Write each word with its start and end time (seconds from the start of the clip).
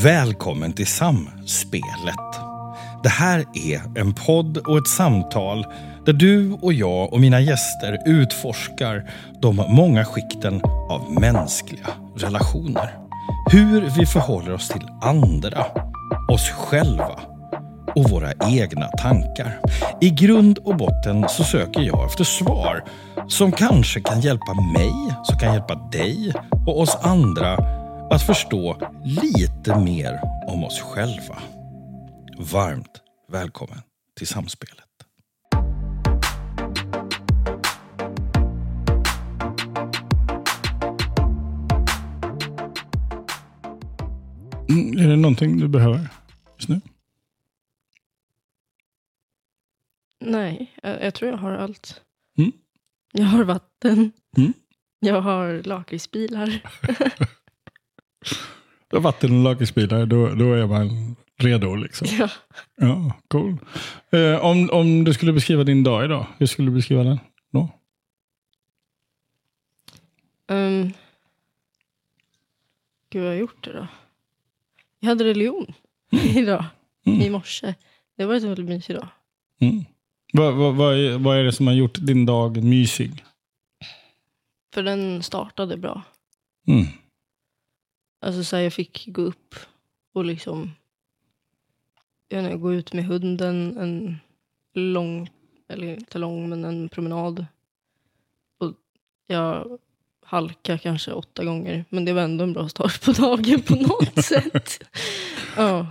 Välkommen 0.00 0.72
till 0.72 0.86
Samspelet. 0.86 2.14
Det 3.02 3.08
här 3.08 3.44
är 3.54 4.00
en 4.00 4.14
podd 4.14 4.56
och 4.56 4.78
ett 4.78 4.88
samtal 4.88 5.66
där 6.06 6.12
du 6.12 6.52
och 6.52 6.72
jag 6.72 7.12
och 7.12 7.20
mina 7.20 7.40
gäster 7.40 7.98
utforskar 8.06 9.10
de 9.42 9.56
många 9.56 10.04
skikten 10.04 10.60
av 10.90 11.20
mänskliga 11.20 11.86
relationer. 12.16 12.98
Hur 13.50 13.80
vi 13.98 14.06
förhåller 14.06 14.52
oss 14.52 14.68
till 14.68 14.88
andra, 15.02 15.66
oss 16.28 16.50
själva 16.50 17.20
och 17.94 18.10
våra 18.10 18.32
egna 18.48 18.86
tankar. 18.86 19.60
I 20.00 20.10
grund 20.10 20.58
och 20.58 20.76
botten 20.76 21.26
så 21.28 21.44
söker 21.44 21.80
jag 21.80 22.06
efter 22.06 22.24
svar 22.24 22.84
som 23.28 23.52
kanske 23.52 24.00
kan 24.00 24.20
hjälpa 24.20 24.54
mig, 24.78 24.92
som 25.24 25.38
kan 25.38 25.52
hjälpa 25.52 25.74
dig 25.74 26.32
och 26.66 26.80
oss 26.80 26.98
andra 27.02 27.81
att 28.12 28.22
förstå 28.22 28.90
lite 29.04 29.78
mer 29.78 30.20
om 30.48 30.64
oss 30.64 30.80
själva. 30.80 31.42
Varmt 32.38 33.02
välkommen 33.28 33.78
till 34.16 34.26
Samspelet. 34.26 34.88
Mm, 44.68 44.98
är 44.98 45.08
det 45.08 45.16
någonting 45.16 45.58
du 45.58 45.68
behöver 45.68 46.08
just 46.56 46.68
nu? 46.68 46.80
Nej, 50.20 50.72
jag, 50.82 51.04
jag 51.04 51.14
tror 51.14 51.30
jag 51.30 51.38
har 51.38 51.52
allt. 51.52 52.02
Mm. 52.38 52.52
Jag 53.12 53.26
har 53.26 53.44
vatten. 53.44 54.12
Mm. 54.36 54.52
Jag 55.00 55.20
har 55.20 55.62
lakritsbilar. 55.62 56.62
Du 58.88 58.96
har 58.96 59.00
vatten 59.00 59.32
och 59.32 59.44
lakritsbilar, 59.44 60.06
då, 60.06 60.28
då 60.28 60.52
är 60.54 60.66
man 60.66 61.16
redo. 61.36 61.74
Liksom. 61.74 62.08
ja. 62.10 62.28
Ja, 62.76 63.12
cool. 63.28 63.58
Eh, 64.10 64.44
om, 64.44 64.70
om 64.70 65.04
du 65.04 65.14
skulle 65.14 65.32
beskriva 65.32 65.64
din 65.64 65.82
dag 65.82 66.04
idag, 66.04 66.26
hur 66.38 66.46
skulle 66.46 66.70
du 66.70 66.74
beskriva 66.74 67.04
den 67.04 67.18
då? 67.50 67.68
Um, 70.48 70.92
gud, 73.10 73.22
vad 73.22 73.22
har 73.22 73.32
jag 73.32 73.40
gjort 73.40 73.66
idag? 73.66 73.86
Jag 75.00 75.08
hade 75.08 75.24
religion 75.24 75.74
idag, 76.36 76.64
i 77.04 77.30
morse. 77.30 77.74
Det 78.16 78.24
var 78.24 78.34
en 78.34 78.48
väldigt 78.48 78.66
mysig 78.66 78.96
dag. 78.96 79.08
Mm. 79.60 79.84
Vad, 80.32 80.54
vad, 80.54 80.74
vad, 80.74 80.94
är, 80.94 81.18
vad 81.18 81.38
är 81.38 81.44
det 81.44 81.52
som 81.52 81.66
har 81.66 81.74
gjort 81.74 81.98
din 81.98 82.26
dag 82.26 82.64
mysig? 82.64 83.24
För 84.74 84.82
den 84.82 85.22
startade 85.22 85.76
bra. 85.76 86.02
Mm. 86.66 86.86
Alltså 88.22 88.44
så 88.44 88.56
här, 88.56 88.62
jag 88.62 88.72
fick 88.72 89.04
gå 89.06 89.22
upp 89.22 89.54
och 90.12 90.24
liksom 90.24 90.70
jag 92.28 92.44
inte, 92.44 92.56
gå 92.56 92.74
ut 92.74 92.92
med 92.92 93.04
hunden 93.04 93.76
en 93.78 94.16
lång, 94.74 95.30
eller 95.68 95.94
inte 95.94 96.18
lång, 96.18 96.48
men 96.48 96.64
en 96.64 96.88
promenad. 96.88 97.46
Och 98.58 98.72
jag 99.26 99.78
halkade 100.24 100.78
kanske 100.78 101.12
åtta 101.12 101.44
gånger, 101.44 101.84
men 101.88 102.04
det 102.04 102.12
var 102.12 102.22
ändå 102.22 102.44
en 102.44 102.52
bra 102.52 102.68
start 102.68 103.04
på 103.04 103.12
dagen 103.12 103.62
på 103.62 103.74
något 103.74 104.24
sätt. 104.24 104.84
Ja. 105.56 105.86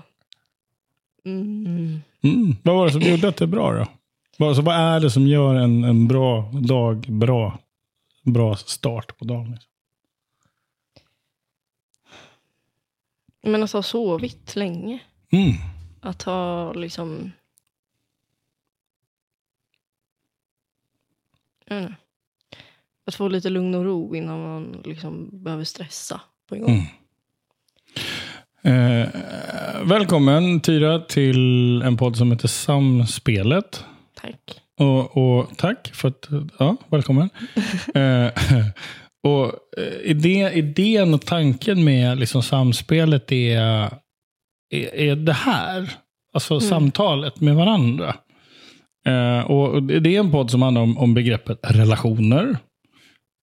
Mm. 1.25 1.99
Mm. 2.23 2.55
Vad 2.63 2.75
var 2.75 2.85
det 2.85 2.91
som 2.91 3.01
gjorde 3.01 3.27
att 3.27 3.37
det 3.37 3.45
är 3.45 3.47
bra 3.47 3.71
då? 3.73 3.85
Vad- 4.37 4.49
Alltså, 4.49 4.61
vad 4.63 4.75
är 4.75 4.99
det 4.99 5.11
som 5.11 5.27
gör 5.27 5.55
en, 5.55 5.83
en 5.83 6.07
bra 6.07 6.51
dag 6.61 6.97
bra? 7.09 7.59
Bra 8.23 8.55
start 8.55 9.17
på 9.17 9.25
dagen? 9.25 9.51
Liksom? 9.51 9.70
Men 13.43 13.63
att 13.63 13.71
ha 13.71 13.83
sovit 13.83 14.55
länge. 14.55 14.99
Mm. 15.31 15.53
Att 16.01 16.21
ha 16.21 16.73
liksom... 16.73 17.31
Jag 21.65 21.75
vet 21.75 21.83
inte. 21.83 21.95
Att 23.05 23.15
få 23.15 23.27
lite 23.27 23.49
lugn 23.49 23.75
och 23.75 23.83
ro 23.83 24.15
innan 24.15 24.41
man 24.41 24.81
liksom 24.85 25.29
behöver 25.31 25.63
stressa 25.63 26.21
på 26.49 26.55
en 26.55 26.61
gång. 26.61 26.71
Mm. 26.71 26.85
Eh, 28.63 29.09
välkommen 29.83 30.59
Tyra 30.59 30.99
till 30.99 31.81
en 31.81 31.97
podd 31.97 32.17
som 32.17 32.31
heter 32.31 32.47
Samspelet. 32.47 33.85
Tack. 34.13 34.61
Och, 34.77 35.17
och 35.17 35.57
tack 35.57 35.91
för 35.93 36.07
att, 36.07 36.27
ja, 36.59 36.77
välkommen. 36.89 37.29
eh, 37.95 38.31
och 39.23 39.45
eh, 39.77 40.11
idé, 40.11 40.51
idén 40.53 41.13
och 41.13 41.25
tanken 41.25 41.83
med 41.83 42.19
liksom 42.19 42.43
samspelet 42.43 43.31
är, 43.31 43.59
är, 44.69 44.95
är 44.95 45.15
det 45.15 45.33
här. 45.33 45.89
Alltså 46.33 46.59
samtalet 46.59 47.39
med 47.39 47.55
varandra. 47.55 48.15
Eh, 49.05 49.51
och 49.51 49.83
det 49.83 50.15
är 50.15 50.19
en 50.19 50.31
podd 50.31 50.51
som 50.51 50.61
handlar 50.61 50.81
om, 50.81 50.97
om 50.97 51.13
begreppet 51.13 51.59
relationer. 51.63 52.57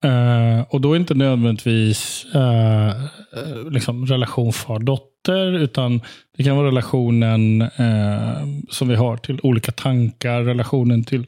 Eh, 0.05 0.61
och 0.69 0.81
då 0.81 0.93
är 0.93 0.97
inte 0.97 1.15
nödvändigtvis 1.15 2.27
eh, 2.35 2.89
eh, 2.89 3.71
liksom 3.71 4.07
relation 4.07 4.53
far-dotter, 4.53 5.53
utan 5.53 6.01
det 6.37 6.45
kan 6.45 6.57
vara 6.57 6.67
relationen 6.67 7.63
eh, 7.63 8.47
som 8.71 8.89
vi 8.89 8.95
har 8.95 9.17
till 9.17 9.41
olika 9.43 9.73
tankar, 9.73 10.43
relationen 10.43 11.05
till 11.05 11.27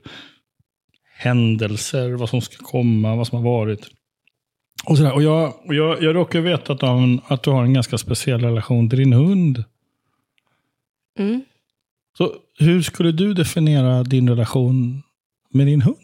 händelser, 1.16 2.10
vad 2.10 2.28
som 2.28 2.40
ska 2.40 2.64
komma, 2.64 3.16
vad 3.16 3.26
som 3.26 3.36
har 3.36 3.44
varit. 3.44 3.88
Och 4.84 4.96
sådär. 4.96 5.12
Och 5.12 5.22
jag, 5.22 5.66
och 5.66 5.74
jag, 5.74 6.02
jag 6.02 6.14
råkar 6.14 6.40
veta 6.40 6.72
att 6.72 6.80
du, 6.80 6.86
har 6.86 7.02
en, 7.02 7.20
att 7.26 7.42
du 7.42 7.50
har 7.50 7.64
en 7.64 7.74
ganska 7.74 7.98
speciell 7.98 8.40
relation 8.40 8.90
till 8.90 8.98
din 8.98 9.12
hund. 9.12 9.64
Mm. 11.18 11.44
Så 12.18 12.36
hur 12.58 12.82
skulle 12.82 13.12
du 13.12 13.34
definiera 13.34 14.02
din 14.02 14.28
relation 14.28 15.02
med 15.48 15.66
din 15.66 15.82
hund? 15.82 15.96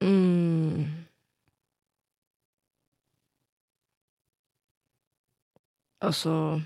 Mm. 0.00 0.84
Alltså... 5.98 6.62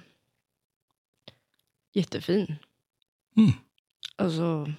Jättefin. 1.92 2.56
Mm. 3.36 3.50
Alltså... 4.16 4.72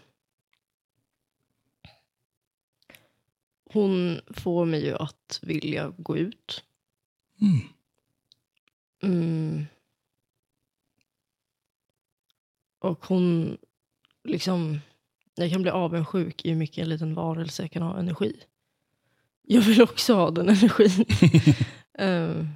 Hon 3.71 4.21
får 4.27 4.65
mig 4.65 4.85
ju 4.85 4.95
att 4.95 5.39
vilja 5.41 5.93
gå 5.97 6.17
ut. 6.17 6.63
Mm. 7.41 7.67
Mm. 9.01 9.65
Och 12.79 13.05
hon, 13.05 13.57
liksom, 14.23 14.79
jag 15.35 15.51
kan 15.51 15.61
bli 15.61 15.71
avundsjuk 15.71 16.45
i 16.45 16.49
hur 16.49 16.57
mycket 16.57 16.77
en 16.77 16.89
liten 16.89 17.15
varelse 17.15 17.67
kan 17.67 17.81
ha 17.81 17.99
energi. 17.99 18.43
Jag 19.41 19.61
vill 19.61 19.81
också 19.81 20.13
ha 20.13 20.31
den 20.31 20.49
energin. 20.49 21.05
Ehm, 21.93 22.47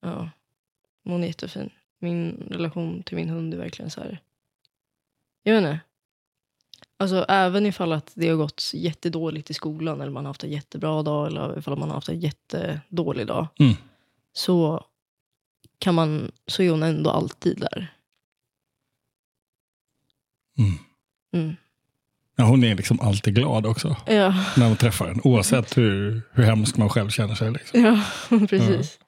ja, 0.00 0.30
hon 1.04 1.22
är 1.22 1.26
jättefin. 1.26 1.70
Min 1.98 2.46
relation 2.50 3.02
till 3.02 3.16
min 3.16 3.28
hund 3.28 3.54
är 3.54 3.58
verkligen 3.58 3.90
så 3.90 4.00
här. 4.00 4.22
Jag 5.42 5.54
vet 5.54 5.58
inte. 5.58 5.80
Alltså 7.00 7.24
även 7.28 7.66
ifall 7.66 7.92
att 7.92 8.12
det 8.14 8.28
har 8.28 8.36
gått 8.36 8.70
jättedåligt 8.74 9.50
i 9.50 9.54
skolan 9.54 10.00
eller 10.00 10.12
man 10.12 10.24
har 10.24 10.30
haft 10.30 10.44
en 10.44 10.50
jättebra 10.50 11.02
dag 11.02 11.26
eller 11.26 11.58
ifall 11.58 11.78
man 11.78 11.88
har 11.88 11.94
haft 11.94 12.08
en 12.08 12.20
jättedålig 12.20 13.26
dag 13.26 13.46
Mm. 13.58 13.74
så 14.32 14.84
kan 15.78 15.94
man, 15.94 16.32
så 16.46 16.62
är 16.62 16.70
hon 16.70 16.82
ändå 16.82 17.10
alltid 17.10 17.58
där. 17.60 17.86
Mm. 20.58 20.72
Mm. 21.44 21.56
Ja, 22.36 22.44
hon 22.44 22.64
är 22.64 22.74
liksom 22.74 23.00
alltid 23.00 23.34
glad 23.34 23.66
också 23.66 23.96
Ja, 24.06 24.34
när 24.56 24.68
man 24.68 24.76
träffar 24.76 25.08
en. 25.08 25.20
Oavsett 25.24 25.76
hur, 25.78 26.22
hur 26.32 26.42
hemskt 26.44 26.76
man 26.76 26.88
själv 26.88 27.08
känner 27.10 27.34
sig. 27.34 27.50
Liksom. 27.52 27.80
ja 27.84 28.02
precis. 28.48 28.98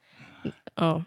Ja. 0.75 1.05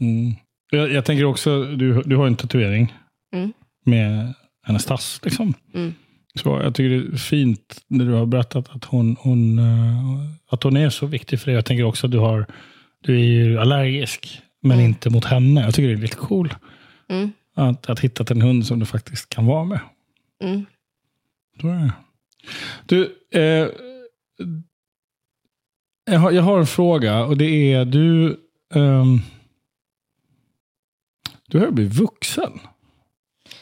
Mm. 0.00 0.34
Jag, 0.70 0.92
jag 0.92 1.04
tänker 1.04 1.24
också, 1.24 1.64
du, 1.64 2.02
du 2.02 2.16
har 2.16 2.26
en 2.26 2.36
tatuering 2.36 2.94
Mm. 3.32 3.52
med 3.84 4.34
hennes 4.68 4.84
tass. 4.84 5.20
Liksom. 5.24 5.54
Mm. 5.74 5.94
Så 6.34 6.48
jag 6.48 6.74
tycker 6.74 6.90
det 6.90 7.14
är 7.14 7.16
fint 7.16 7.84
när 7.88 8.04
du 8.04 8.12
har 8.12 8.26
berättat 8.26 8.68
att 8.68 8.84
hon, 8.84 9.16
hon, 9.20 9.58
eh, 9.58 10.20
att 10.50 10.62
hon 10.62 10.76
är 10.76 10.90
så 10.90 11.06
viktig 11.06 11.40
för 11.40 11.46
dig. 11.46 11.54
Jag 11.54 11.64
tänker 11.64 11.84
också 11.84 12.06
att 12.06 12.10
du, 12.10 12.18
har, 12.18 12.46
du 13.02 13.14
är 13.20 13.24
ju 13.24 13.58
allergisk, 13.58 14.42
men 14.62 14.72
Mm. 14.72 14.84
inte 14.90 15.10
mot 15.10 15.24
henne. 15.24 15.60
Jag 15.60 15.74
tycker 15.74 15.88
det 15.88 15.94
är 15.94 15.96
lite 15.96 16.16
cool 16.16 16.54
Mm. 17.08 17.30
att, 17.54 17.90
att 17.90 18.00
hitta 18.00 18.24
en 18.34 18.42
hund 18.42 18.66
som 18.66 18.78
du 18.78 18.86
faktiskt 18.86 19.28
kan 19.28 19.46
vara 19.46 19.64
med. 19.64 19.80
Mm. 20.44 20.64
Så 21.60 21.68
är 21.68 21.74
det. 21.78 21.92
Du, 22.86 23.16
eh, 23.32 23.68
jag, 26.10 26.18
har, 26.18 26.30
jag 26.30 26.42
har 26.42 26.58
en 26.58 26.66
fråga 26.66 27.24
och 27.24 27.36
det 27.36 27.72
är 27.72 27.84
du... 27.84 28.36
ehm, 28.74 29.20
du 31.50 31.58
har 31.58 31.70
blivit 31.70 31.94
vuxen. 31.94 32.52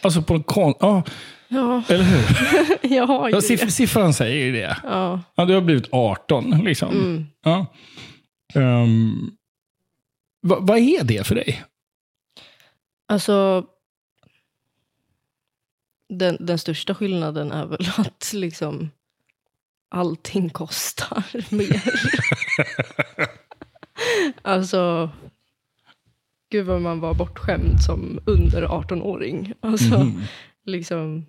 Alltså 0.00 0.22
på 0.22 0.34
en 0.34 0.42
kon... 0.42 0.74
Ja, 0.80 1.02
Ja, 1.48 1.82
eller 1.88 2.04
hur? 2.04 2.78
ju 2.94 3.30
Ja, 3.30 3.40
siff 3.40 3.72
siffran 3.72 4.14
säger 4.14 4.44
ju 4.46 4.52
det. 4.52 4.76
Ja. 4.82 5.22
Ja, 5.34 5.44
du 5.44 5.54
har 5.54 5.60
blivit 5.60 5.88
18 5.92 6.64
liksom. 6.64 6.88
Mm. 6.90 7.26
Ja. 7.42 7.66
Um, 8.54 9.36
vad, 10.40 10.66
vad 10.66 10.78
är 10.78 11.04
det 11.04 11.26
för 11.26 11.34
dig? 11.34 11.64
Alltså, 13.08 13.66
den, 16.08 16.36
den 16.40 16.58
största 16.58 16.94
skillnaden 16.94 17.52
är 17.52 17.66
väl 17.66 17.90
att 17.96 18.32
liksom 18.32 18.90
allting 19.90 20.50
kostar 20.50 21.24
mer. 21.54 21.82
alltså, 24.42 25.10
gud 26.50 26.66
vad 26.66 26.80
man 26.82 27.00
var 27.00 27.14
bortskämd 27.14 27.80
som 27.82 28.18
under 28.26 28.62
18-åring. 28.62 29.52
Alltså, 29.60 29.98
Mhm. 30.04 30.20
liksom, 30.64 31.26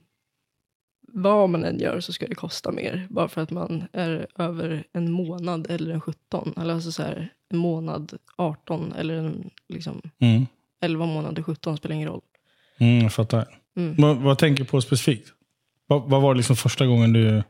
vad 1.07 1.49
man 1.49 1.63
än 1.65 1.79
gör 1.79 1.99
så 1.99 2.13
ska 2.13 2.27
det 2.27 2.35
kosta 2.35 2.71
mer. 2.71 3.07
Bara 3.09 3.27
för 3.27 3.41
att 3.41 3.51
man 3.51 3.83
är 3.93 4.27
över 4.35 4.83
en 4.93 5.11
månad 5.11 5.67
eller 5.69 5.93
en 5.93 6.01
17. 6.01 6.53
Eller 6.57 6.73
alltså 6.73 6.91
så 6.91 7.03
här, 7.03 7.33
en 7.49 7.57
månad 7.57 8.17
18 8.35 8.93
eller 8.93 9.13
en 9.15 9.49
liksom, 9.69 10.01
Mm. 10.19 10.45
11 10.81 11.05
månader 11.05 11.43
17 11.43 11.77
spelar 11.77 11.95
ingen 11.95 12.09
roll. 12.09 12.21
Mm, 12.77 13.03
jag 13.03 13.13
fattar. 13.13 13.59
Mm. 13.75 13.95
Vad, 13.97 14.17
vad 14.17 14.37
tänker 14.37 14.63
du 14.63 14.69
på 14.69 14.81
specifikt? 14.81 15.33
Vad, 15.87 16.09
vad 16.09 16.21
var 16.21 16.33
det 16.33 16.37
liksom 16.37 16.55
första 16.55 16.85
gången 16.85 17.13
du 17.13 17.43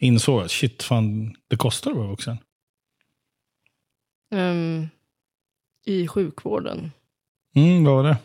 insåg 0.00 0.42
att 0.42 0.50
shit, 0.50 0.82
fan, 0.82 1.36
det 1.48 1.56
kostar 1.56 1.90
att 1.90 1.96
vara 1.96 2.08
vuxen? 2.08 2.36
Ehm, 4.30 4.88
I 5.86 6.08
sjukvården 6.08 6.90
Mm, 7.54 7.84
vad 7.84 7.94
var 7.94 8.04
det? 8.04 8.16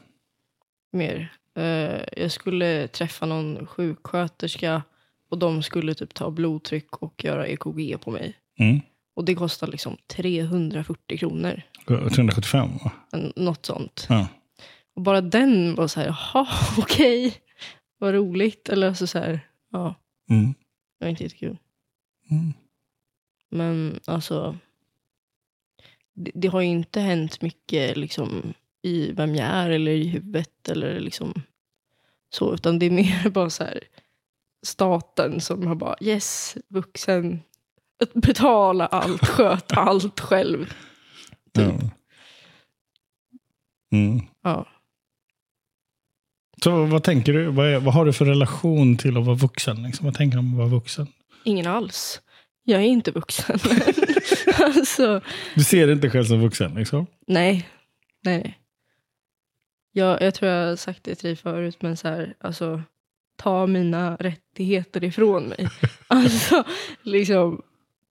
mer. 0.91 1.31
Eh, 1.55 2.01
jag 2.17 2.31
skulle 2.31 2.87
träffa 2.87 3.25
någon 3.25 3.65
sjuksköterska 3.67 4.83
och 5.29 5.37
de 5.37 5.63
skulle 5.63 5.93
typ 5.95 6.13
ta 6.13 6.31
blodtryck 6.31 6.97
och 6.97 7.23
göra 7.23 7.47
EKG 7.47 7.97
på 8.01 8.11
mig. 8.11 8.33
Mm. 8.59 8.79
Och 9.13 9.25
det 9.25 9.35
kostar 9.35 9.67
liksom 9.67 9.97
340 10.07 11.17
kronor. 11.17 11.61
375 11.87 12.69
va? 12.83 12.91
Något 13.35 13.65
sånt. 13.65 14.05
Ja. 14.09 14.27
Och 14.95 15.01
bara 15.01 15.21
den 15.21 15.75
var 15.75 15.87
så 15.87 15.99
här, 15.99 16.07
jaha, 16.07 16.47
okej. 16.77 17.33
Vad 17.97 18.13
roligt. 18.13 18.69
Eller 18.69 18.87
alltså 18.87 19.07
så 19.07 19.19
här, 19.19 19.39
ja, 19.71 19.95
Mm. 20.29 20.53
det 20.99 21.05
var 21.05 21.09
inte 21.09 21.23
jättekul. 21.23 21.57
Mm. 22.31 22.53
Men 23.49 23.99
alltså, 24.05 24.57
det, 26.13 26.31
det 26.35 26.47
har 26.47 26.61
ju 26.61 26.67
inte 26.67 26.99
hänt 27.01 27.41
mycket 27.41 27.97
liksom, 27.97 28.53
i 28.89 29.11
vem 29.11 29.35
jag 29.35 29.47
är 29.47 29.69
eller 29.69 29.91
i 29.91 30.07
huvudet 30.07 30.69
eller 30.69 30.99
liksom 30.99 31.33
så, 32.29 32.53
utan 32.53 32.79
det 32.79 32.85
är 32.85 32.91
mer 32.91 33.29
bara 33.33 33.49
så 33.49 33.63
här 33.63 33.79
staten 34.65 35.41
som 35.41 35.67
har 35.67 35.75
bara 35.75 35.95
yes, 36.01 36.57
vuxen, 36.67 37.39
betala 38.13 38.85
allt, 38.85 39.27
sköta 39.27 39.75
allt 39.75 40.19
själv. 40.19 40.73
Typ. 41.53 41.73
Ja. 41.81 41.89
Mm. 43.91 44.21
Ja. 44.43 44.65
Så 46.63 46.85
vad 46.85 47.03
tänker 47.03 47.33
du? 47.33 47.45
Vad, 47.45 47.67
är, 47.67 47.79
vad 47.79 47.93
har 47.93 48.05
du 48.05 48.13
för 48.13 48.25
relation 48.25 48.97
till 48.97 49.17
att 49.17 49.25
vara 49.25 49.35
vuxen? 49.35 49.83
Liksom? 49.83 50.05
Vad 50.05 50.15
tänker 50.15 50.37
du 50.37 50.39
om 50.39 50.51
att 50.53 50.57
vara 50.57 50.67
vuxen? 50.67 51.07
Ingen 51.43 51.67
alls. 51.67 52.21
Jag 52.63 52.81
är 52.81 52.85
inte 52.85 53.11
vuxen. 53.11 53.59
alltså, 54.59 55.21
Du 55.55 55.63
ser 55.63 55.87
dig 55.87 55.95
inte 55.95 56.09
själv 56.09 56.25
som 56.25 56.41
vuxen? 56.41 56.73
Liksom? 56.75 57.07
nej. 57.27 57.69
Nej. 58.23 58.58
Jag, 59.99 60.21
jag 60.21 60.33
tror 60.33 60.51
jag 60.51 60.67
har 60.67 60.75
sagt 60.75 61.03
det 61.03 61.15
till 61.15 61.27
dig 61.27 61.35
förut, 61.35 61.77
men 61.81 61.97
så 61.97 62.07
här, 62.07 62.33
alltså, 62.39 62.81
ta 63.35 63.67
mina 63.67 64.15
rättigheter 64.15 65.03
ifrån 65.03 65.43
mig. 65.43 65.69
alltså, 66.07 66.63
liksom, 67.01 67.61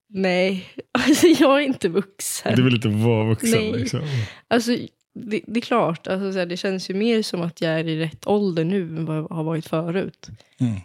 nej. 0.08 0.66
Alltså, 0.92 1.28
jag 1.28 1.58
är 1.58 1.66
inte 1.66 1.90
vuxen. 1.90 2.56
Du 2.56 2.64
vill 2.64 2.76
inte 2.76 2.88
vara 2.88 3.28
vuxen? 3.28 3.52
Nej. 3.52 3.72
Liksom. 3.72 4.02
Alltså, 4.48 4.72
det, 5.14 5.42
det 5.48 5.60
är 5.60 5.62
klart, 5.62 6.08
alltså, 6.08 6.32
så 6.32 6.40
här, 6.40 6.46
det 6.46 6.58
känns 6.58 6.90
ju 6.90 6.94
mer 6.94 7.22
som 7.22 7.42
att 7.42 7.62
jag 7.62 7.80
är 7.80 7.88
i 7.88 8.00
rätt 8.00 8.28
ålder 8.28 8.64
nu 8.64 8.82
än 8.82 9.06
vad 9.06 9.18
jag 9.18 9.28
har 9.28 9.44
varit 9.44 9.68
förut. 9.68 10.30
Mm. 10.60 10.80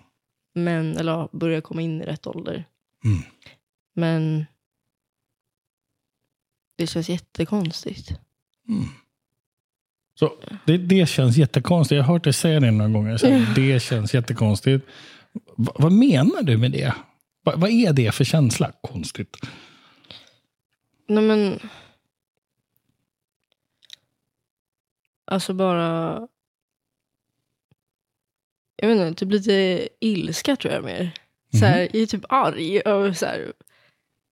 Men, 0.54 0.96
eller 0.96 1.12
ja, 1.12 1.28
börjar 1.32 1.60
komma 1.60 1.82
in 1.82 2.02
i 2.02 2.04
rätt 2.04 2.26
ålder. 2.26 2.64
Mm. 3.04 3.18
Men 3.94 4.46
det 6.78 6.86
känns 6.86 7.08
jättekonstigt. 7.08 8.10
Mm. 8.68 8.84
Så 10.14 10.32
det, 10.66 10.76
det 10.76 11.08
känns 11.08 11.36
jättekonstigt. 11.36 11.96
Jag 11.96 12.04
har 12.04 12.14
hört 12.14 12.24
dig 12.24 12.32
säga 12.32 12.60
det 12.60 12.70
några 12.70 12.90
gånger. 12.90 13.16
Så 13.16 13.26
här, 13.26 13.54
det 13.54 13.82
känns 13.82 14.14
jättekonstigt. 14.14 14.86
Va, 15.56 15.72
vad 15.78 15.92
menar 15.92 16.42
du 16.42 16.56
med 16.56 16.70
det? 16.72 16.94
Va, 17.42 17.52
vad 17.56 17.70
är 17.70 17.92
det 17.92 18.12
för 18.12 18.24
känsla? 18.24 18.72
Konstigt. 18.80 19.36
Nej 21.06 21.24
men... 21.24 21.58
Alltså 25.24 25.54
bara... 25.54 26.28
Jag 28.76 28.88
vet 28.88 28.98
inte, 28.98 29.20
typ 29.20 29.32
lite 29.32 29.88
ilska 30.00 30.56
tror 30.56 30.74
jag 30.74 30.84
mer. 30.84 31.14
Så 31.58 31.64
här, 31.64 31.80
Jag 31.80 31.94
är 31.94 32.06
typ 32.06 32.24
arg 32.28 32.82
över 32.84 33.12
så 33.12 33.26
här... 33.26 33.52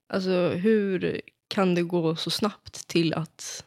Alltså 0.09 0.49
hur 0.49 1.21
kan 1.49 1.75
det 1.75 1.83
gå 1.83 2.17
så 2.17 2.31
snabbt 2.31 2.89
till 2.89 3.15
att 3.15 3.65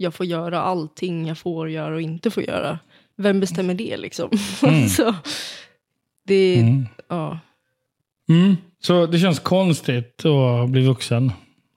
jag 0.00 0.14
får 0.14 0.26
göra 0.26 0.60
allting 0.62 1.26
jag 1.26 1.38
får 1.38 1.70
göra 1.70 1.94
och 1.94 2.00
inte 2.00 2.30
får 2.30 2.42
göra? 2.42 2.78
Vem 3.16 3.40
bestämmer 3.40 3.74
det 3.74 3.96
liksom? 3.96 4.30
Mm. 4.62 4.82
alltså, 4.82 5.14
det, 6.26 6.58
Mm. 6.60 6.86
ja. 7.08 7.38
Mm. 8.28 8.56
Så 8.80 9.06
det 9.06 9.18
känns 9.18 9.38
konstigt 9.38 10.24
att 10.24 10.70
bli 10.70 10.86
vuxen. 10.86 11.32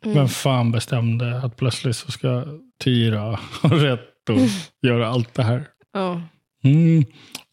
Mm. 0.05 0.17
Vem 0.17 0.27
fan 0.27 0.71
bestämde 0.71 1.37
att 1.41 1.55
plötsligt 1.57 1.95
så 1.95 2.11
ska 2.11 2.45
Tyra 2.83 3.39
ha 3.61 3.69
rätt 3.69 4.29
att 4.29 4.71
göra 4.81 5.07
allt 5.07 5.33
det 5.33 5.43
här? 5.43 5.67
ja. 5.93 6.21
Mm. 6.63 7.05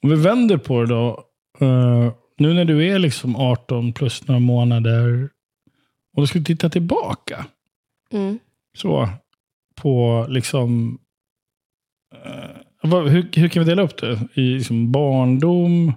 Om 0.03 0.11
vi 0.11 0.17
vänder 0.17 0.57
på 0.57 0.81
det 0.81 0.87
då. 0.87 1.25
eh, 1.61 2.13
nu 2.39 2.55
när 2.55 2.65
du 2.65 2.87
är 2.89 2.99
liksom 2.99 3.37
18 3.37 3.93
plus 3.93 4.29
några 4.29 4.39
månader 4.39 5.29
och 6.17 6.23
du 6.23 6.27
skulle 6.27 6.45
titta 6.45 6.69
tillbaka 6.71 7.47
Mm. 8.13 8.39
så 8.77 9.09
på 9.83 10.27
liksom 10.29 10.99
eh, 12.15 12.91
hur, 12.91 13.41
hur 13.41 13.49
kan 13.49 13.65
vi 13.65 13.71
dela 13.71 13.83
upp 13.83 13.97
det? 14.01 14.19
I 14.35 14.41
liksom 14.41 14.93
barndom, 14.93 15.93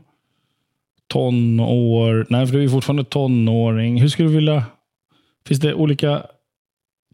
tonår, 1.07 2.27
nej 2.29 2.47
för 2.47 2.53
du 2.53 2.63
är 2.63 2.69
fortfarande 2.69 3.03
tonåring. 3.03 4.01
Hur 4.01 4.07
skulle 4.07 4.29
du 4.29 4.35
vilja, 4.35 4.63
finns 5.47 5.59
det 5.59 5.73
olika 5.73 6.25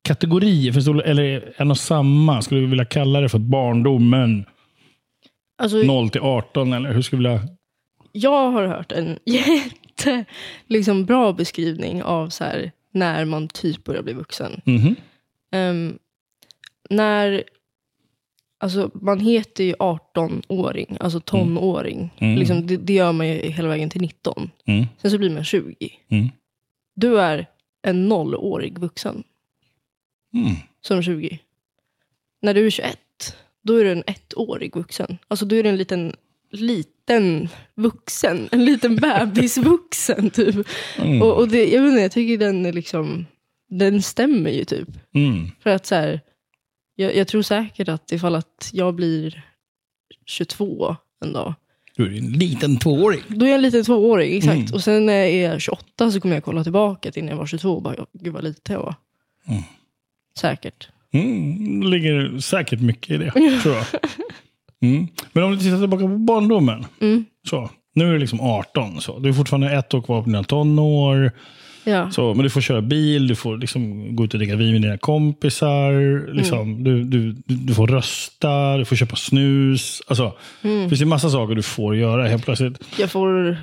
kategorier? 0.02 0.72
Finns 0.72 0.86
det, 0.86 1.02
eller 1.04 1.54
en 1.58 1.72
och 1.72 1.78
samma? 1.78 2.42
Skulle 2.42 2.62
du 2.62 2.68
vilja 2.68 2.86
kalla 2.86 3.22
det 3.22 3.30
för 3.30 3.40
barndomen 3.40 4.46
Alltså, 5.62 5.78
0 5.78 6.10
till 6.10 6.22
18? 6.22 6.74
Eller 6.74 6.94
hur 6.94 7.02
skulle 7.02 7.30
du 7.30 7.30
vilja? 7.30 7.48
jag 8.12 8.52
har 8.52 8.68
hört 8.68 8.92
en 8.92 9.20
jätte 9.26 10.26
liksom, 10.68 11.06
bra 11.06 11.34
beskrivning 11.34 12.04
av 12.04 12.30
så 12.30 12.44
här, 12.44 12.72
när 12.94 13.26
man 13.26 13.48
typ 13.48 13.84
börjar 13.84 14.02
bli 14.02 14.14
vuxen. 14.14 14.62
Mhm. 14.66 14.96
Ehm, 15.52 15.98
när, 16.90 17.44
alltså 18.58 18.92
man 18.94 19.20
heter 19.20 19.64
ju 19.64 19.74
18-åring, 19.74 20.98
alltså 21.00 21.20
tonåring. 21.20 22.14
Mm. 22.18 22.38
Liksom, 22.38 22.68
det, 22.68 22.78
det 22.78 22.94
gör 22.94 23.12
man 23.12 23.28
ju 23.28 23.34
hela 23.34 23.68
vägen 23.70 23.90
till 23.90 24.02
19. 24.02 24.52
Mm. 24.66 24.86
Sen 25.02 25.12
så 25.12 25.18
blir 25.18 25.30
man 25.30 25.44
20. 25.44 25.76
Mm. 26.10 26.30
Du 26.96 27.20
är 27.20 27.46
en 27.82 28.08
nollårig 28.08 28.80
vuxen 28.80 29.24
Mm. 30.34 30.56
som 30.82 31.04
20. 31.04 31.40
När 32.42 32.54
du 32.54 32.66
är 32.66 32.70
21, 32.70 32.98
då 33.64 33.76
är 33.76 33.84
du 33.84 33.92
en 33.92 34.04
ettårig 34.08 34.76
vuxen. 34.76 35.18
Alltså 35.28 35.46
då 35.46 35.56
är 35.56 35.64
du 35.64 35.70
en 35.70 35.78
liten, 35.78 36.16
liten 36.52 37.50
vuxen. 37.76 38.50
En 38.52 38.66
liten 38.66 38.96
bebisvuxen 38.96 40.30
typ. 40.34 40.68
Mm. 40.98 41.22
Och, 41.22 41.38
och 41.38 41.48
det, 41.48 41.66
jag 41.66 41.88
inte, 41.88 42.02
jag 42.02 42.12
tycker 42.12 42.38
den 42.38 42.66
är 42.66 42.74
liksom, 42.74 43.26
den 43.70 44.02
stämmer 44.02 44.52
ju 44.52 44.66
typ. 44.66 44.90
Mm. 45.14 45.48
För 45.60 45.70
att 45.70 45.86
så 45.86 45.96
här, 45.96 46.22
jag, 47.00 47.16
jag 47.16 47.28
tror 47.28 47.42
säkert 47.42 47.88
att 47.90 48.12
ifall 48.12 48.36
att 48.36 48.70
jag 48.74 48.96
blir 48.96 49.44
22 50.26 50.96
en 51.26 51.34
dag, 51.34 51.54
Du 51.96 52.06
är 52.06 52.18
en 52.18 52.32
liten 52.32 52.78
tvååring. 52.80 53.22
då 53.28 53.46
är 53.46 53.50
jag 53.50 53.56
en 53.56 53.62
liten 53.62 53.84
tvååring, 53.84 54.38
exakt. 54.38 54.56
Mm. 54.58 54.74
Och 54.74 54.84
sen 54.84 55.06
när 55.06 55.14
jag 55.14 55.30
är 55.32 55.60
28 55.60 56.12
så 56.12 56.22
kommer 56.22 56.36
jag 56.36 56.44
kolla 56.44 56.64
tillbaka 56.64 57.12
till 57.12 57.24
när 57.24 57.32
jag 57.32 57.38
var 57.38 57.46
22 57.46 57.76
och 57.76 57.82
bara, 57.82 58.06
gud 58.14 58.34
vad 58.34 58.44
lite 58.44 58.74
jag 58.74 58.80
var. 58.80 58.96
Mm. 59.48 59.62
Säkert. 60.40 60.90
Mm, 61.14 61.82
det 61.82 61.88
ligger 61.88 62.40
säkert 62.40 62.82
mycket 62.82 63.12
i 63.12 63.18
det, 63.18 63.32
tror 63.62 63.76
jag. 63.76 63.86
Mm. 64.82 65.08
Men 65.32 65.44
om 65.44 65.52
du 65.52 65.58
tittar 65.58 65.80
tillbaka 65.80 66.04
på 66.04 66.18
barndomen. 66.18 66.86
Mm. 67.02 67.26
Så, 67.50 67.70
nu 67.94 68.08
är 68.08 68.14
du 68.14 68.20
liksom 68.20 68.42
18. 68.42 69.02
Så. 69.02 69.20
Du 69.20 69.30
är 69.30 69.34
fortfarande 69.34 69.72
ett 69.72 69.94
år 69.94 70.02
kvar 70.02 70.22
på 70.22 70.26
dina 70.26 70.44
tonår. 70.44 71.32
Ja. 71.90 72.12
Så, 72.12 72.34
men 72.34 72.44
du 72.44 72.50
får 72.50 72.62
köra 72.62 72.82
bil, 72.82 73.28
du 73.28 73.36
får 73.36 73.58
liksom 73.58 74.16
gå 74.16 74.26
ut 74.26 74.34
och 74.34 74.40
dricka 74.40 74.56
vin 74.56 74.72
med 74.74 74.82
dina 74.82 74.98
kompisar. 74.98 76.34
Liksom, 76.34 76.84
du, 76.84 77.04
du, 77.04 77.32
du, 77.32 77.56
du 77.56 77.74
får 77.74 77.88
rösta, 77.88 78.78
du 78.78 78.86
får 78.86 78.96
köpa 78.96 79.16
snus. 79.16 80.02
Alltså, 80.08 80.34
Mm. 80.64 80.84
Det 80.84 80.90
finns 80.90 81.02
ju 81.02 81.06
massa 81.06 81.30
saker 81.30 81.56
du 81.56 81.62
får 81.62 81.96
göra 81.96 82.28
helt 82.28 82.46
plötsligt. 82.46 82.80
Jag 83.00 83.12
får 83.12 83.58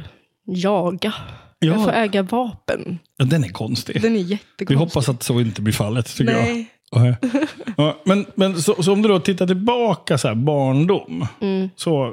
jaga. 0.46 1.14
Jag 1.58 1.84
får 1.84 1.92
Ja, 1.92 1.98
äga 1.98 2.22
vapen. 2.22 2.98
den 3.18 3.44
är 3.44 3.48
konstig. 3.48 4.02
Den 4.02 4.16
är 4.16 4.20
jättekonstig. 4.20 4.68
Vi 4.68 4.74
hoppas 4.74 5.08
att 5.08 5.22
så 5.22 5.40
inte 5.40 5.62
blir 5.62 5.72
fallet, 5.74 6.16
tycker 6.16 6.32
jag. 6.32 6.42
Nej, 6.42 6.66
Okej. 6.90 7.16
Ja, 7.76 8.00
men 8.04 8.26
men 8.34 8.62
så, 8.62 8.82
så 8.82 8.92
om 8.92 9.02
du 9.02 9.08
då 9.08 9.18
tittar 9.20 9.46
tillbaka, 9.46 10.18
så 10.18 10.28
här, 10.28 10.34
barndom, 10.34 11.26
Mm. 11.40 11.68
så, 11.76 12.12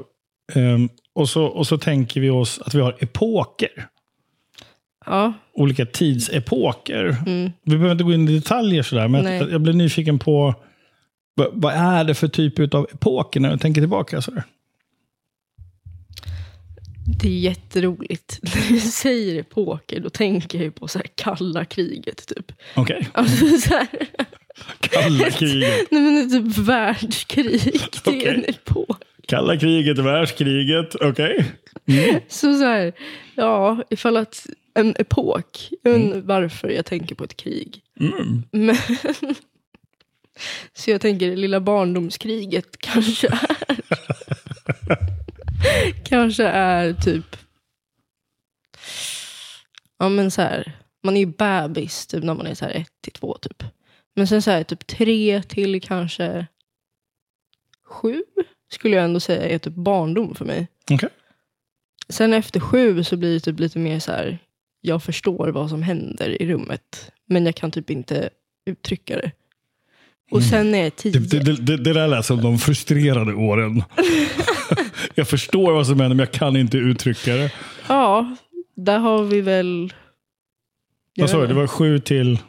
ehm, 0.53 0.89
och, 1.15 1.29
så, 1.29 1.43
och 1.45 1.67
så 1.67 1.77
tänker 1.77 2.21
vi 2.21 2.29
oss 2.29 2.59
att 2.65 2.73
vi 2.73 2.81
har 2.81 2.95
epoker. 2.99 3.69
Ja. 5.05 5.33
Olika 5.53 5.85
tidsepoker. 5.85 7.15
Mm. 7.27 7.51
Vi 7.63 7.71
behöver 7.71 7.91
inte 7.91 8.03
gå 8.03 8.13
in 8.13 8.29
i 8.29 8.35
detaljer 8.35 8.83
sådär, 8.83 9.07
men 9.07 9.25
jag, 9.25 9.51
jag 9.51 9.61
blir 9.61 9.73
nyfiken 9.73 10.19
på 10.19 10.55
vad, 11.35 11.73
är 11.73 12.03
det 12.03 12.13
för 12.13 12.27
typ 12.27 12.73
av 12.73 12.87
epoker 12.93 13.39
när 13.39 13.51
du 13.51 13.57
tänker 13.57 13.81
tillbaka? 13.81 14.21
Sådär? 14.21 14.43
Det 17.19 17.27
är 17.27 17.39
jätteroligt. 17.39 18.39
När 18.43 18.69
du 18.69 18.79
säger 18.79 19.39
epoker, 19.39 19.99
då 19.99 20.09
tänker 20.09 20.63
jag 20.63 20.75
på 20.75 20.87
så 20.87 20.99
här 20.99 21.07
kalla 21.15 21.65
kriget 21.65 22.27
typ. 22.27 22.51
Okej, 22.75 23.07
Alltså 23.13 23.47
så 23.57 23.73
här, 23.73 23.87
kalla 24.79 25.29
kriget. 25.29 25.87
nej 25.91 26.01
men 26.01 26.15
det 26.15 26.35
är 26.35 26.39
typ 26.39 26.57
världskrig. 26.57 27.81
Det 28.05 28.27
är 28.27 28.33
en 28.33 28.45
epok. 28.47 28.97
Kalla 29.27 29.57
kriget, 29.57 29.99
världskriget, 29.99 30.95
okej. 30.95 31.45
Mm. 31.85 32.19
Så 32.27 32.53
så 32.53 32.63
här, 32.63 32.93
ja, 33.35 33.83
ifall 33.89 34.17
att 34.17 34.47
en 34.73 34.95
epok, 34.99 35.69
jag 35.83 35.91
vet 35.91 36.01
inte 36.01 36.21
varför 36.21 36.69
jag 36.69 36.85
tänker 36.85 37.15
på 37.15 37.23
ett 37.23 37.37
krig. 37.37 37.81
Mm. 37.99 38.43
Men, 38.51 38.75
så 40.73 40.91
jag 40.91 41.01
tänker 41.01 41.29
det 41.29 41.35
lilla 41.35 41.59
barndomskriget 41.59 42.77
kanske 42.79 43.27
är, 43.27 43.81
kanske 46.05 46.43
är 46.43 46.93
typ, 46.93 47.37
ja 49.99 50.09
men 50.09 50.31
så 50.31 50.41
här, 50.41 50.77
man 51.03 51.17
är 51.17 51.19
ju 51.19 51.25
bebis 51.25 52.07
typ 52.07 52.23
när 52.23 52.33
man 52.33 52.47
är 52.47 52.55
så 52.55 52.65
här 52.65 52.71
ett 52.71 53.01
till 53.01 53.13
två 53.13 53.37
typ. 53.37 53.63
Men 54.15 54.27
sen 54.27 54.41
så 54.41 54.51
här 54.51 54.63
typ 54.63 54.87
tre 54.87 55.43
till 55.43 55.81
kanske 55.81 56.47
sju 57.85 58.23
skulle 58.71 58.95
jag 58.95 59.05
ändå 59.05 59.19
säga 59.19 59.49
är 59.49 59.59
typ 59.59 59.73
barndom 59.73 60.35
för 60.35 60.45
mig. 60.45 60.67
Okej. 60.91 61.09
Sen 62.09 62.33
efter 62.33 62.59
sju 62.59 63.03
så 63.03 63.17
blir 63.17 63.33
det 63.33 63.39
typ 63.39 63.59
lite 63.59 63.79
mer 63.79 63.99
så 63.99 64.11
här, 64.11 64.39
jag 64.85 65.03
förstår 65.03 65.47
vad 65.47 65.69
som 65.69 65.83
händer 65.83 66.41
i 66.41 66.47
rummet, 66.47 67.11
men 67.25 67.45
jag 67.45 67.55
kan 67.55 67.71
typ 67.71 67.89
inte 67.89 68.29
uttrycka 68.65 69.15
det. 69.17 69.31
Och 70.31 70.43
sen 70.43 70.71
när 70.71 70.77
jag 70.77 70.85
är 70.85 70.91
tio, 70.91 71.19
Det, 71.19 71.39
det, 71.39 71.53
det, 71.55 71.77
det 71.77 71.93
där 71.93 72.07
lät 72.07 72.25
som 72.25 72.41
de 72.41 72.57
frustrerade 72.57 73.33
åren. 73.33 73.83
jag 75.15 75.27
förstår 75.27 75.73
vad 75.73 75.87
som 75.87 75.99
händer, 75.99 76.15
men 76.15 76.19
jag 76.19 76.31
kan 76.31 76.55
inte 76.55 76.77
uttrycka 76.77 77.35
det. 77.35 77.51
ja, 77.87 78.35
där 78.75 78.99
har 78.99 79.23
vi 79.23 79.41
väl... 79.41 79.93
Vad 81.17 81.29
sa 81.29 81.41
du? 81.41 81.47
Det 81.47 81.53
var 81.53 81.67
sju 81.67 81.99
till, 81.99 82.39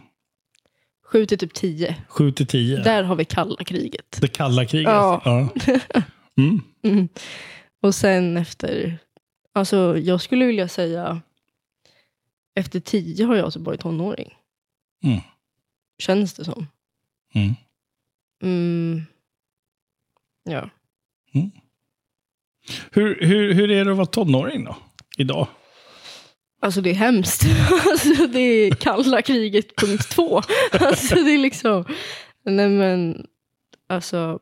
Sju 1.04 1.26
till 1.26 1.38
typ 1.38 1.54
tio. 1.54 1.96
sju 2.08 2.32
till 2.32 2.46
tio. 2.46 2.76
Där 2.82 3.02
har 3.02 3.16
vi 3.16 3.24
kalla 3.24 3.64
kriget. 3.64 4.18
Det 4.20 4.28
kalla 4.28 4.64
kriget. 4.64 4.92
Ja. 4.92 5.22
Ja. 5.24 5.48
Mm. 6.36 6.60
Mm. 6.84 7.08
Och 7.82 7.94
sen 7.94 8.36
efter, 8.36 8.98
alltså 9.52 9.98
jag 9.98 10.20
skulle 10.20 10.44
vilja 10.46 10.68
säga, 10.68 11.20
efter 12.54 12.80
tio 12.80 13.26
har 13.26 13.36
jag 13.36 13.52
typ 13.52 13.62
varit 13.62 13.80
tonåring. 13.80 14.34
Mm. 15.04 15.20
Känns 15.98 16.34
det 16.34 16.44
som. 16.44 16.66
Mm. 17.34 17.54
Mm. 18.42 19.02
Ja. 20.44 20.70
Hur, 22.90 23.18
hur, 23.26 23.54
hur 23.54 23.70
är 23.70 23.84
det 23.84 23.90
att 23.90 23.96
vara 23.96 24.06
tonåring 24.06 24.64
då? 24.64 24.76
Idag? 25.18 25.46
Alltså 26.60 26.80
det 26.80 26.90
är 26.90 26.94
hemskt. 26.94 27.42
Alltså 27.90 28.26
det 28.26 28.38
är 28.38 28.70
kalla 28.70 29.22
kriget 29.22 29.76
punkt 29.76 30.10
två. 30.10 30.42
Alltså 30.72 31.14
det 31.14 31.30
är 31.30 31.38
liksom, 31.38 31.84
nej 32.44 32.68
men, 32.68 33.26
alltså. 33.86 34.38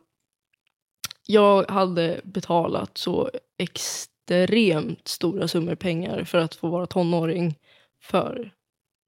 Jag 1.26 1.70
hade 1.70 2.20
betalat 2.24 2.98
så 2.98 3.30
extremt 3.58 5.08
stora 5.08 5.48
summor 5.48 5.74
pengar 5.74 6.24
för 6.24 6.38
att 6.38 6.54
få 6.54 6.68
vara 6.68 6.86
tonåring 6.86 7.54
för 8.02 8.50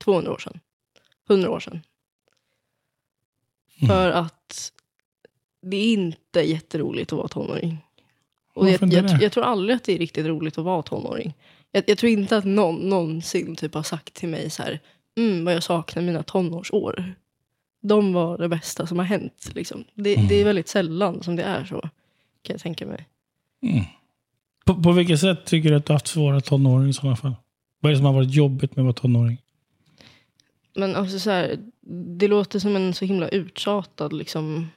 200 0.05 0.33
år 0.33 0.39
sedan. 0.39 0.61
100 1.29 1.51
år 1.51 1.61
sedan. 1.61 1.81
Mm. 3.81 3.89
För 3.89 4.11
att 4.11 4.73
det 5.63 5.77
är 5.77 5.93
inte 5.93 6.41
jätteroligt 6.41 7.13
att 7.13 7.17
vara 7.17 7.29
tonåring. 7.29 7.79
Och 8.55 8.71
jag, 8.71 8.93
jag, 8.93 9.23
jag 9.23 9.33
tror 9.33 9.45
aldrig 9.45 9.77
att 9.77 9.85
det 9.85 9.93
är 9.93 9.99
riktigt 9.99 10.27
roligt 10.27 10.59
att 10.59 10.65
vara 10.65 10.83
tonåring. 10.83 11.35
Jag, 11.71 11.85
jag 11.87 11.99
tror 11.99 12.13
inte 12.13 12.37
att 12.37 12.45
någon 12.45 12.89
någonsin 12.89 13.57
typ 13.57 13.75
har 13.75 13.83
sagt 13.83 14.15
till 14.15 14.29
mig 14.29 14.51
så 14.51 14.63
här, 14.63 14.81
mm, 15.17 15.45
vad 15.45 15.55
jag 15.55 15.63
saknar 15.63 16.03
mina 16.03 16.23
tonårsår. 16.23 17.15
De 17.83 18.13
var 18.13 18.39
det 18.39 18.49
bästa 18.49 18.87
som 18.87 18.99
har 18.99 19.07
hänt. 19.07 19.51
Liksom. 19.55 19.85
Det, 19.95 20.15
Mm. 20.15 20.29
det 20.29 20.35
är 20.35 20.45
väldigt 20.45 20.69
sällan 20.69 21.23
som 21.23 21.37
det 21.37 21.43
är 21.43 21.65
så, 21.65 21.81
kan 22.43 22.55
jag 22.55 22.61
tänka 22.61 22.87
mig. 22.87 23.09
Mm. 23.63 23.85
På, 24.67 24.83
på 24.83 24.93
vilket 24.93 25.21
sätt 25.21 25.45
tycker 25.45 25.71
du 25.71 25.77
att 25.77 25.87
du 25.87 25.93
har 25.93 25.95
haft 25.95 26.07
svåra 26.07 26.41
tonåring 26.41 26.89
i 26.89 26.93
sådana 26.93 27.17
fall? 27.17 27.35
Vad 27.85 27.91
är 27.91 27.95
det 27.95 27.99
som 27.99 28.07
har 28.07 28.13
varit 28.13 28.35
jobbigt 28.35 28.77
med 28.77 28.83
att 28.83 28.85
vara 28.85 28.93
tonåring? 28.93 29.43
Men 30.75 30.97
alltså 30.97 31.19
så 31.19 31.31
här, 31.31 31.59
det 32.19 32.29
låter 32.29 32.59
som 32.59 32.77
en 32.77 32.95
så 32.95 33.05
himla 33.05 33.29
uttjatad 33.29 34.13
liksom, 34.13 34.69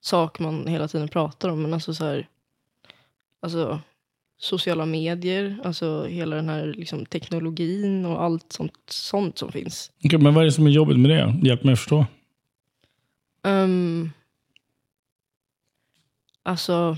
sak 0.00 0.38
man 0.38 0.66
hela 0.66 0.88
tiden 0.88 1.08
pratar 1.08 1.48
om. 1.48 1.62
Men 1.62 1.74
alltså 1.74 1.94
så 1.94 2.04
här, 2.04 2.28
alltså 3.42 3.80
sociala 4.38 4.86
medier, 4.86 5.60
alltså 5.64 6.04
hela 6.04 6.36
den 6.36 6.48
här 6.48 6.66
liksom, 6.66 7.06
teknologin 7.06 8.06
och 8.06 8.22
allt 8.22 8.52
sånt, 8.52 8.74
sånt 8.86 9.38
som 9.38 9.52
finns. 9.52 9.92
Okej, 10.04 10.18
men 10.18 10.34
vad 10.34 10.42
är 10.42 10.46
det 10.46 10.52
som 10.52 10.66
är 10.66 10.70
jobbigt 10.70 10.98
med 10.98 11.10
det? 11.10 11.48
Hjälp 11.48 11.64
mig 11.64 11.72
att 11.72 11.78
förstå. 11.78 12.06
Um, 13.42 14.10
alltså, 16.42 16.96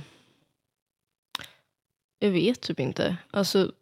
jag 2.18 2.30
vet 2.30 2.60
typ 2.60 2.80
inte. 2.80 3.16
Alltså, 3.30 3.72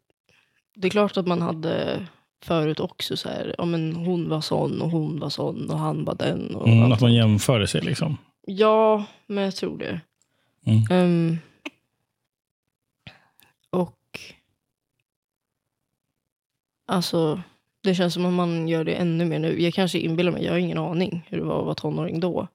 det 0.75 0.89
är 0.89 0.91
klart 0.91 1.17
att 1.17 1.27
man 1.27 1.43
hade 1.43 2.07
förut 2.43 2.81
också 2.81 3.17
så 3.17 3.29
här, 3.29 3.55
ja 3.59 3.65
men 3.65 3.97
hon 3.97 4.29
var 4.29 4.41
sån 4.41 4.83
och 4.83 4.91
hon 4.91 5.21
var 5.21 5.29
sån 5.31 5.71
och 5.71 5.79
han 5.79 6.05
var 6.05 6.15
den. 6.15 6.55
Och 6.55 6.69
Mm, 6.69 6.83
allt 6.85 6.95
att 6.95 7.01
man 7.01 7.15
jämför 7.15 7.67
sig 7.67 7.81
liksom. 7.81 8.17
Ja, 8.47 9.05
men 9.27 9.45
jag 9.45 9.57
tror 9.57 9.79
det. 9.79 10.01
Mm. 10.65 10.83
Ehm, 10.91 11.39
och 13.71 14.21
alltså, 16.87 17.43
det 17.83 17.95
känns 17.95 18.15
som 18.15 18.27
att 18.27 18.33
man 18.33 18.69
gör 18.69 18.85
det 18.85 18.95
ännu 18.95 19.25
mer 19.25 19.39
nu. 19.39 19.63
Jag 19.63 19.75
kanske 19.75 19.99
inbillar 19.99 20.33
mig, 20.33 20.45
jag 20.45 20.53
har 20.53 20.59
ingen 20.59 20.79
aning 20.79 21.27
hur 21.29 21.39
det 21.39 21.45
var 21.45 21.59
att 21.59 21.65
vara 21.65 21.75
tonåring 21.75 22.21
då. 22.21 22.49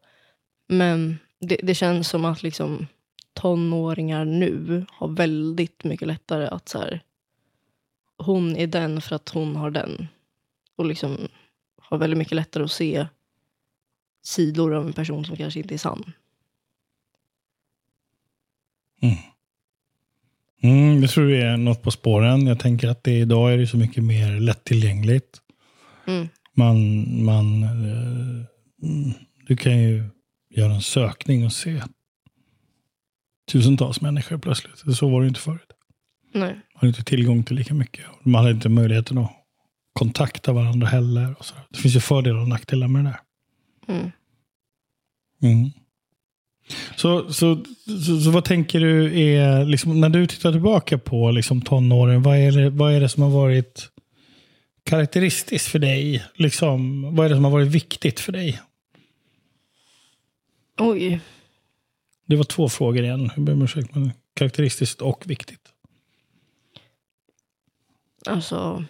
Men 0.67 1.19
det, 1.39 1.59
det 1.63 1.75
känns 1.75 2.09
som 2.09 2.25
att 2.25 2.43
liksom 2.43 2.87
tonåringar 3.33 4.25
nu 4.25 4.85
har 4.89 5.07
väldigt 5.07 5.83
mycket 5.83 6.07
lättare 6.07 6.47
att 6.47 6.69
så 6.69 6.79
här, 6.79 7.01
hon 8.17 8.55
är 8.55 8.67
den 8.67 9.01
för 9.01 9.15
att 9.15 9.29
hon 9.29 9.55
har 9.55 9.71
den. 9.71 10.07
Och 10.75 10.85
liksom 10.85 11.17
har 11.77 11.97
väldigt 11.97 12.17
mycket 12.17 12.35
lättare 12.35 12.63
att 12.63 12.71
se 12.71 13.07
sidor 14.23 14.73
av 14.73 14.87
en 14.87 14.93
person 14.93 15.25
som 15.25 15.35
kanske 15.35 15.59
inte 15.59 15.73
är 15.73 15.77
sann. 15.77 16.13
Mm, 20.65 21.01
jag 21.01 21.09
tror 21.11 21.27
det 21.27 21.41
är 21.41 21.57
något 21.57 21.81
på 21.81 21.91
spåren. 21.91 22.47
Jag 22.47 22.59
tänker 22.59 22.87
att 22.87 23.03
det 23.03 23.19
idag 23.19 23.53
är 23.53 23.57
det 23.57 23.67
så 23.67 23.77
mycket 23.77 24.03
mer 24.03 24.39
lättillgängligt. 24.39 25.41
Mm. 26.07 26.27
Man, 26.53 27.05
man, 27.25 27.63
eh, 27.63 28.45
mm, 28.83 29.13
du 29.47 29.55
kan 29.55 29.81
ju 29.81 30.03
göra 30.49 30.73
en 30.73 30.81
sökning 30.81 31.45
och 31.45 31.53
se 31.53 31.81
tusentals 33.51 34.01
människor 34.01 34.37
plötsligt. 34.37 34.97
Så 34.97 35.09
var 35.09 35.21
det 35.21 35.27
inte 35.27 35.39
förut. 35.39 35.71
Nej. 36.33 36.61
Hade 36.75 36.87
inte 36.87 37.03
tillgång 37.03 37.43
till 37.43 37.55
lika 37.55 37.73
mycket. 37.73 38.05
Man 38.23 38.43
hade 38.43 38.55
inte 38.55 38.69
möjligheten 38.69 39.17
att 39.17 39.31
kontakta 39.93 40.53
varandra 40.53 40.87
heller. 40.87 41.35
Och 41.39 41.45
så. 41.45 41.55
Det 41.69 41.77
finns 41.77 41.95
ju 41.95 41.99
fördelar 41.99 42.39
och 42.39 42.47
nackdelar 42.47 42.87
med 42.87 43.05
det 43.05 43.09
där. 43.09 43.19
Mm. 43.95 44.11
Mm. 45.41 45.71
Så, 46.95 47.33
så, 47.33 47.63
så, 48.05 48.21
så 48.21 48.31
vad 48.31 48.45
tänker 48.45 48.79
du 48.79 49.19
är, 49.19 49.65
liksom, 49.65 50.01
när 50.01 50.09
du 50.09 50.27
tittar 50.27 50.51
tillbaka 50.51 50.97
på 50.97 51.31
liksom, 51.31 51.61
tonåren, 51.61 52.23
vad 52.23 52.37
är, 52.37 52.51
det, 52.51 52.69
vad 52.69 52.93
är 52.93 52.99
det 52.99 53.09
som 53.09 53.23
har 53.23 53.29
varit 53.29 53.89
karaktäristiskt 54.83 55.67
för 55.67 55.79
dig? 55.79 56.23
Liksom, 56.35 57.01
vad 57.15 57.25
är 57.25 57.29
det 57.29 57.35
som 57.35 57.43
har 57.43 57.51
varit 57.51 57.67
viktigt 57.67 58.19
för 58.19 58.31
dig? 58.31 58.61
Oj. 60.79 61.19
Det 62.25 62.35
var 62.35 62.43
två 62.43 62.69
frågor 62.69 63.03
igen. 63.03 63.31
Jag 63.35 63.45
ber 63.45 63.53
om 63.53 63.61
ursäkt, 63.61 63.95
men 63.95 64.11
karaktäristiskt 64.33 65.01
och 65.01 65.23
viktigt. 65.25 65.64
Alltså. 68.27 68.85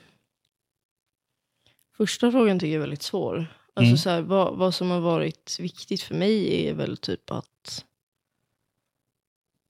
Första 1.97 2.31
frågan 2.31 2.59
tycker 2.59 2.67
jag 2.71 2.75
är 2.75 2.79
väldigt 2.79 3.03
svår. 3.03 3.47
Alltså 3.73 3.89
Mm. 3.89 3.97
så 3.97 4.09
här, 4.09 4.21
vad, 4.21 4.57
vad 4.57 4.75
som 4.75 4.89
har 4.91 4.99
varit 4.99 5.57
viktigt 5.59 6.01
för 6.01 6.15
mig 6.15 6.67
är 6.67 6.73
väl 6.73 6.97
typ 6.97 7.31
att. 7.31 7.85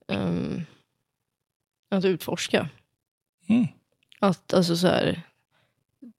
ehm, 0.08 0.62
att 1.90 2.06
utforska. 2.06 2.70
Mm. 3.48 3.68
Att 4.20 4.54
alltså 4.54 4.78
så 4.78 4.88
här. 4.88 5.22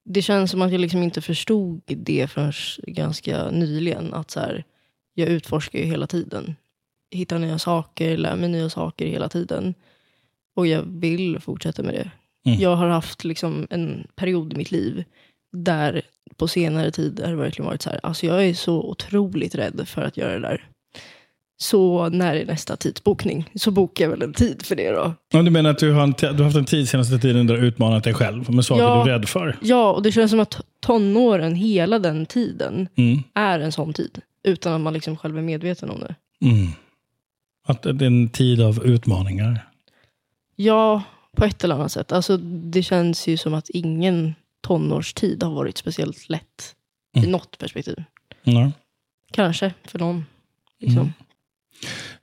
Det 0.05 0.23
känns 0.23 0.51
som 0.51 0.63
att 0.63 0.73
jag 0.73 0.81
liksom 0.81 1.03
inte 1.03 1.21
förstod 1.23 1.83
det 1.87 2.31
förrän 2.31 2.53
ganska 2.87 3.51
nyligen. 3.51 4.15
Att 4.15 4.31
så 4.31 4.41
här, 4.41 4.65
jag 5.15 5.29
utforskar 5.29 5.79
ju 5.79 5.85
hela 5.85 6.07
tiden. 6.07 6.57
Hittar 7.11 7.39
nya 7.39 7.59
saker, 7.59 8.17
lär 8.17 8.37
mig 8.37 8.49
nya 8.49 8.71
saker 8.71 9.07
hela 9.07 9.29
tiden. 9.29 9.75
Och 10.55 10.67
jag 10.67 10.83
vill 10.83 11.41
fortsätta 11.41 11.83
med 11.83 11.95
det. 11.95 12.11
Mm. 12.47 12.61
Jag 12.61 12.77
har 12.77 12.89
haft 12.89 13.25
liksom 13.25 13.67
en 13.71 14.07
period 14.17 14.53
i 14.53 14.57
mitt 14.57 14.71
liv 14.71 15.05
där 15.53 16.03
på 16.37 16.49
senare 16.49 16.91
tid 16.91 17.21
har 17.25 17.31
det 17.31 17.37
verkligen 17.37 17.67
varit 17.67 17.83
så 17.83 17.91
här, 17.91 18.01
alltså 18.03 18.27
jag 18.27 18.45
är 18.47 18.55
så 18.55 18.83
otroligt 18.83 19.55
rädd 19.55 19.89
för 19.89 20.03
att 20.03 20.17
göra 20.17 20.33
det 20.33 20.41
där. 20.41 20.65
Så 21.59 22.09
när 22.09 22.35
är 22.35 22.47
nästa 22.47 22.77
tidsbokning? 22.77 23.51
Så 23.55 23.71
bokar 23.71 24.05
jag 24.05 24.11
väl 24.11 24.23
en 24.23 24.33
tid 24.33 24.63
för 24.67 24.77
det 24.77 24.91
då. 24.91 25.15
Ja, 25.33 25.43
du 25.43 25.51
menar 25.51 25.71
att 25.71 25.79
du 25.79 25.93
har, 25.93 26.03
en, 26.03 26.15
du 26.19 26.27
har 26.27 26.45
haft 26.45 26.57
en 26.57 26.65
tid 26.65 26.89
senaste 26.89 27.19
tiden 27.19 27.47
där 27.47 27.55
du 27.55 27.61
har 27.61 27.67
utmanat 27.67 28.05
dig 28.05 28.15
själv 28.15 28.51
med 28.51 28.65
saker 28.65 28.83
Ja. 28.83 29.05
du 29.05 29.11
är 29.11 29.19
rädd 29.19 29.29
för? 29.29 29.57
Ja, 29.63 29.93
och 29.93 30.03
det 30.03 30.13
känns 30.13 30.31
som 30.31 30.41
att 30.41 30.61
tonåren, 30.81 31.55
hela 31.55 31.99
den 31.99 32.27
tiden, 32.27 32.89
Mm. 32.97 33.23
är 33.35 33.61
en 33.61 33.73
sån 33.73 33.93
tid. 33.93 34.21
Utan 34.43 34.73
att 34.73 34.81
man 34.81 34.93
liksom 34.93 35.17
själv 35.17 35.39
är 35.39 35.43
medveten 35.43 35.91
om 35.91 36.01
det. 36.01 36.15
Mm. 36.47 36.69
Att 37.67 37.83
det 37.83 37.91
är 37.91 38.03
en 38.03 38.29
tid 38.29 38.61
av 38.63 38.87
utmaningar. 38.87 39.67
Ja, 40.57 41.03
på 41.37 41.45
ett 41.45 41.65
eller 41.65 41.75
annat 41.75 41.93
sätt. 41.93 42.13
Alltså, 42.13 42.37
det 42.37 42.83
känns 42.83 43.27
ju 43.27 43.37
som 43.37 43.55
att 43.55 43.71
ingen 43.71 44.35
tonårstid 44.67 45.43
har 45.43 45.51
varit 45.51 45.79
speciellt 45.79 46.29
lätt. 46.29 46.75
I 47.17 47.19
Mm. 47.19 47.31
något 47.31 47.59
perspektiv. 47.59 48.05
Ja. 48.43 48.73
Kanske 49.33 49.73
för 49.85 49.99
någon. 49.99 50.25
Liksom. 50.81 51.01
Mm. 51.01 51.13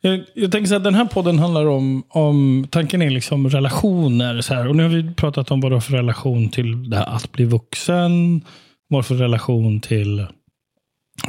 Jag, 0.01 0.24
jag 0.34 0.51
tänker 0.51 0.70
så 0.70 0.75
att 0.75 0.84
den 0.84 0.96
här 0.96 1.05
podden 1.05 1.39
handlar 1.39 1.65
om, 1.65 2.03
om 2.10 2.67
tanken 2.72 3.01
är 3.01 3.10
liksom 3.10 3.50
relationer. 3.50 4.41
Så 4.41 4.53
här. 4.53 4.67
Och 4.67 4.75
nu 4.75 4.84
har 4.84 4.89
vi 4.89 5.13
pratat 5.13 5.51
om 5.51 5.62
vad 5.62 5.72
du 5.72 5.75
har 5.75 5.82
för 5.82 5.93
relation 5.93 6.50
till 6.50 6.89
det 6.89 6.98
här 6.98 7.15
att 7.15 7.32
bli 7.32 7.46
vuxen. 7.46 8.41
Vad 8.88 9.05
för 9.05 9.15
relation 9.15 9.82
till 9.82 10.25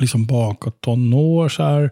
liksom 0.00 0.26
bakåt 0.26 0.80
tonår. 0.80 1.48
Så 1.48 1.62
här. 1.62 1.90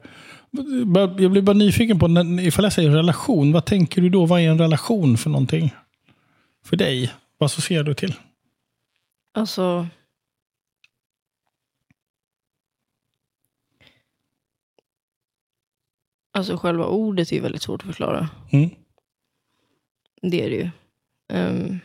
Jag 0.52 1.30
blir 1.30 1.42
bara 1.42 1.56
nyfiken 1.56 1.98
på, 1.98 2.08
när, 2.08 2.40
ifall 2.40 2.64
jag 2.64 2.72
säger 2.72 2.90
relation, 2.90 3.52
vad 3.52 3.64
tänker 3.64 4.02
du 4.02 4.08
då? 4.08 4.26
Vad 4.26 4.40
är 4.40 4.50
en 4.50 4.58
relation 4.58 5.16
för 5.16 5.30
någonting? 5.30 5.74
För 6.64 6.76
dig? 6.76 7.12
Vad 7.38 7.46
associerar 7.46 7.84
du 7.84 7.94
till? 7.94 8.14
Alltså... 9.34 9.86
Alltså 16.34 16.56
själva 16.56 16.86
ordet 16.86 17.32
är 17.32 17.36
ju 17.36 17.42
väldigt 17.42 17.62
svårt 17.62 17.80
att 17.80 17.86
förklara. 17.86 18.28
Mm. 18.50 18.70
Det 20.22 20.42
är 20.44 20.50
det 20.50 20.56
ju. 20.56 20.70
Ehm, 21.32 21.78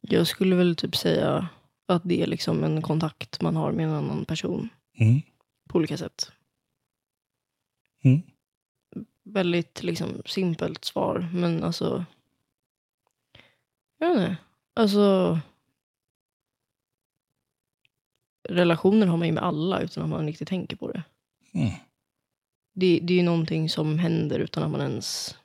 jag 0.00 0.26
skulle 0.26 0.56
väl 0.56 0.76
typ 0.76 0.96
säga 0.96 1.48
att 1.86 2.02
det 2.04 2.22
är 2.22 2.26
liksom 2.26 2.64
en 2.64 2.82
kontakt 2.82 3.40
man 3.40 3.56
har 3.56 3.72
med 3.72 3.86
en 3.86 3.94
annan 3.94 4.24
person 4.24 4.68
Mm. 5.00 5.20
På 5.68 5.78
olika 5.78 5.96
sätt. 5.96 6.32
Mm. 8.04 8.22
Väldigt 9.22 9.82
liksom 9.82 10.22
simpelt 10.26 10.84
svar, 10.84 11.28
men 11.34 11.64
alltså... 11.64 12.04
Jag 13.98 14.08
vet 14.08 14.18
inte. 14.18 14.36
Alltså... 14.74 15.38
Relationer 18.48 19.06
har 19.06 19.16
man 19.16 19.26
ju 19.26 19.32
med 19.32 19.44
alla 19.44 19.80
utan 19.80 20.04
att 20.04 20.10
man 20.10 20.26
riktigt 20.26 20.48
tänker 20.48 20.76
på 20.76 20.92
det. 20.92 21.02
Mm. 21.52 21.70
Det, 22.74 23.00
det 23.02 23.12
är 23.12 23.18
ju 23.18 23.22
någonting 23.22 23.68
som 23.68 23.98
händer 23.98 24.38
utan 24.38 24.62
att 24.62 24.70
man 24.70 24.80
ens 24.80 25.38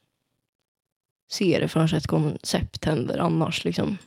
ser 1.31 1.59
det 1.59 1.67
förrän 1.67 1.97
ett 1.97 2.07
koncept 2.07 2.85
händer 2.85 3.17
annars. 3.17 3.63
Liksom. 3.63 3.97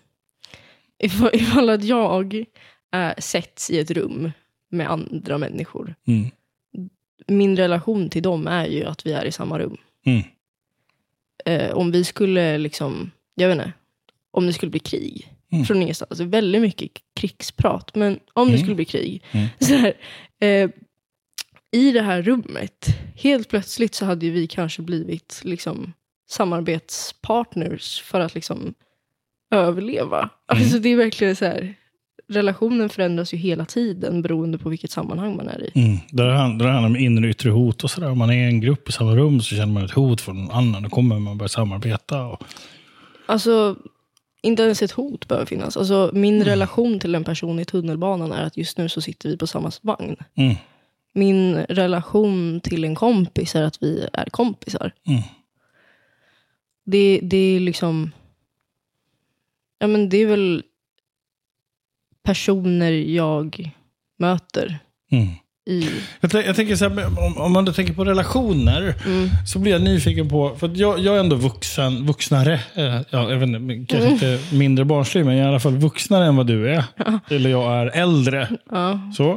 Ifall, 0.99 1.31
ifall 1.35 1.71
att 1.71 1.85
jag 1.85 2.45
äh, 2.93 3.15
sätts 3.19 3.71
i 3.71 3.79
ett 3.79 3.91
rum 3.91 4.31
med 4.69 4.91
andra 4.91 5.39
människor. 5.39 5.95
Mm. 6.07 6.31
Min 7.27 7.57
relation 7.57 8.09
till 8.11 8.23
dem 8.23 8.47
är 8.47 8.67
ju 8.67 8.85
att 8.85 9.07
vi 9.07 9.13
är 9.13 9.25
i 9.25 9.33
samma 9.33 9.59
rum. 9.59 9.77
Mm. 10.07 10.23
Eh, 11.45 11.71
om 11.77 11.91
vi 11.91 12.05
skulle 12.05 12.59
liksom, 12.59 13.11
jag 13.35 13.49
vet 13.49 13.55
inte, 13.59 13.73
om 14.31 14.47
det 14.47 14.53
skulle 14.53 14.71
bli 14.71 14.81
krig 14.81 15.33
Mm. 15.53 15.65
från 15.65 15.83
ingenstans. 15.83 16.11
Alltså 16.11 16.25
väldigt 16.25 16.61
mycket 16.63 16.91
krigsprat, 17.15 17.95
men 17.95 18.19
om 18.33 18.47
det 18.49 18.53
Mm. 18.55 18.63
skulle 18.63 18.75
bli 18.77 18.85
krig. 18.85 19.23
Mm. 19.33 19.47
Så 19.61 19.75
här, 19.75 19.93
eh, 20.41 20.71
I 21.71 21.93
det 21.93 22.03
här 22.03 22.23
rummet, 22.23 22.87
helt 23.17 23.49
plötsligt 23.49 23.95
så 23.95 24.05
hade 24.05 24.27
ju 24.27 24.33
vi 24.33 24.47
kanske 24.47 24.83
blivit 24.83 25.41
liksom 25.45 25.93
samarbetspartners 26.29 28.01
för 28.03 28.21
att 28.21 28.35
liksom 28.35 28.75
överleva. 29.51 30.31
Alltså 30.47 30.79
det 30.79 30.89
är 30.89 30.97
verkligen 30.97 31.37
så 31.37 31.45
här, 31.45 31.75
relationen 32.29 32.89
förändras 32.89 33.35
ju 33.35 33.37
hela 33.37 33.65
tiden 33.65 34.23
beroende 34.23 34.59
på 34.59 34.69
vilket 34.69 34.91
sammanhang 34.91 35.37
man 35.37 35.49
är 35.49 35.63
i. 35.63 35.71
Mm. 35.75 35.97
Där 36.11 36.29
handlar 36.31 36.81
det 36.81 36.87
om 36.87 36.97
inre 36.97 37.25
och 37.27 37.31
yttre 37.31 37.51
hot 37.51 37.85
och 37.85 37.91
sådär. 37.91 38.11
Om 38.11 38.19
man 38.19 38.31
är 38.31 38.35
i 38.35 38.45
en 38.45 38.61
grupp 38.61 38.89
i 38.89 38.93
samma 38.93 39.17
rum 39.17 39.41
så 39.41 39.55
känner 39.55 39.73
man 39.73 39.85
ett 39.85 39.91
hot 39.91 40.21
från 40.21 40.37
någon 40.45 40.51
annan. 40.51 40.83
Då 40.83 40.89
kommer 40.89 41.19
man 41.19 41.39
börja 41.39 41.49
samarbeta. 41.49 42.27
Och, 42.27 42.43
Alltså, 43.27 43.77
inte 44.43 44.63
ens 44.63 44.83
ett 44.83 44.91
hot 44.91 45.29
behöver 45.29 45.47
finnas. 45.47 45.77
Alltså, 45.77 46.11
min 46.13 46.45
relation 46.45 47.01
till 47.01 47.15
en 47.15 47.25
person 47.25 47.59
i 47.59 47.65
tunnelbanan 47.65 48.33
är 48.33 48.43
att 48.43 48.57
just 48.57 48.79
nu 48.79 48.89
så 48.89 49.01
sitter 49.01 49.29
vi 49.29 49.37
på 49.37 49.47
samma 49.47 49.71
vagn. 49.83 50.17
mm. 50.35 50.55
Min 51.13 51.57
relation 51.57 52.61
till 52.61 52.85
en 52.85 52.95
kompis 52.95 53.55
är 53.55 53.63
att 53.63 53.83
vi 53.83 54.09
är 54.13 54.25
kompisar. 54.31 54.93
Mm. 55.07 55.23
Det, 56.85 57.21
det 57.23 57.37
är 57.37 57.61
liksom... 57.61 58.11
Ja, 59.79 59.87
men 59.87 60.09
det 60.09 60.17
är 60.17 60.27
väl 60.27 60.63
personer 62.27 62.93
jag 62.93 63.71
möter 64.19 64.79
Mm. 65.13 65.29
i... 65.71 65.89
Jag, 66.21 66.47
jag 66.47 66.57
tänker 66.57 66.77
så 66.77 66.89
här, 66.89 67.07
om, 67.27 67.37
om 67.39 67.53
man 67.53 67.65
då 67.65 67.73
tänker 67.73 67.93
på 67.95 68.05
relationer. 68.05 68.95
Mm, 69.07 69.29
Så 69.47 69.59
blir 69.59 69.73
jag 69.73 69.83
nyfiken 69.83 70.29
på, 70.29 70.57
för 70.57 70.69
att 70.69 70.77
jag, 70.77 70.99
jag 70.99 71.17
är 71.17 71.21
ändå 71.21 71.37
vuxen, 71.37 72.07
vuxnare. 72.07 72.55
Eh, 72.75 73.01
ja, 73.11 73.31
jag 73.31 73.37
vet 73.39 73.49
inte, 73.49 73.87
kanske 73.95 74.11
inte 74.11 74.41
mindre 74.57 74.85
barnslig, 74.85 75.25
men 75.27 75.35
jag 75.37 75.43
är 75.43 75.47
i 75.47 75.51
alla 75.51 75.61
fall 75.61 75.77
vuxnare 75.77 76.25
än 76.27 76.37
vad 76.37 76.47
du 76.47 76.71
är. 76.71 76.85
Eller 77.31 77.51
jag 77.51 77.73
är 77.73 77.87
äldre. 77.87 78.49
ja. 78.71 79.01
Så. 79.17 79.31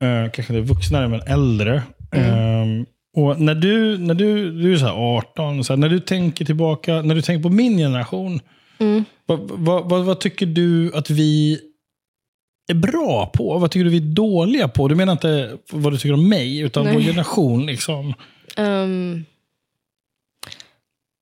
Eh, 0.00 0.30
kanske 0.32 0.54
inte 0.56 0.60
vuxnare, 0.74 1.08
men 1.08 1.20
äldre. 1.20 1.82
Mm. 2.12 2.80
Eh, 2.80 2.84
och 3.16 3.40
när 3.40 3.54
du, 3.54 3.98
när 3.98 4.14
du, 4.14 4.50
du 4.62 4.72
är 4.72 4.76
så 4.76 4.84
här 4.86 5.16
18, 5.16 5.64
så 5.64 5.72
här, 5.72 5.78
när 5.78 5.88
du 5.88 6.00
tänker 6.00 6.44
tillbaka, 6.44 7.02
när 7.02 7.14
du 7.14 7.22
tänker 7.22 7.42
på 7.42 7.48
min 7.54 7.76
generation. 7.78 8.40
Mm. 8.78 9.04
Vad, 9.26 9.40
vad, 9.40 9.88
vad, 9.90 10.04
vad 10.04 10.20
tycker 10.20 10.46
du 10.46 10.92
att 10.94 11.10
vi 11.10 11.60
är 12.68 12.74
bra 12.74 13.26
på? 13.26 13.58
Vad 13.58 13.70
tycker 13.70 13.84
du 13.84 13.90
vi 13.90 13.96
är 13.96 14.14
dåliga 14.14 14.68
på? 14.68 14.88
Du 14.88 14.94
menar 14.94 15.12
inte 15.12 15.58
vad 15.72 15.92
du 15.92 15.96
tycker 15.98 16.12
om 16.14 16.28
mig, 16.28 16.58
utan 16.58 16.84
Nej. 16.84 16.94
vår 16.94 17.00
generation. 17.00 17.66
liksom. 17.66 18.14
Ehm, 18.56 19.24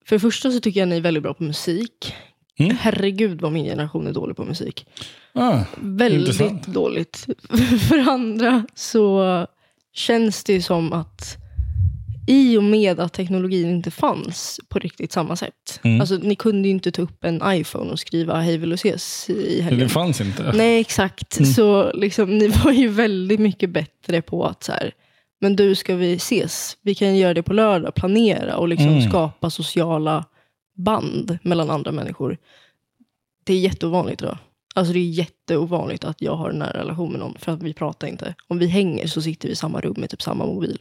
för 0.07 0.17
det 0.17 0.21
första 0.21 0.51
så 0.51 0.61
tycker 0.61 0.81
jag 0.81 0.89
ni 0.89 0.97
är 0.97 1.01
väldigt 1.01 1.23
bra 1.23 1.35
på 1.35 1.43
musik. 1.43 2.15
Mm. 2.59 2.77
Herregud 2.81 3.41
vad 3.41 3.53
min 3.53 3.65
generation 3.65 4.07
är 4.07 4.13
dålig 4.13 4.37
på 4.37 4.45
musik. 4.45 4.87
Ah, 5.33 5.61
Väldigt 5.81 6.21
Intressant. 6.21 6.67
dåligt. 6.67 7.27
För 7.89 7.99
andra 8.11 8.67
så 8.75 9.47
känns 9.93 10.45
det 10.45 10.63
som 10.63 10.93
att 10.93 11.37
i 12.27 12.57
och 12.57 12.65
med 12.65 13.01
att 13.01 13.13
teknologin 13.13 13.71
inte 13.71 13.91
fanns 13.91 14.61
på 14.69 14.79
riktigt 14.79 15.13
samma 15.13 15.37
sätt. 15.37 15.81
Mm. 15.83 16.01
Alltså 16.01 16.15
ni 16.15 16.37
kunde 16.37 16.69
ju 16.69 16.75
inte 16.75 16.91
ta 16.93 17.03
upp 17.03 17.25
en 17.25 17.43
iPhone 17.47 17.91
och 17.91 17.99
skriva 17.99 18.41
hej 18.41 18.59
vill 18.59 18.69
du 18.69 18.75
ses 18.75 19.31
i 19.31 19.61
helgen. 19.61 19.81
det 19.81 19.89
fanns 19.89 20.21
inte. 20.21 20.53
Nej, 20.55 20.81
exakt. 20.81 21.39
Mm. 21.39 21.53
Så 21.53 21.93
liksom, 21.93 22.39
ni 22.39 22.49
var 22.49 22.73
ju 22.73 22.89
väldigt 22.89 23.41
mycket 23.41 23.71
bättre 23.71 24.23
på 24.23 24.45
att 24.45 24.63
så 24.65 24.73
här, 24.73 24.93
men 25.41 25.57
du 25.57 25.75
ska 25.75 25.97
vi 25.97 26.15
ses? 26.15 26.77
Vi 26.83 26.95
kan 26.95 27.17
göra 27.17 27.35
det 27.35 27.43
på 27.43 27.53
lördag, 27.53 27.95
planera 27.95 28.57
och 28.57 28.69
liksom 28.69 28.89
Mm. 28.89 29.09
skapa 29.09 29.51
sociala 29.51 30.25
band 30.77 31.39
mellan 31.43 31.71
andra 31.71 31.93
människor. 31.93 32.39
Det 33.45 33.53
är 33.53 33.59
jätteovanligt 33.59 34.23
idag. 34.23 34.39
Alltså 34.75 34.93
det 34.93 34.99
är 34.99 35.11
jätteovanligt 35.11 36.05
att 36.05 36.23
jag 36.23 36.37
har 36.37 36.51
en 36.51 36.59
nära 36.59 36.81
relation 36.81 37.11
med 37.11 37.21
någon 37.21 37.35
för 37.39 37.53
att 37.53 37.63
vi 37.63 37.75
pratar 37.75 38.07
inte. 38.07 38.35
Om 38.49 38.59
vi 38.59 38.67
hänger 38.67 39.07
så 39.07 39.23
sitter 39.23 39.49
vi 39.49 39.53
i 39.53 39.57
samma 39.57 39.81
rum 39.81 39.95
med 39.99 40.11
typ 40.11 40.23
samma 40.23 40.47
mobil. 40.47 40.79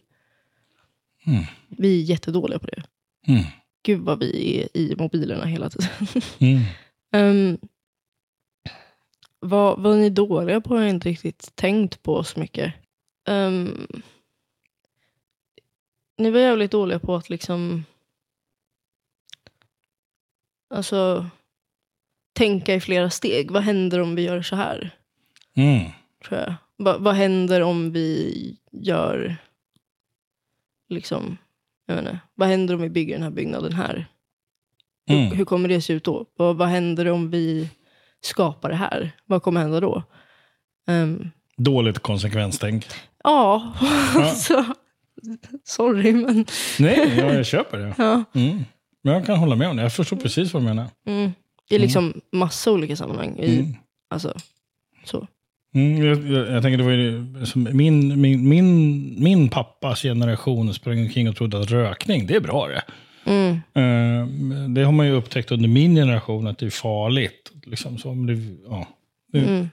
Mm. 1.26 1.44
Vi 1.68 2.02
är 2.02 2.04
jättedåliga 2.04 2.60
på 2.60 2.68
det. 2.68 2.84
Mm. 3.28 3.44
Gud 3.84 4.00
vad 4.00 4.20
vi 4.20 4.62
är 4.62 4.78
i 4.78 4.96
mobilerna 4.98 5.46
hela 5.46 5.70
tiden. 5.70 5.90
Mm. 6.40 6.62
Um, 7.16 7.58
vad, 9.40 9.80
vad 9.82 9.98
ni 9.98 10.06
är 10.06 10.10
dåliga 10.10 10.62
på 10.62 10.74
har 10.76 10.82
jag 10.82 10.90
inte 10.90 11.10
riktigt 11.10 11.56
tänkt 11.56 12.04
på 12.04 12.24
så 12.24 12.40
mycket. 12.40 12.74
Ehm, 13.28 13.88
ni 16.18 16.32
var 16.32 16.40
jävligt 16.40 16.72
dåliga 16.72 17.00
på 17.00 17.16
att 17.16 17.30
liksom... 17.30 17.86
Alltså... 20.70 21.30
Tänka 22.34 22.76
i 22.76 22.80
flera 22.80 23.10
steg. 23.10 23.52
Vad 23.52 23.64
händer 23.64 24.00
om 24.00 24.16
vi 24.16 24.22
gör 24.22 24.42
så 24.42 24.56
här? 24.56 24.98
Mm. 25.56 25.92
Tror 26.26 26.40
jag. 26.40 26.54
Va, 26.78 26.98
vad 26.98 27.16
händer 27.16 27.62
om 27.62 27.92
vi 27.92 28.58
gör... 28.72 29.38
Liksom... 30.90 31.38
Jag 31.86 32.00
inte. 32.00 32.20
Vad 32.36 32.48
händer 32.48 32.74
om 32.76 32.82
vi 32.82 32.90
bygger 32.90 33.14
den 33.14 33.24
här 33.24 33.30
byggnaden 33.30 33.74
här? 33.74 34.06
Hur, 35.08 35.16
Mm. 35.18 35.38
hur 35.38 35.46
kommer 35.46 35.70
det 35.70 35.82
se 35.82 35.94
ut 35.94 36.04
då? 36.04 36.26
Och 36.38 36.58
vad 36.58 36.68
händer 36.68 37.08
om 37.12 37.30
vi 37.30 37.70
skapar 38.22 38.70
det 38.70 38.76
här? 38.76 39.12
Vad 39.26 39.44
kommer 39.44 39.62
hända 39.62 39.80
då? 39.80 40.04
Ehm, 40.88 41.30
Dåligt 41.58 42.00
konsekvenstänk. 42.00 42.86
Ja, 43.24 43.74
alltså, 44.16 44.66
sorry 45.64 46.12
men 46.14 46.46
Nej, 46.80 47.18
jag, 47.18 47.46
köper 47.46 47.78
det. 47.78 47.96
ja. 48.04 48.24
Mm. 48.34 48.64
Men 49.04 49.14
jag 49.14 49.26
kan 49.26 49.38
hålla 49.40 49.56
med 49.56 49.70
om 49.70 49.76
det. 49.78 49.84
Jag 49.84 49.94
förstår 49.94 50.18
precis 50.18 50.54
vad 50.54 50.62
du 50.64 50.68
menar. 50.68 50.88
Mm. 51.08 51.32
I 51.70 51.78
liksom 51.80 52.22
massa 52.32 52.72
olika 52.72 52.96
sammanhang. 52.96 53.38
I, 53.40 53.60
Mm. 53.60 53.76
Alltså, 54.10 54.34
så. 55.04 55.28
Mm, 55.76 56.06
jag, 56.06 56.18
jag, 56.32 56.50
jag 56.52 56.64
tänker 56.64 56.78
det 56.78 56.84
var 56.84 56.92
ju 56.92 57.46
som 57.46 57.64
min, 57.74 58.22
min, 58.22 58.50
min, 58.50 59.24
min 59.24 59.50
pappas 59.50 60.02
generation 60.02 60.74
sprang 60.74 61.00
omkring 61.02 61.30
och 61.30 61.36
trodde 61.36 61.60
att 61.60 61.72
rökning, 61.72 62.28
det 62.28 62.36
är 62.36 62.40
bra 62.42 62.68
det. 62.68 62.84
Mm. 63.26 63.52
Eh, 63.54 64.70
det 64.70 64.84
har 64.84 64.92
man 64.92 65.06
ju 65.08 65.12
upptäckt 65.12 65.52
under 65.52 65.70
min 65.70 65.96
generation 65.96 66.48
att 66.48 66.58
det 66.58 66.66
är 66.66 66.70
farligt. 66.70 67.52
Liksom, 67.66 67.98
så, 67.98 68.14
det, 68.14 68.34
ja, 68.70 68.88
det 69.32 69.40
är 69.40 69.44
Mm. 69.48 69.70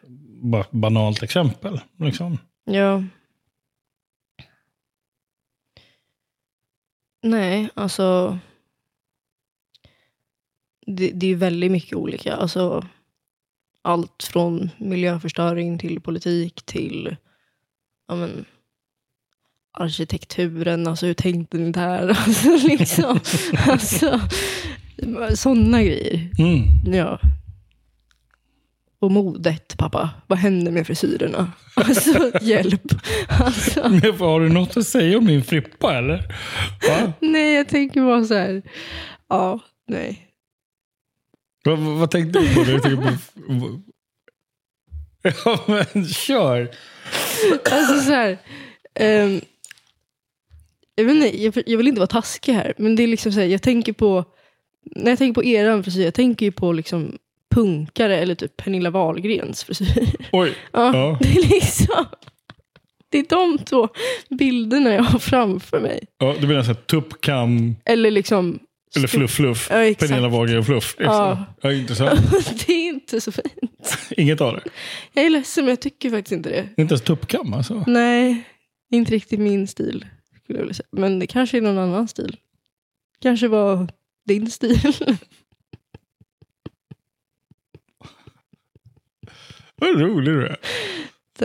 bara 0.50 0.60
ett 0.62 0.70
banalt 0.70 1.22
exempel. 1.22 1.80
Liksom. 1.98 2.38
Ja. 2.64 3.04
Nej, 7.22 7.68
alltså. 7.74 8.38
Det, 10.86 11.10
det 11.10 11.26
är 11.26 11.36
väldigt 11.36 11.72
mycket 11.72 11.94
olika. 11.96 12.34
Alltså, 12.36 12.86
allt 13.82 14.22
från 14.22 14.70
miljöförstöring 14.78 15.78
till 15.78 16.00
politik 16.00 16.62
till 16.64 17.16
ja, 18.08 18.14
men, 18.14 18.44
arkitekturen. 19.72 20.86
Alltså 20.86 21.06
hur 21.06 21.14
tänkte 21.14 21.58
ni 21.58 21.72
där? 21.72 22.08
Alltså, 22.26 22.66
liksom, 22.68 23.20
alltså, 23.66 24.20
sådana 25.34 25.82
grejer. 25.82 26.30
Mm. 26.38 26.94
Ja. 26.94 27.18
Och 28.98 29.10
modet, 29.10 29.76
pappa. 29.78 30.10
Vad 30.26 30.38
händer 30.38 30.72
med 30.72 30.86
frisyrerna? 30.86 31.52
Alltså, 31.74 32.38
hjälp. 32.40 32.92
Alltså, 33.28 33.88
Men 33.88 34.18
har 34.18 34.40
du 34.40 34.48
något 34.48 34.76
att 34.76 34.86
säga 34.86 35.18
om 35.18 35.24
min 35.24 35.44
frippa 35.44 35.98
eller? 35.98 36.18
Va? 36.88 37.12
nej, 37.20 37.54
jag 37.54 37.68
tänker 37.68 38.00
bara 38.00 38.24
så 38.24 38.34
här. 38.34 38.62
Ja, 39.28 39.60
nej. 39.88 40.31
Vad, 41.64 41.78
vad, 41.78 42.10
tänkte 42.10 42.38
du 42.38 42.54
på? 42.54 42.64
Tänkte 42.64 42.96
på 42.96 43.80
ja, 45.44 45.64
men 45.66 46.06
kör. 46.08 46.70
Alltså 47.70 48.00
så 48.00 48.12
här. 48.12 48.38
ehm, 48.94 49.40
jag, 50.94 51.04
vet 51.04 51.14
inte, 51.14 51.42
jag, 51.42 51.62
jag 51.66 51.78
vill 51.78 51.88
inte 51.88 52.00
vara 52.00 52.06
taskig 52.06 52.52
här, 52.52 52.74
men 52.78 52.96
det 52.96 53.02
är 53.02 53.06
liksom 53.06 53.32
så 53.32 53.40
här, 53.40 53.46
jag 53.46 53.62
tänker 53.62 53.92
på, 53.92 54.24
när 54.96 55.10
jag 55.10 55.18
tänker 55.18 55.34
på 55.34 55.44
eran 55.44 55.84
frisyr, 55.84 56.04
jag 56.04 56.14
tänker 56.14 56.46
ju 56.46 56.52
på 56.52 56.72
liksom 56.72 57.18
punkare 57.54 58.16
eller 58.16 58.34
typ 58.34 58.56
Pernilla 58.56 58.90
Wahlgrens 58.90 59.64
frisyr. 59.64 60.08
Oj. 60.32 60.54
Ja, 60.72 60.96
Ja. 60.96 61.18
Det 61.20 61.28
är 61.28 61.48
liksom, 61.48 62.06
det 63.08 63.18
är 63.18 63.26
de 63.28 63.58
två 63.58 63.88
bilderna 64.30 64.94
jag 64.94 65.02
har 65.02 65.18
framför 65.18 65.80
mig. 65.80 66.04
Ja, 66.18 66.34
du 66.40 66.46
menar 66.46 66.62
så 66.62 66.66
här 66.66 66.74
tuppkam 66.74 67.76
Eller 67.84 68.10
liksom, 68.10 68.58
eller 68.96 69.08
fluff 69.08 69.30
fluff? 69.30 69.68
Ja, 69.70 69.76
exakt. 69.76 70.10
Pernilla 70.10 70.28
Wahlgren 70.28 70.64
fluff. 70.64 70.94
Liksom. 70.98 71.14
Ja. 71.14 71.46
Ja. 71.60 71.72
intressant. 71.72 72.20
det 72.66 72.72
är 72.72 72.88
inte 72.88 73.20
så 73.20 73.32
fint. 73.32 73.98
Inget 74.10 74.40
av 74.40 74.54
det? 74.54 74.62
Jag 75.12 75.24
är 75.24 75.30
ledsen 75.30 75.64
men 75.64 75.70
jag 75.70 75.80
tycker 75.80 76.10
faktiskt 76.10 76.32
inte 76.32 76.48
det. 76.48 76.68
Inte 76.76 76.92
ens 76.92 77.02
tuppkam 77.02 77.52
alltså? 77.52 77.84
Nej, 77.86 78.44
inte 78.90 79.12
riktigt 79.12 79.40
min 79.40 79.66
stil. 79.68 80.06
Skulle 80.42 80.58
jag 80.58 80.62
vilja 80.62 80.74
säga. 80.74 80.86
Men 80.92 81.18
det 81.18 81.26
kanske 81.26 81.56
är 81.56 81.62
någon 81.62 81.78
annan 81.78 82.08
stil. 82.08 82.36
Kanske 83.22 83.48
var 83.48 83.88
din 84.26 84.50
stil. 84.50 84.80
Vad 89.76 90.00
rolig 90.00 90.34
du 90.34 90.46
är. 90.46 90.56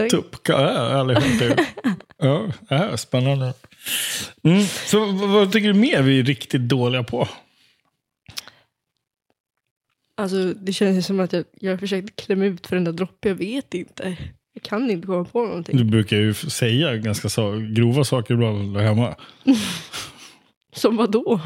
Tuppkam, 0.10 0.62
jag 0.62 0.74
har 0.74 0.90
aldrig 0.90 1.20
hört 1.20 1.40
det. 1.40 1.66
Ja, 2.20 2.52
det 2.70 2.76
här 2.76 2.90
är 2.90 2.96
spännande. 2.96 3.54
Mm. 4.44 4.64
Så 4.64 5.06
vad, 5.12 5.52
tycker 5.52 5.68
du 5.68 5.74
mer 5.74 6.02
vi 6.02 6.20
är 6.20 6.24
riktigt 6.24 6.62
dåliga 6.62 7.04
på? 7.04 7.28
Alltså, 10.16 10.54
det 10.54 10.74
känns 10.74 10.98
ju 10.98 11.02
som 11.02 11.20
att 11.20 11.34
jag, 11.34 11.46
jag 11.60 11.72
har 11.72 11.78
försökt 11.78 12.16
klämma 12.16 12.46
ut 12.46 12.68
för 12.68 12.76
den 12.76 12.84
där 12.84 12.92
droppen. 12.92 13.30
Jag 13.30 13.36
vet 13.36 13.74
inte. 13.74 14.18
Jag 14.54 14.64
kan 14.64 14.92
inte 14.92 15.08
komma 15.08 15.26
på 15.26 15.46
någonting. 15.46 15.78
Du 15.78 15.84
brukar 15.84 16.18
ju 16.18 16.34
säga 16.34 16.96
ganska 16.96 17.30
så, 17.30 17.52
grova 17.52 18.04
saker 18.04 18.34
ibland 18.34 18.74
där 18.74 18.82
hemma. 18.82 19.16
Som 20.76 20.98
vad 20.98 21.12
då? 21.12 21.42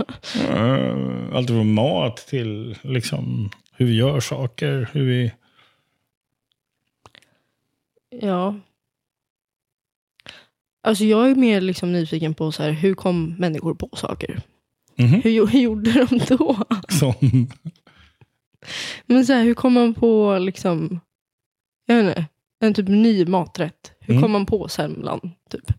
Uh, 0.49 1.35
allt 1.35 1.47
från 1.47 1.73
mat 1.73 2.17
till 2.17 2.77
liksom, 2.81 3.49
hur 3.73 3.85
vi 3.85 3.95
gör 3.95 4.19
saker. 4.19 4.89
Hur 4.93 5.05
vi... 5.05 5.31
Ja. 8.09 8.55
Alltså 10.83 11.03
jag 11.03 11.31
är 11.31 11.35
mer 11.35 11.61
liksom 11.61 11.91
nyfiken 11.91 12.33
på 12.33 12.51
så 12.51 12.63
här, 12.63 12.71
hur 12.71 12.93
kom 12.93 13.35
människor 13.39 13.75
på 13.75 13.89
saker? 13.93 14.41
Mhm. 14.97 15.21
Hur, 15.21 15.47
hur 15.51 15.59
gjorde 15.59 15.91
de 16.05 16.17
då? 16.17 16.57
Som, 16.89 17.13
Men 19.05 19.25
så 19.25 19.33
här, 19.33 19.43
hur 19.43 19.53
kom 19.53 19.73
man 19.73 19.93
på 19.93 20.37
liksom, 20.39 20.99
jag 21.85 21.95
vet 21.95 22.07
inte, 22.07 22.25
en 22.59 22.73
typ 22.73 22.87
ny 22.87 23.25
maträtt? 23.25 23.91
Hur 23.99 24.13
Mm. 24.13 24.21
kom 24.23 24.31
man 24.31 24.45
på 24.45 24.67
semlan? 24.67 25.31
Typ? 25.49 25.71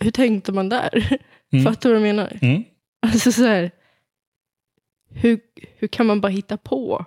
Hur 0.00 0.10
tänkte 0.10 0.52
man 0.52 0.68
där? 0.68 1.18
Mm. 1.52 1.64
Fattar 1.64 1.90
du 1.90 1.98
vad 1.98 2.08
jag 2.08 2.14
menar? 2.16 2.38
mm. 2.42 2.64
Alltså 3.02 3.32
så 3.32 3.44
här, 3.44 3.70
hur, 5.10 5.40
hur 5.76 5.88
kan 5.88 6.06
man 6.06 6.20
bara 6.20 6.28
hitta 6.32 6.56
på 6.56 7.04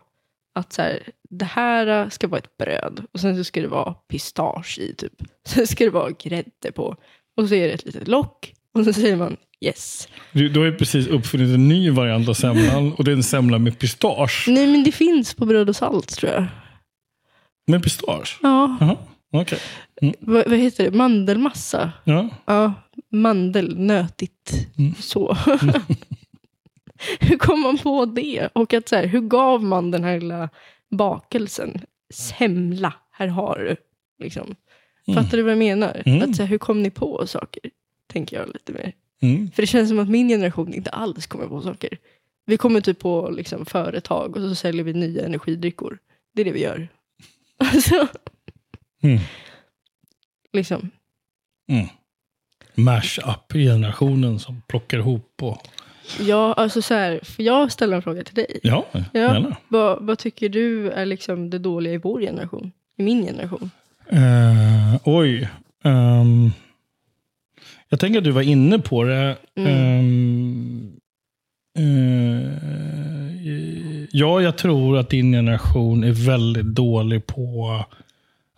att 0.54 0.74
så 0.74 0.82
här, 0.82 1.10
det 1.30 1.46
här 1.46 2.10
ska 2.10 2.28
vara 2.28 2.40
ett 2.40 2.58
bröd 2.58 3.06
och 3.12 3.20
sen 3.20 3.38
så 3.38 3.44
ska 3.44 3.62
det 3.62 3.68
vara 3.68 3.94
pistage 3.94 4.80
i 4.80 4.94
typ. 4.96 5.14
Sen 5.48 5.68
ska 5.68 5.84
det 5.84 5.90
vara 5.90 6.12
grädde 6.12 6.72
på 6.76 6.96
och 7.38 7.48
så 7.50 7.56
är 7.56 7.68
det 7.68 7.74
ett 7.74 7.86
litet 7.86 8.08
lock 8.08 8.54
och 8.78 8.86
så 8.86 8.94
säger 8.94 9.16
man 9.16 9.38
yes. 9.66 10.08
Du, 10.32 10.50
du 10.50 10.60
har 10.60 10.66
ju 10.66 10.76
precis 10.78 11.08
uppfunnit 11.08 11.56
en 11.56 11.68
ny 11.68 11.90
variant 11.92 12.30
av 12.30 12.34
semlan 12.34 12.94
och 12.94 13.04
det 13.04 13.12
är 13.12 13.16
en 13.16 13.24
semla 13.24 13.60
med 13.60 13.80
pistage. 13.80 14.46
Nej 14.48 14.68
men 14.68 14.84
det 14.84 14.92
finns 14.92 15.34
på 15.34 15.46
bröd 15.46 15.70
och 15.70 15.76
salt 15.76 16.08
tror 16.16 16.32
jag. 16.32 16.46
Med 17.68 17.84
pistage? 17.84 18.40
Ja, 18.42 18.78
Jaha, 18.80 18.98
okej. 19.34 19.60
vad, 20.20 20.50
vad 20.50 20.58
heter 20.58 20.84
det? 20.92 20.98
Mandelmassa. 20.98 21.92
Ja. 22.04 22.30
Ja, 22.46 22.74
mandel, 23.12 23.78
nötigt, 23.80 24.68
Mm. 24.78 24.94
så. 25.00 25.38
hur 27.20 27.38
kom 27.38 27.62
man 27.62 27.78
på 27.78 28.06
det? 28.06 28.50
Och 28.54 28.74
att 28.74 28.90
så 28.90 28.96
här, 28.96 29.06
hur 29.08 29.22
gav 29.22 29.64
man 29.64 29.92
den 29.92 30.04
här 30.04 30.20
lilla 30.20 30.50
bakelsen? 30.90 31.82
Semla, 32.14 32.94
här 33.12 33.28
har 33.28 33.60
du. 33.60 33.76
Liksom. 34.24 34.56
Mm. 35.08 35.24
Fattar 35.24 35.38
du 35.38 35.44
vad 35.44 35.52
jag 35.52 35.60
menar? 35.60 36.04
Mm. 36.06 36.30
Att 36.30 36.36
så 36.36 36.44
här, 36.44 36.50
hur 36.50 36.58
kom 36.58 36.84
ni 36.84 36.90
på 36.90 37.28
saker? 37.28 37.62
Tänker 38.08 38.38
jag 38.40 38.48
lite 38.54 38.72
mer. 38.74 38.94
Mm. 39.22 39.52
För 39.52 39.64
det 39.64 39.68
känns 39.68 39.90
som 39.90 40.00
att 40.00 40.10
min 40.10 40.28
generation 40.30 40.74
inte 40.74 40.90
alls 40.90 41.28
kommer 41.28 41.48
på 41.48 41.62
saker. 41.62 41.98
Vi 42.46 42.58
kommer 42.58 42.82
typ 42.82 43.00
på 43.00 43.30
liksom, 43.30 43.66
företag 43.66 44.38
och 44.38 44.42
så 44.50 44.56
säljer 44.56 44.84
vi 44.84 44.94
nya 44.94 45.26
energidryckor. 45.26 45.98
Det 46.34 46.42
är 46.42 46.46
det 46.46 46.52
vi 46.52 46.62
gör. 46.62 46.88
Alltså, 47.58 48.08
Mm. 49.04 49.20
liksom. 50.54 50.90
Mm. 51.68 51.88
Mash-up-generationen 52.76 54.40
som 54.40 54.62
plockar 54.68 54.98
ihop 54.98 55.44
och... 55.44 55.68
Ja, 56.20 56.54
alltså 56.54 56.82
så 56.82 56.94
här, 56.94 57.20
får 57.24 57.46
jag 57.46 57.72
ställa 57.72 57.96
en 57.96 58.02
fråga 58.02 58.24
till 58.24 58.36
dig? 58.36 58.60
Ja, 58.64 58.86
Ja. 59.14 59.52
Vad, 59.68 60.06
vad 60.06 60.18
tycker 60.18 60.50
du 60.50 60.92
är 60.92 61.06
liksom 61.06 61.50
det 61.50 61.60
dåliga 61.60 61.94
i 61.94 61.98
vår 61.98 62.22
generation? 62.22 62.72
I 62.96 63.04
min 63.04 63.24
generation? 63.26 63.72
Eh, 64.10 65.02
oj. 65.04 65.50
Ehm, 65.84 66.52
jag 67.90 68.00
tänker 68.00 68.18
att 68.18 68.24
du 68.24 68.32
var 68.32 68.42
inne 68.42 68.80
på 68.80 69.04
det. 69.04 69.36
Mm. 69.56 69.70
Ehm, 69.76 70.92
eh, 71.78 72.60
ja, 74.12 74.42
jag 74.42 74.58
tror 74.58 74.98
att 74.98 75.10
din 75.10 75.32
generation 75.32 76.04
är 76.04 76.12
väldigt 76.12 76.66
dålig 76.66 77.26
på 77.26 77.86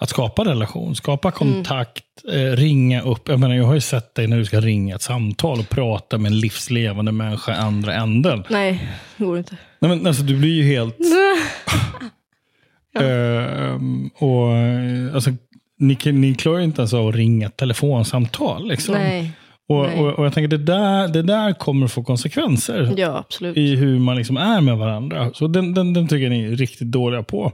att 0.01 0.09
skapa 0.09 0.45
relation, 0.45 0.95
skapa 0.95 1.31
kontakt, 1.31 2.03
eh, 2.31 2.55
ringa 2.55 3.01
upp. 3.01 3.29
Jag, 3.29 3.39
menar, 3.39 3.55
jag 3.55 3.65
har 3.65 3.73
ju 3.73 3.81
sett 3.81 4.15
dig 4.15 4.27
när 4.27 4.37
du 4.37 4.45
ska 4.45 4.61
ringa 4.61 4.95
ett 4.95 5.01
samtal 5.01 5.59
och 5.59 5.69
prata 5.69 6.17
med 6.17 6.31
en 6.31 6.39
livslevande 6.39 7.11
människa 7.11 7.51
i 7.51 7.55
andra 7.55 7.93
änden. 7.93 8.43
Nej, 8.49 8.89
det 9.17 9.25
går 9.25 9.37
inte. 9.37 9.57
Nej, 9.79 9.89
men, 9.89 10.07
alltså, 10.07 10.23
du 10.23 10.37
blir 10.37 10.53
ju 10.53 10.63
helt... 10.63 10.97
Ehm, 12.99 14.09
och, 14.15 14.51
eh, 14.57 15.15
alltså, 15.15 15.31
ni, 15.79 15.97
ni 16.03 16.35
klarar 16.35 16.59
inte 16.59 16.81
ens 16.81 16.93
av 16.93 17.07
att 17.07 17.15
ringa 17.15 17.47
ett 17.47 17.57
telefonsamtal. 17.57 18.67
Liksom. 18.67 18.95
Nej, 18.95 19.31
och, 19.69 19.81
nej. 19.81 19.99
och, 19.99 20.19
och 20.19 20.25
jag 20.25 20.33
tänker 20.33 20.57
det 20.57 20.63
där, 20.63 21.07
det 21.07 21.21
där 21.21 21.53
kommer 21.53 21.87
få 21.87 22.03
konsekvenser 22.03 22.93
ja 22.97 23.25
i 23.55 23.75
hur 23.75 23.99
man 23.99 24.15
liksom 24.15 24.37
är 24.37 24.61
med 24.61 24.77
varandra. 24.77 25.31
Så 25.33 25.47
den, 25.47 25.73
den, 25.73 25.93
den 25.93 26.07
tycker 26.07 26.23
jag 26.23 26.31
ni 26.31 26.43
är 26.43 26.55
riktigt 26.55 26.91
dåliga 26.91 27.23
på. 27.23 27.51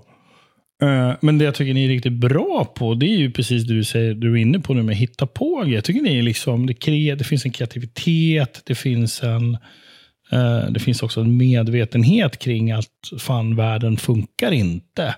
Eh, 0.82 1.14
men 1.22 1.38
det 1.38 1.46
jag 1.46 1.56
tycker 1.56 1.74
ni 1.74 1.86
är 1.86 1.90
riktigt 1.90 2.14
bra 2.14 2.66
på, 2.76 2.94
det 2.94 3.06
är 3.06 3.18
ju 3.18 3.32
precis 3.32 3.64
det 3.64 3.74
du 3.74 3.84
säger, 3.84 4.14
du 4.14 4.32
är 4.34 4.38
inne 4.38 4.60
på 4.60 4.74
nu 4.74 4.84
med 4.84 4.96
hitta 4.96 5.28
på 5.28 5.62
grejer. 5.62 5.76
Jag 5.76 5.84
tycker 5.84 6.02
ni 6.02 6.18
är 6.18 6.24
liksom, 6.24 6.66
det, 6.66 6.74
kre, 6.74 7.16
det 7.16 7.24
finns 7.24 7.46
en 7.46 7.52
kreativitet, 7.52 8.62
det 8.66 8.76
finns 8.76 9.24
en 9.24 9.58
eh, 10.32 10.70
det 10.70 10.80
finns 10.80 11.04
också 11.04 11.22
en 11.22 11.38
medvetenhet 11.38 12.40
kring 12.40 12.72
att 12.72 13.12
fan, 13.20 13.56
världen 13.56 13.98
funkar 13.98 14.52
inte. 14.52 15.16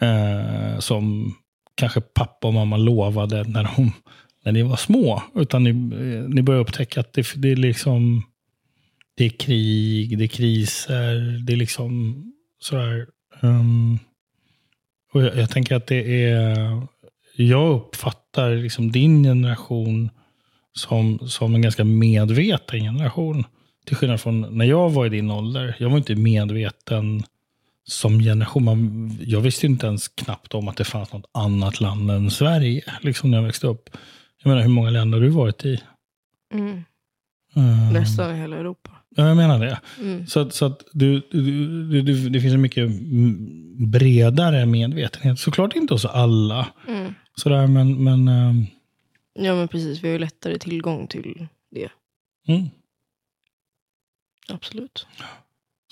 Eh, 0.00 0.78
som 0.78 1.34
kanske 1.74 2.00
pappa 2.00 2.48
och 2.48 2.54
mamma 2.54 2.76
lovade 2.76 3.44
när 3.44 3.62
de, 3.76 3.92
när 4.44 4.52
ni 4.52 4.62
var 4.62 4.76
små. 4.76 5.22
Utan 5.34 5.64
ni, 5.64 5.70
eh, 5.70 6.28
ni 6.28 6.42
börjar 6.42 6.60
upptäcka 6.60 7.00
att 7.00 7.12
det, 7.12 7.26
det 7.36 7.52
är 7.52 7.56
liksom 7.56 8.22
det 9.16 9.24
är 9.24 9.30
krig, 9.30 10.18
det 10.18 10.24
är 10.24 10.28
kriser, 10.28 11.44
det 11.46 11.52
är 11.52 11.56
liksom 11.56 12.22
sådär. 12.60 13.06
Um, 13.40 13.98
och 15.12 15.22
jag, 15.22 15.36
jag, 15.36 15.50
tänker 15.50 15.76
att 15.76 15.86
det 15.86 16.24
är, 16.24 16.82
jag 17.36 17.70
uppfattar 17.70 18.50
liksom 18.50 18.92
din 18.92 19.22
generation 19.22 20.10
som, 20.72 21.18
som 21.18 21.54
en 21.54 21.62
ganska 21.62 21.84
medveten 21.84 22.80
generation. 22.80 23.44
Till 23.86 23.96
skillnad 23.96 24.20
från 24.20 24.58
när 24.58 24.64
jag 24.64 24.90
var 24.90 25.06
i 25.06 25.08
din 25.08 25.30
ålder. 25.30 25.76
Jag 25.78 25.90
var 25.90 25.98
inte 25.98 26.14
medveten 26.14 27.22
som 27.84 28.18
generation. 28.18 28.64
Man, 28.64 29.10
jag 29.20 29.40
visste 29.40 29.66
inte 29.66 29.86
ens 29.86 30.08
knappt 30.08 30.54
om 30.54 30.68
att 30.68 30.76
det 30.76 30.84
fanns 30.84 31.12
något 31.12 31.30
annat 31.32 31.80
land 31.80 32.10
än 32.10 32.30
Sverige. 32.30 32.84
Liksom 33.00 33.30
när 33.30 33.38
jag 33.38 33.44
växte 33.44 33.66
upp. 33.66 33.90
Jag 34.42 34.50
menar, 34.50 34.62
hur 34.62 34.68
många 34.68 34.90
länder 34.90 35.18
har 35.18 35.24
du 35.24 35.30
varit 35.30 35.64
i? 35.64 35.80
Mm. 36.54 36.84
Um, 37.54 37.92
Nästan 37.92 38.36
i 38.36 38.38
hela 38.38 38.56
Europa. 38.56 38.90
Ja, 39.16 39.28
jag 39.28 39.36
menar 39.36 39.58
det. 39.60 39.80
Mm. 40.00 40.26
Så, 40.26 40.40
att, 40.40 40.54
så 40.54 40.64
att 40.66 40.82
du, 40.92 41.22
du, 41.30 42.02
du, 42.02 42.28
det 42.28 42.40
finns 42.40 42.54
en 42.54 42.60
mycket 42.60 42.90
bredare 43.88 44.66
medvetenhet. 44.66 45.38
Såklart 45.38 45.76
inte 45.76 45.94
hos 45.94 46.04
alla. 46.04 46.68
Mm. 46.88 47.14
Sådär, 47.34 47.66
men, 47.66 48.04
men 48.04 48.28
um, 48.28 48.66
Ja 49.34 49.54
men 49.54 49.68
precis, 49.68 50.02
vi 50.04 50.08
har 50.08 50.12
ju 50.12 50.18
lättare 50.18 50.58
tillgång 50.58 51.06
till 51.06 51.48
det. 51.70 51.88
mm. 52.52 52.68
Absolut. 54.52 55.06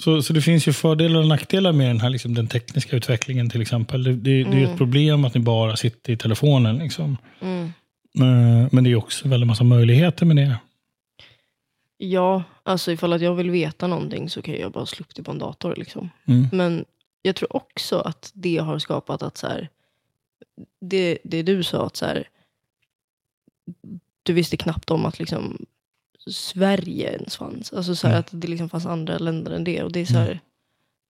Så, 0.03 0.23
så 0.23 0.33
det 0.33 0.41
finns 0.43 0.69
ju 0.69 0.73
fördelar 0.73 1.21
och 1.21 1.27
nackdelar 1.27 1.73
med 1.73 1.89
den 1.89 2.01
här 2.01 2.11
liksom, 2.11 2.35
den 2.35 2.47
tekniska 2.47 2.97
utvecklingen 2.97 3.51
till 3.51 3.61
exempel. 3.63 4.03
Det, 4.05 4.13
det, 4.13 4.45
det 4.45 4.51
är 4.51 4.55
ju 4.55 4.63
ett 4.63 4.67
Mm. 4.67 4.79
problem 4.79 5.25
att 5.25 5.35
ni 5.35 5.41
bara 5.41 5.77
sitter 5.77 6.13
i 6.13 6.17
telefonen. 6.17 6.79
Liksom. 6.79 7.17
Mm. 7.41 7.65
Eh, 8.21 8.69
Men 8.73 8.85
det 8.85 8.91
är 8.91 8.97
också 8.97 9.29
väldigt 9.29 9.47
massa 9.47 9.65
möjligheter 9.65 10.27
med 10.27 10.37
det. 10.37 10.57
Ja, 11.99 12.43
alltså 12.63 12.93
ifall 12.93 13.13
att 13.13 13.21
jag 13.23 13.35
vill 13.35 13.51
veta 13.51 13.87
någonting 13.87 14.31
så 14.31 14.43
kan 14.43 14.55
jag 14.55 14.73
bara 14.73 14.87
slå 14.87 15.03
upp 15.05 15.15
det 15.15 15.23
på 15.23 15.31
en 15.31 15.39
dator. 15.39 15.75
Liksom. 15.77 16.11
Mm. 16.25 16.49
Men 16.53 16.85
jag 17.23 17.37
tror 17.37 17.57
också 17.57 17.99
att 18.01 18.31
det 18.35 18.57
har 18.57 18.79
skapat 18.79 19.23
att 19.23 19.37
så 19.37 19.47
här, 19.47 19.69
det, 20.81 21.19
det 21.25 21.43
du 21.43 21.63
sa, 21.65 21.87
att 21.87 21.97
så 21.97 22.07
här, 22.07 22.29
du 24.23 24.33
visste 24.33 24.57
knappt 24.57 24.91
om 24.91 25.07
att 25.07 25.19
liksom 25.19 25.67
Sverige 26.31 27.13
ens 27.13 27.37
fanns. 27.37 27.73
Alltså 27.73 27.97
så 27.97 28.07
här, 28.07 28.15
Mm. 28.15 28.21
att 28.21 28.29
det 28.41 28.49
liksom 28.49 28.69
fanns 28.69 28.87
andra 28.87 29.19
länder 29.19 29.53
än 29.53 29.65
det. 29.65 29.83
Och 29.83 29.93
det, 29.93 30.01
är 30.01 30.07
så 30.07 30.15
här, 30.19 30.41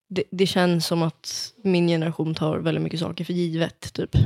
det, 0.08 0.22
det 0.30 0.46
känns 0.46 0.86
som 0.86 1.02
att 1.02 1.52
min 1.62 1.88
generation 1.88 2.34
tar 2.34 2.58
väldigt 2.58 2.82
mycket 2.84 3.00
saker 3.00 3.24
för 3.24 3.32
givet. 3.32 3.92
Typ. 3.92 4.16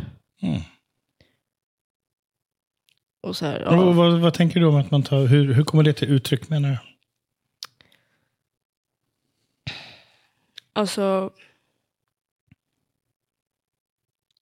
Och 3.21 3.37
så 3.37 3.47
här, 3.47 3.61
ja. 3.61 3.93
Vad, 3.93 4.21
vad 4.21 4.35
tänker 4.35 4.61
du 4.61 4.67
om 4.67 4.77
att 4.77 4.91
man 4.91 5.03
tar, 5.03 5.27
hur, 5.27 5.55
hur 5.55 5.65
kommer 5.65 5.83
det 5.83 5.93
till 5.93 6.09
uttryck 6.09 6.49
menar 6.49 6.71
du? 6.71 6.79
Alltså... 10.73 11.31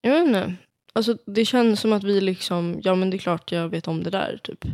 Jag 0.01 0.11
vet 0.11 0.27
inte. 0.27 0.55
Alltså, 0.93 1.17
det 1.25 1.45
känns 1.45 1.79
som 1.79 1.93
att 1.93 2.03
vi 2.03 2.21
liksom, 2.21 2.81
ja 2.83 2.95
men 2.95 3.09
det 3.09 3.17
är 3.17 3.19
klart 3.19 3.51
jag 3.51 3.69
vet 3.69 3.87
om 3.87 4.03
det 4.03 4.09
där 4.09 4.39
typ. 4.43 4.65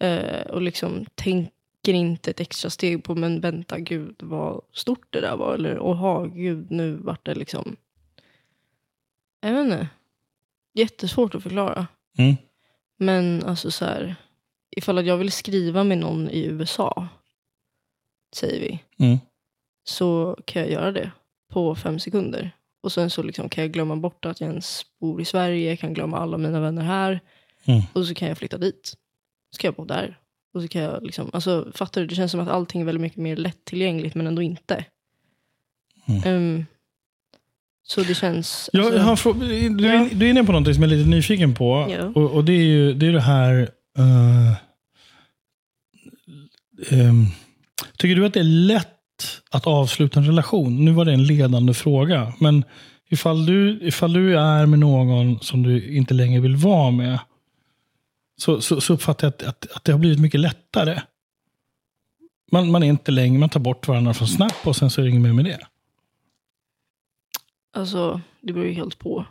Eh, 0.00 0.46
och 0.46 0.62
liksom 0.62 1.06
tänker 1.14 1.52
inte 1.94 2.30
ett 2.30 2.40
extra 2.40 2.70
steg 2.70 3.04
på, 3.04 3.14
men 3.14 3.40
vänta 3.40 3.78
gud 3.78 4.16
vad 4.22 4.62
stort 4.72 5.06
det 5.10 5.20
där 5.20 5.36
var. 5.36 5.54
Eller 5.54 5.78
åha 5.78 6.26
gud 6.26 6.70
nu 6.70 6.92
vart 6.94 7.26
det 7.26 7.34
liksom. 7.34 7.76
Jag 9.40 9.52
vet 9.52 9.64
inte. 9.64 9.88
Jättesvårt 10.74 11.34
att 11.34 11.42
förklara. 11.42 11.86
Mm. 12.18 12.36
Men 12.98 13.44
alltså 13.44 13.70
så 13.70 13.84
här, 13.84 14.16
ifall 14.76 14.98
att 14.98 15.06
jag 15.06 15.16
vill 15.16 15.32
skriva 15.32 15.84
med 15.84 15.98
någon 15.98 16.30
i 16.30 16.44
USA, 16.44 17.08
säger 18.34 18.60
vi, 18.60 19.04
Mm. 19.04 19.18
så 19.84 20.38
kan 20.44 20.62
jag 20.62 20.70
göra 20.70 20.92
det 20.92 21.10
på 21.52 21.74
fem 21.74 21.98
sekunder. 21.98 22.50
Och 22.80 22.92
sen 22.92 23.10
så 23.10 23.22
liksom 23.22 23.48
kan 23.48 23.64
jag 23.64 23.72
glömma 23.72 23.96
bort 23.96 24.24
att 24.24 24.40
jag 24.40 24.50
ens 24.50 24.82
bor 25.00 25.20
i 25.20 25.24
Sverige, 25.24 25.68
jag 25.70 25.78
kan 25.78 25.94
glömma 25.94 26.18
alla 26.18 26.38
mina 26.38 26.60
vänner 26.60 26.82
här. 26.82 27.20
Mm. 27.64 27.82
Och 27.92 28.06
så 28.06 28.14
kan 28.14 28.28
jag 28.28 28.38
flytta 28.38 28.58
dit. 28.58 28.94
Så 29.50 29.60
kan 29.60 29.68
jag 29.68 29.74
bo 29.74 29.84
där. 29.84 30.18
Och 30.54 30.62
så 30.62 30.68
kan 30.68 30.82
jag 30.82 31.02
liksom, 31.02 31.30
alltså 31.32 31.72
fattar 31.74 32.00
du? 32.00 32.06
Det 32.06 32.14
känns 32.14 32.30
som 32.30 32.40
att 32.40 32.48
allting 32.48 32.80
är 32.80 32.84
väldigt 32.84 33.02
mycket 33.02 33.18
mer 33.18 33.36
lättillgängligt 33.36 34.14
men 34.14 34.26
ändå 34.26 34.42
inte. 34.42 34.84
Mm. 36.08 36.22
Ehm, 36.24 36.66
så 37.90 38.00
det 38.02 38.14
känns... 38.14 38.70
Ja, 38.72 39.00
alltså- 39.10 39.30
frå- 39.30 39.70
du, 39.76 39.86
Ja. 39.86 39.92
är, 39.92 40.14
du 40.14 40.26
är 40.26 40.30
inne 40.30 40.44
på 40.44 40.52
någonting 40.52 40.74
som 40.74 40.82
jag 40.82 40.92
är 40.92 40.96
lite 40.96 41.08
nyfiken 41.08 41.54
på. 41.54 41.86
Ja. 41.98 42.04
Och, 42.04 42.30
och 42.30 42.44
det 42.44 42.52
är 42.52 42.64
ju 42.64 42.94
det, 42.94 43.06
är 43.06 43.12
det 43.12 43.20
här... 43.20 43.68
eh, 43.98 44.52
ehm, 47.00 47.26
tycker 47.96 48.16
du 48.16 48.26
att 48.26 48.34
det 48.34 48.40
är 48.40 48.44
lätt 48.44 48.86
att 49.50 49.66
avsluta 49.66 50.20
en 50.20 50.26
relation? 50.26 50.84
Nu 50.84 50.92
var 50.92 51.04
det 51.04 51.12
en 51.12 51.24
ledande 51.24 51.74
fråga. 51.74 52.32
Men 52.40 52.64
ifall 53.08 53.46
du, 53.46 53.78
ifall 53.82 54.12
du 54.12 54.38
är 54.38 54.66
med 54.66 54.78
någon 54.78 55.40
som 55.40 55.62
du 55.62 55.96
inte 55.96 56.14
längre 56.14 56.40
vill 56.40 56.56
vara 56.56 56.90
med. 56.90 57.18
Så, 58.40 58.60
så, 58.60 58.80
så 58.80 58.94
uppfattar 58.94 59.26
jag 59.26 59.34
att, 59.34 59.42
att, 59.64 59.76
att 59.76 59.84
det 59.84 59.92
har 59.92 59.98
blivit 59.98 60.20
mycket 60.20 60.40
lättare. 60.40 61.00
Man, 62.52 62.70
man 62.70 62.82
är 62.82 62.86
inte 62.88 63.10
längre, 63.10 63.38
man 63.38 63.48
tar 63.48 63.60
bort 63.60 63.88
varandra 63.88 64.14
från 64.14 64.28
Snap 64.28 64.66
och 64.66 64.76
sen 64.76 64.90
så 64.90 65.00
är 65.00 65.04
det 65.04 65.10
inget 65.10 65.22
mer 65.22 65.32
med 65.32 65.44
det. 65.44 65.58
Alltså, 67.78 68.20
det 68.40 68.52
beror 68.52 68.66
ju 68.66 68.72
helt 68.72 68.98
på. 68.98 69.24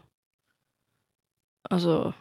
Alltså, 1.70 2.14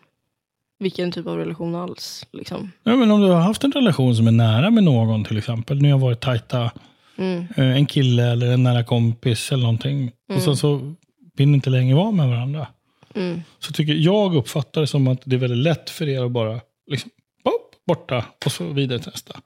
vilken 0.78 1.12
typ 1.12 1.26
av 1.26 1.36
relation 1.38 1.74
alls. 1.74 2.26
Liksom. 2.32 2.72
Ja, 2.82 2.96
men 2.96 3.10
om 3.10 3.20
du 3.20 3.26
har 3.26 3.40
haft 3.40 3.64
en 3.64 3.72
relation 3.72 4.16
som 4.16 4.26
är 4.26 4.32
nära 4.32 4.70
med 4.70 4.84
någon 4.84 5.24
till 5.24 5.38
exempel. 5.38 5.82
Ni 5.82 5.90
har 5.90 5.98
varit 5.98 6.20
tajta. 6.20 6.70
Mm, 7.16 7.46
eh, 7.56 7.76
En 7.76 7.86
kille 7.86 8.22
eller 8.32 8.52
en 8.52 8.62
nära 8.62 8.84
kompis 8.84 9.52
eller 9.52 9.62
någonting. 9.62 10.12
Och 10.34 10.42
sen 10.42 10.56
så 10.56 10.94
vill 11.36 11.48
ni 11.48 11.54
inte 11.54 11.70
längre 11.70 11.96
vara 11.96 12.10
med 12.10 12.28
varandra. 12.28 12.66
mm, 13.14 13.40
Så 13.58 13.72
tycker 13.72 13.92
jag 13.94 14.34
uppfattar 14.36 14.80
det 14.80 14.86
som 14.86 15.08
att 15.08 15.20
det 15.24 15.36
är 15.36 15.40
väldigt 15.40 15.58
lätt 15.58 15.90
för 15.90 16.08
er 16.08 16.24
att 16.24 16.30
bara 16.32 16.60
liksom, 16.86 17.10
pop, 17.44 17.74
borta 17.86 18.24
och 18.44 18.52
så 18.52 18.64
vidare 18.64 18.98
till 18.98 19.10
nästa. 19.10 19.40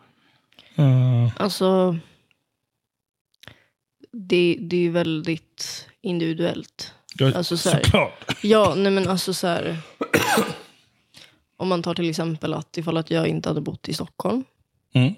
Eh, 0.77 1.29
alltså, 1.37 1.97
det, 4.12 4.57
det 4.61 4.77
är 4.77 4.81
ju 4.81 4.90
väldigt 4.90 5.87
individuellt. 6.03 6.95
jag, 7.19 7.35
Alltså, 7.35 7.57
så 7.57 7.71
här- 7.71 7.83
såklart. 7.83 8.37
Ja, 8.43 8.75
nej 8.77 8.93
men 8.93 9.09
alltså 9.09 9.35
så 9.35 9.47
här. 9.47 9.77
Om 11.57 11.69
man 11.69 11.83
tar 11.83 11.95
till 11.95 12.11
exempel 12.11 12.55
att 12.55 12.79
ifall 12.79 12.97
att 12.97 13.11
jag 13.11 13.27
inte 13.29 13.49
hade 13.49 13.61
bott 13.61 13.89
i 13.89 13.95
Stockholm. 13.95 14.45
Mm. 14.95 15.15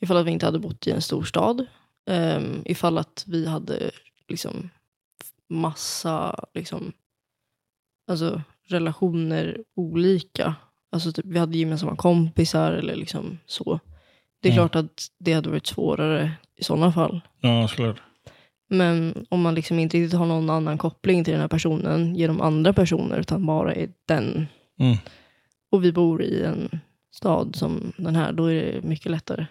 Ifall 0.00 0.16
att 0.16 0.26
vi 0.26 0.30
inte 0.30 0.46
hade 0.46 0.58
bott 0.58 0.86
i 0.86 0.90
en 0.90 1.02
storstad. 1.02 1.66
Um, 2.06 2.62
ifall 2.64 2.98
att 2.98 3.24
vi 3.26 3.46
hade 3.46 3.90
liksom 4.28 4.70
massa 5.48 6.44
liksom, 6.54 6.92
alltså, 8.08 8.42
relationer 8.68 9.58
olika. 9.76 10.54
Alltså 10.92 11.12
typ, 11.12 11.24
vi 11.24 11.38
hade 11.38 11.58
gemensamma 11.58 11.96
kompisar 11.96 12.72
eller 12.72 12.96
liksom 12.96 13.38
så. 13.46 13.80
Det 14.40 14.48
är 14.48 14.52
Mm. 14.52 14.68
klart 14.68 14.84
att 14.84 15.06
det 15.18 15.32
hade 15.32 15.48
varit 15.50 15.66
svårare 15.66 16.32
i 16.56 16.64
sådana 16.64 16.92
fall. 16.92 17.20
Ja, 17.40 17.68
såklart. 17.68 18.02
Men 18.76 19.26
om 19.28 19.40
man 19.42 19.54
liksom 19.54 19.78
inte 19.78 19.96
riktigt 19.96 20.18
har 20.18 20.26
någon 20.26 20.50
annan 20.50 20.78
koppling 20.78 21.24
till 21.24 21.32
den 21.32 21.40
här 21.40 21.48
personen 21.48 22.14
genom 22.16 22.40
andra 22.40 22.72
personer 22.72 23.18
utan 23.18 23.46
bara 23.46 23.74
är 23.74 23.88
den. 24.06 24.46
Mm. 24.80 24.96
Och 25.70 25.84
vi 25.84 25.92
bor 25.92 26.22
i 26.22 26.42
en 26.44 26.80
stad 27.12 27.56
som 27.56 27.92
den 27.96 28.16
här, 28.16 28.32
då 28.32 28.46
är 28.46 28.54
det 28.54 28.82
mycket 28.82 29.10
lättare. 29.10 29.46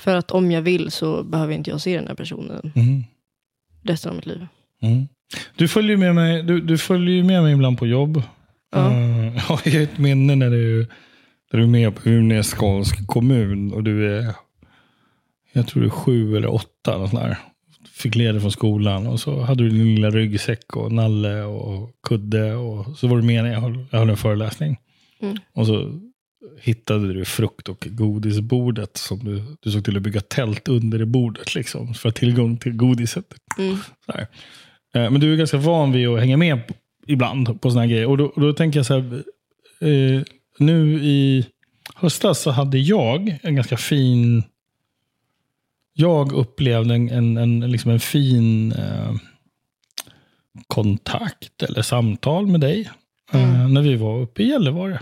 För 0.00 0.16
att 0.16 0.30
om 0.30 0.50
jag 0.50 0.62
vill 0.62 0.90
så 0.90 1.22
behöver 1.22 1.54
inte 1.54 1.70
jag 1.70 1.80
se 1.80 1.96
den 1.96 2.06
här 2.08 2.14
personen 2.14 2.72
Mm. 2.74 3.04
resten 3.82 4.10
av 4.10 4.16
mitt 4.16 4.26
liv. 4.26 4.46
Mm. 4.82 5.08
Du 5.56 5.68
följer 5.68 5.90
ju 5.90 5.96
med 5.96 6.14
mig, 6.14 6.42
du, 6.42 6.60
du 6.60 6.78
följer 6.78 7.24
med 7.24 7.42
mig 7.42 7.52
ibland 7.52 7.78
på 7.78 7.86
jobb. 7.86 8.22
Ja. 8.72 8.92
Eh, 8.92 9.34
jag 9.34 9.40
har 9.42 9.76
ett 9.82 9.98
minne 9.98 10.34
när 10.34 10.50
du, 10.50 10.86
när 11.52 11.58
du 11.60 11.62
är 11.62 11.68
med 11.68 11.96
på 11.96 12.08
Unescons 12.08 12.92
kommun 13.06 13.72
och 13.72 13.82
du 13.82 14.16
är, 14.18 14.34
jag 15.52 15.66
tror 15.66 15.80
du 15.82 15.86
är 15.86 15.90
sju 15.90 16.36
eller 16.36 16.54
åtta. 16.54 16.98
Något 16.98 17.10
där. 17.10 17.38
Fick 17.92 18.14
ledigt 18.14 18.42
från 18.42 18.52
skolan 18.52 19.06
och 19.06 19.20
så 19.20 19.40
hade 19.40 19.64
du 19.64 19.70
din 19.70 19.94
lilla 19.94 20.10
ryggsäck 20.10 20.76
och 20.76 20.92
nalle 20.92 21.42
och 21.42 21.90
kudde 22.02 22.54
och 22.54 22.98
så 22.98 23.08
var 23.08 23.16
du 23.16 23.22
med 23.22 23.44
när 23.44 23.52
jag 23.52 23.60
höll, 23.60 23.86
jag 23.90 23.98
höll 23.98 24.10
en 24.10 24.16
föreläsning. 24.16 24.76
Mm. 25.20 25.36
Och 25.52 25.66
så 25.66 26.00
hittade 26.60 27.12
du 27.12 27.24
frukt 27.24 27.68
och 27.68 27.86
godisbordet 27.90 28.96
som 28.96 29.18
du, 29.18 29.42
du 29.60 29.70
såg 29.70 29.84
till 29.84 29.96
att 29.96 30.02
bygga 30.02 30.20
tält 30.20 30.68
under 30.68 30.98
det 30.98 31.06
bordet 31.06 31.54
liksom 31.54 31.94
för 31.94 32.08
att 32.08 32.14
ha 32.14 32.20
tillgång 32.20 32.56
till 32.56 32.72
godiset. 32.72 33.24
Mm. 33.58 33.76
Eh, 34.94 35.10
Men 35.10 35.20
du 35.20 35.32
är 35.32 35.36
ganska 35.36 35.56
van 35.56 35.92
vid 35.92 36.08
att 36.08 36.20
hänga 36.20 36.36
med 36.36 36.60
ibland 37.06 37.60
på 37.60 37.70
såna 37.70 37.80
här 37.80 37.88
grejer. 37.88 38.06
Och 38.06 38.16
då, 38.16 38.24
och 38.24 38.40
då 38.40 38.52
tänker 38.52 38.78
jag 38.78 38.86
så 38.86 38.94
här. 38.94 39.22
Eh, 39.80 40.22
nu 40.58 41.00
i 41.02 41.46
höstas 41.94 42.40
så 42.40 42.50
hade 42.50 42.78
jag 42.78 43.38
en 43.42 43.54
ganska 43.54 43.76
fin... 43.76 44.42
Jag 46.00 46.32
upplevde 46.32 46.94
en, 46.94 47.08
en, 47.10 47.36
en, 47.36 47.60
liksom 47.60 47.90
en 47.90 48.00
fin 48.00 48.72
eh, 48.72 49.14
kontakt 50.66 51.62
eller 51.62 51.82
samtal 51.82 52.46
med 52.46 52.60
dig. 52.60 52.90
eh, 53.32 53.50
Mm. 53.54 53.74
när 53.74 53.82
vi 53.82 53.96
var 53.96 54.20
uppe 54.20 54.42
i 54.42 54.48
Gällivare. 54.48 55.00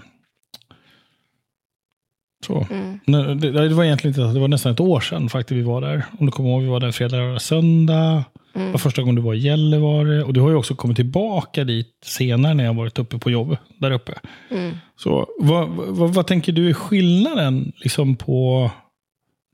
Så. 2.47 2.67
Mm. 2.71 3.39
Det, 3.41 3.51
det 3.69 3.75
var 3.75 3.85
egentligen 3.85 4.21
inte, 4.21 4.35
det 4.35 4.41
var 4.41 4.49
nästan 4.49 4.73
ett 4.73 4.81
år 4.81 5.01
sedan 5.01 5.29
faktiskt 5.29 5.59
vi 5.59 5.63
var 5.63 5.81
där. 5.81 6.05
Om 6.19 6.27
du 6.27 6.33
kommer 6.33 6.51
ihåg, 6.51 6.63
vi 6.63 6.69
var 6.69 6.81
där 6.81 6.93
fredag, 6.93 7.17
lördag, 7.17 7.43
söndag. 7.43 8.25
Det 8.53 8.59
var 8.59 8.67
Mm. 8.67 8.79
första 8.79 9.03
gången 9.03 9.15
du 9.15 9.23
var 9.23 9.35
i 9.35 9.39
Gällivare. 9.39 10.25
Och 10.25 10.33
du 10.33 10.41
har 10.41 10.51
ju 10.51 10.55
också 10.57 10.75
kommit 10.75 10.97
tillbaka 10.97 11.65
dit 11.65 11.95
senare 12.05 12.55
när 12.55 12.65
jag 12.65 12.75
varit 12.75 12.99
uppe 12.99 13.19
på 13.19 13.31
jobb 13.31 13.57
där 13.79 13.91
uppe. 13.91 14.15
Mm. 14.51 14.75
Så 14.97 15.27
vad, 15.39 15.69
vad, 15.69 16.15
vad 16.15 16.27
tänker 16.27 16.53
du 16.53 16.69
är 16.69 16.73
skillnaden 16.75 17.73
liksom 17.77 18.17
på 18.17 18.71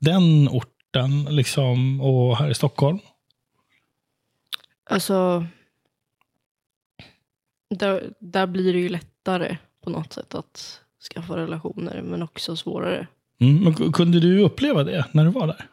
den 0.01 0.47
orten 0.49 0.72
liksom, 1.29 2.01
och 2.01 2.37
här 2.37 2.49
i 2.49 2.53
Stockholm? 2.53 2.99
Alltså, 4.89 5.45
där, 7.69 8.13
där 8.19 8.47
blir 8.47 8.73
det 8.73 8.79
ju 8.79 8.89
lättare 8.89 9.57
på 9.83 9.89
något 9.89 10.13
sätt 10.13 10.35
att 10.35 10.81
skaffa 11.13 11.37
relationer, 11.37 12.01
men 12.01 12.23
också 12.23 12.55
svårare. 12.55 13.07
Mm. 13.39 13.63
Men 13.63 13.91
kunde 13.91 14.19
du 14.19 14.39
uppleva 14.39 14.83
det 14.83 15.05
när 15.11 15.25
du 15.25 15.31
var 15.31 15.47
där? 15.47 15.67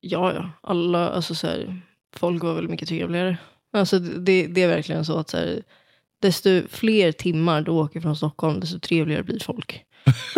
Ja, 0.00 0.34
ja. 0.34 0.50
Alla, 0.60 1.08
alltså 1.08 1.34
så 1.34 1.46
här, 1.46 1.80
folk 2.16 2.42
var 2.42 2.54
väl 2.54 2.68
mycket 2.68 2.88
trevligare. 2.88 3.36
Alltså 3.72 3.98
det, 3.98 4.46
det 4.46 4.62
är 4.62 4.68
verkligen 4.68 5.04
så 5.04 5.18
att 5.18 5.30
så 5.30 5.36
här, 5.36 5.62
desto 6.18 6.62
fler 6.68 7.12
timmar 7.12 7.62
du 7.62 7.70
åker 7.70 8.00
från 8.00 8.16
Stockholm, 8.16 8.60
desto 8.60 8.78
trevligare 8.78 9.22
blir 9.22 9.38
folk. 9.38 9.84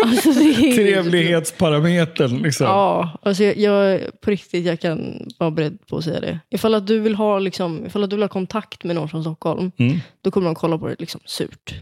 Alltså, 0.03 0.29
är- 0.29 0.75
Trevlighetsparametern 0.75 2.43
liksom. 2.43 2.67
Ja, 2.67 3.19
alltså 3.23 3.45
jag, 3.45 3.57
jag, 3.57 4.01
på 4.21 4.31
riktigt, 4.31 4.67
jag 4.67 4.81
kan 4.81 5.29
vara 5.39 5.51
beredd 5.51 5.87
på 5.87 5.97
att 5.97 6.05
säga 6.05 6.21
det. 6.21 6.41
Ifall 6.51 6.75
att 6.75 6.87
du 6.87 6.99
vill 7.01 7.15
ha, 7.15 7.39
liksom, 7.39 7.87
ifall 7.87 8.05
att 8.05 8.11
du 8.11 8.17
vill 8.17 8.23
ha 8.23 8.29
kontakt 8.29 8.85
med 8.85 8.97
någon 8.97 9.09
från 9.09 9.23
Stockholm, 9.23 9.73
Mm. 9.77 9.99
då 10.23 10.31
kommer 10.31 10.47
de 10.47 10.55
kolla 10.55 10.79
på 10.79 10.89
det 10.89 10.97
liksom 10.99 11.21
surt. 11.25 11.75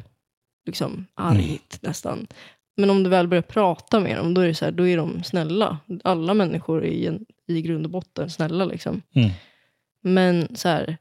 Liksom 0.67 1.07
argt 1.15 1.79
nästan. 1.83 2.27
Men 2.77 2.91
om 2.91 3.03
du 3.03 3.11
väl 3.11 3.29
börjar 3.29 3.43
prata 3.43 4.01
med 4.01 4.17
dem, 4.17 4.35
då 4.35 4.41
är, 4.41 4.47
det 4.47 4.55
så 4.55 4.65
här, 4.65 4.73
då 4.73 4.87
är 4.89 4.97
de 4.97 5.23
snälla. 5.25 5.79
Alla 6.05 6.35
människor 6.35 6.85
är 6.85 6.89
i, 6.89 7.07
en, 7.07 7.25
i 7.49 7.63
grund 7.63 7.85
och 7.87 7.91
botten 7.91 8.31
snälla. 8.31 8.65
Liksom. 8.65 9.03
Mm. 9.15 9.31
Men 10.03 10.57
så 10.57 10.69
här, 10.69 10.97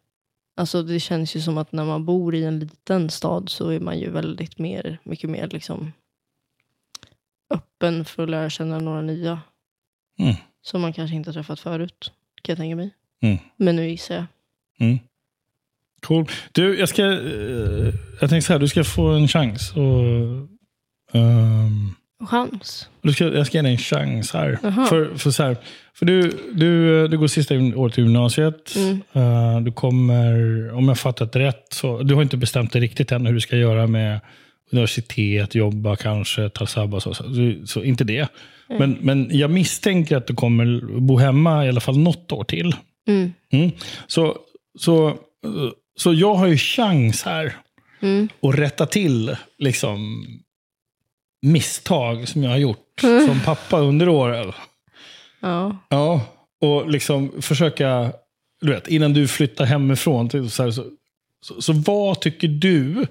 alltså 0.57 0.83
det 0.83 0.99
känns 0.99 1.35
ju 1.35 1.39
som 1.41 1.57
att 1.57 1.71
när 1.71 1.85
man 1.85 2.05
bor 2.05 2.35
i 2.35 2.43
en 2.43 2.59
liten 2.59 3.09
stad 3.09 3.49
så 3.49 3.69
är 3.69 3.79
man 3.79 3.99
ju 3.99 4.09
väldigt 4.09 4.59
mer, 4.59 4.97
mycket 5.03 5.29
mer 5.29 5.47
liksom 5.51 5.91
öppen 7.81 8.05
för 8.05 8.23
att 8.23 8.29
lära 8.29 8.49
känna 8.49 8.79
några 8.79 9.01
nya. 9.01 9.39
Mm. 10.19 10.35
Som 10.61 10.81
man 10.81 10.93
kanske 10.93 11.15
inte 11.15 11.29
har 11.29 11.33
träffat 11.33 11.59
förut, 11.59 12.11
kan 12.41 12.53
jag 12.53 12.57
tänka 12.57 12.75
mig. 12.75 12.89
Mm. 13.21 13.37
Men 13.57 13.75
nu 13.75 13.89
gissar 13.89 14.15
jag. 14.15 14.25
Mm. 14.79 14.99
Cool. 16.01 16.25
Du, 16.51 16.79
jag 16.79 16.89
ska... 16.89 17.01
eh, 17.03 17.93
jag 18.19 18.29
tänkte 18.29 18.41
så 18.41 18.53
här, 18.53 18.59
du 18.59 18.67
ska 18.67 18.83
få 18.83 19.07
en 19.07 19.27
chans. 19.27 19.71
Och, 19.71 20.03
ehm, 21.13 21.95
Chans. 22.27 22.89
du 23.01 23.13
ska, 23.13 23.23
jag 23.23 23.47
ska 23.47 23.57
ge 23.57 23.61
dig 23.61 23.71
en 23.71 23.77
chans 23.77 24.33
här. 24.33 24.59
För, 24.89 25.17
för, 25.17 25.31
så 25.31 25.43
här, 25.43 25.57
för 25.93 26.05
du, 26.05 26.31
du, 26.53 27.07
du 27.07 27.17
går 27.17 27.27
sista 27.27 27.55
året 27.55 27.97
i 27.97 28.01
gymnasiet. 28.01 28.75
Mm. 28.75 29.01
Eh, 29.13 29.61
du 29.61 29.71
kommer, 29.71 30.71
om 30.73 30.87
jag 30.87 30.99
fattat 30.99 31.35
rätt, 31.35 31.73
så, 31.73 32.03
du 32.03 32.15
har 32.15 32.21
inte 32.21 32.37
bestämt 32.37 32.73
dig 32.73 32.81
riktigt 32.81 33.11
än 33.11 33.25
hur 33.25 33.33
du 33.33 33.41
ska 33.41 33.57
göra 33.57 33.87
med 33.87 34.19
universitet, 34.73 35.55
jobba 35.55 35.95
kanske, 35.95 36.49
ta 36.49 36.65
sabbat. 36.67 37.03
Så, 37.03 37.13
så, 37.13 37.23
så, 37.65 37.83
inte 37.83 38.03
det. 38.03 38.27
Men, 38.79 38.97
men 39.01 39.29
jag 39.31 39.51
misstänker 39.51 40.17
att 40.17 40.27
du 40.27 40.35
kommer 40.35 40.99
bo 40.99 41.17
hemma 41.17 41.65
i 41.65 41.69
alla 41.69 41.81
fall 41.81 41.97
något 41.97 42.31
år 42.31 42.43
till. 42.43 42.75
Mm. 43.07 43.33
Mm. 43.51 43.71
Så, 44.07 44.37
så, 44.79 45.17
så 45.97 46.13
jag 46.13 46.35
har 46.35 46.47
ju 46.47 46.57
chans 46.57 47.23
här 47.23 47.55
Mm. 48.03 48.29
att 48.41 48.55
rätta 48.55 48.85
till 48.85 49.35
liksom, 49.57 50.25
misstag 51.41 52.27
som 52.27 52.43
jag 52.43 52.51
har 52.51 52.57
gjort 52.57 53.03
Mm. 53.03 53.27
som 53.27 53.39
pappa 53.39 53.79
under 53.79 54.09
åren. 54.09 54.51
Ja. 55.39 55.77
Ja, 55.89 56.21
och 56.61 56.89
liksom 56.89 57.41
försöka, 57.41 58.11
du 58.61 58.71
vet, 58.71 58.87
innan 58.87 59.13
du 59.13 59.27
flyttar 59.27 59.65
hemifrån. 59.65 60.49
Så, 60.49 60.63
här, 60.63 60.71
så, 60.71 60.85
så, 61.41 61.61
så 61.61 61.73
vad 61.73 62.19
tycker 62.19 62.47
du 62.47 63.05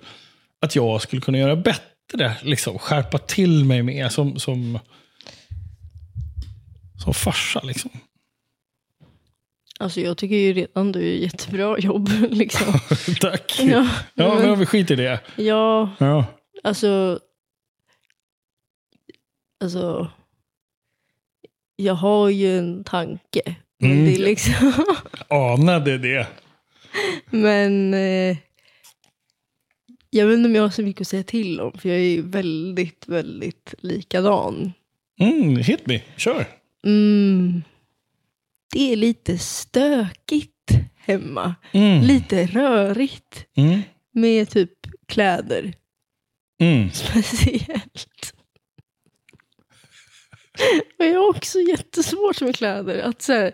att 0.61 0.77
jag 0.77 1.03
skulle 1.03 1.23
kunna 1.23 1.39
göra 1.39 1.57
bättre? 1.57 2.37
Liksom, 2.43 2.79
skärpa 2.79 3.19
till 3.19 3.65
mig 3.65 3.83
med 3.83 4.13
som, 4.13 4.39
som, 4.39 4.79
som 7.05 7.15
farsa. 7.15 7.61
Liksom. 7.61 7.91
Alltså 9.79 10.01
jag 10.01 10.17
tycker 10.19 10.37
ju 10.37 10.53
redan 10.53 10.93
du 10.93 11.01
gör 11.03 11.23
jättebra 11.23 11.79
jobb. 11.79 12.09
Liksom. 12.31 12.75
Tack. 13.21 13.61
Ja, 13.61 13.89
Ja, 14.15 14.35
men 14.35 14.59
vi 14.59 14.67
skiter 14.67 14.95
i 15.01 15.05
det. 15.05 15.21
ja, 15.37 15.91
Ja. 15.99 16.25
alltså. 16.65 17.19
Alltså. 19.61 20.11
Jag 21.77 21.95
har 21.95 22.29
ju 22.29 22.59
en 22.59 22.85
tanke. 22.85 23.41
Men 23.79 23.91
Mm. 23.93 24.05
det 24.05 24.15
är 24.15 24.19
liksom. 24.19 24.73
Anade 25.29 25.99
det. 25.99 26.27
men. 27.31 27.95
Eh, 27.95 28.37
jag 30.11 30.27
vet 30.27 30.37
inte 30.37 30.49
om 30.49 30.55
jag 30.55 30.63
har 30.63 30.71
så 30.71 30.83
mycket 30.83 31.01
att 31.01 31.09
säga 31.09 31.23
till 31.23 31.61
om. 31.61 31.73
För 31.79 31.89
jag 31.89 31.99
är 31.99 32.23
väldigt, 32.23 33.09
väldigt 33.09 33.75
likadan. 33.79 34.73
Mm, 35.21 35.57
hit 35.57 35.87
me, 35.87 36.03
kör. 36.17 36.47
Mm, 36.85 37.63
det 38.73 38.93
är 38.93 38.97
lite 38.97 39.39
stökigt 39.39 40.71
hemma. 40.97 41.55
Mm. 41.73 42.03
Lite 42.03 42.47
rörigt. 42.47 43.47
Mm. 43.57 43.81
Med 44.13 44.51
typ 44.51 44.73
kläder. 45.09 45.75
Mm. 46.61 46.91
speciellt. 46.91 48.35
Och 50.99 51.05
jag 51.05 51.21
har 51.21 51.29
också 51.29 51.61
jättesvårt 51.61 52.41
med 52.41 52.57
kläder. 52.57 52.99
Att, 52.99 53.23
så 53.23 53.33
här, 53.33 53.53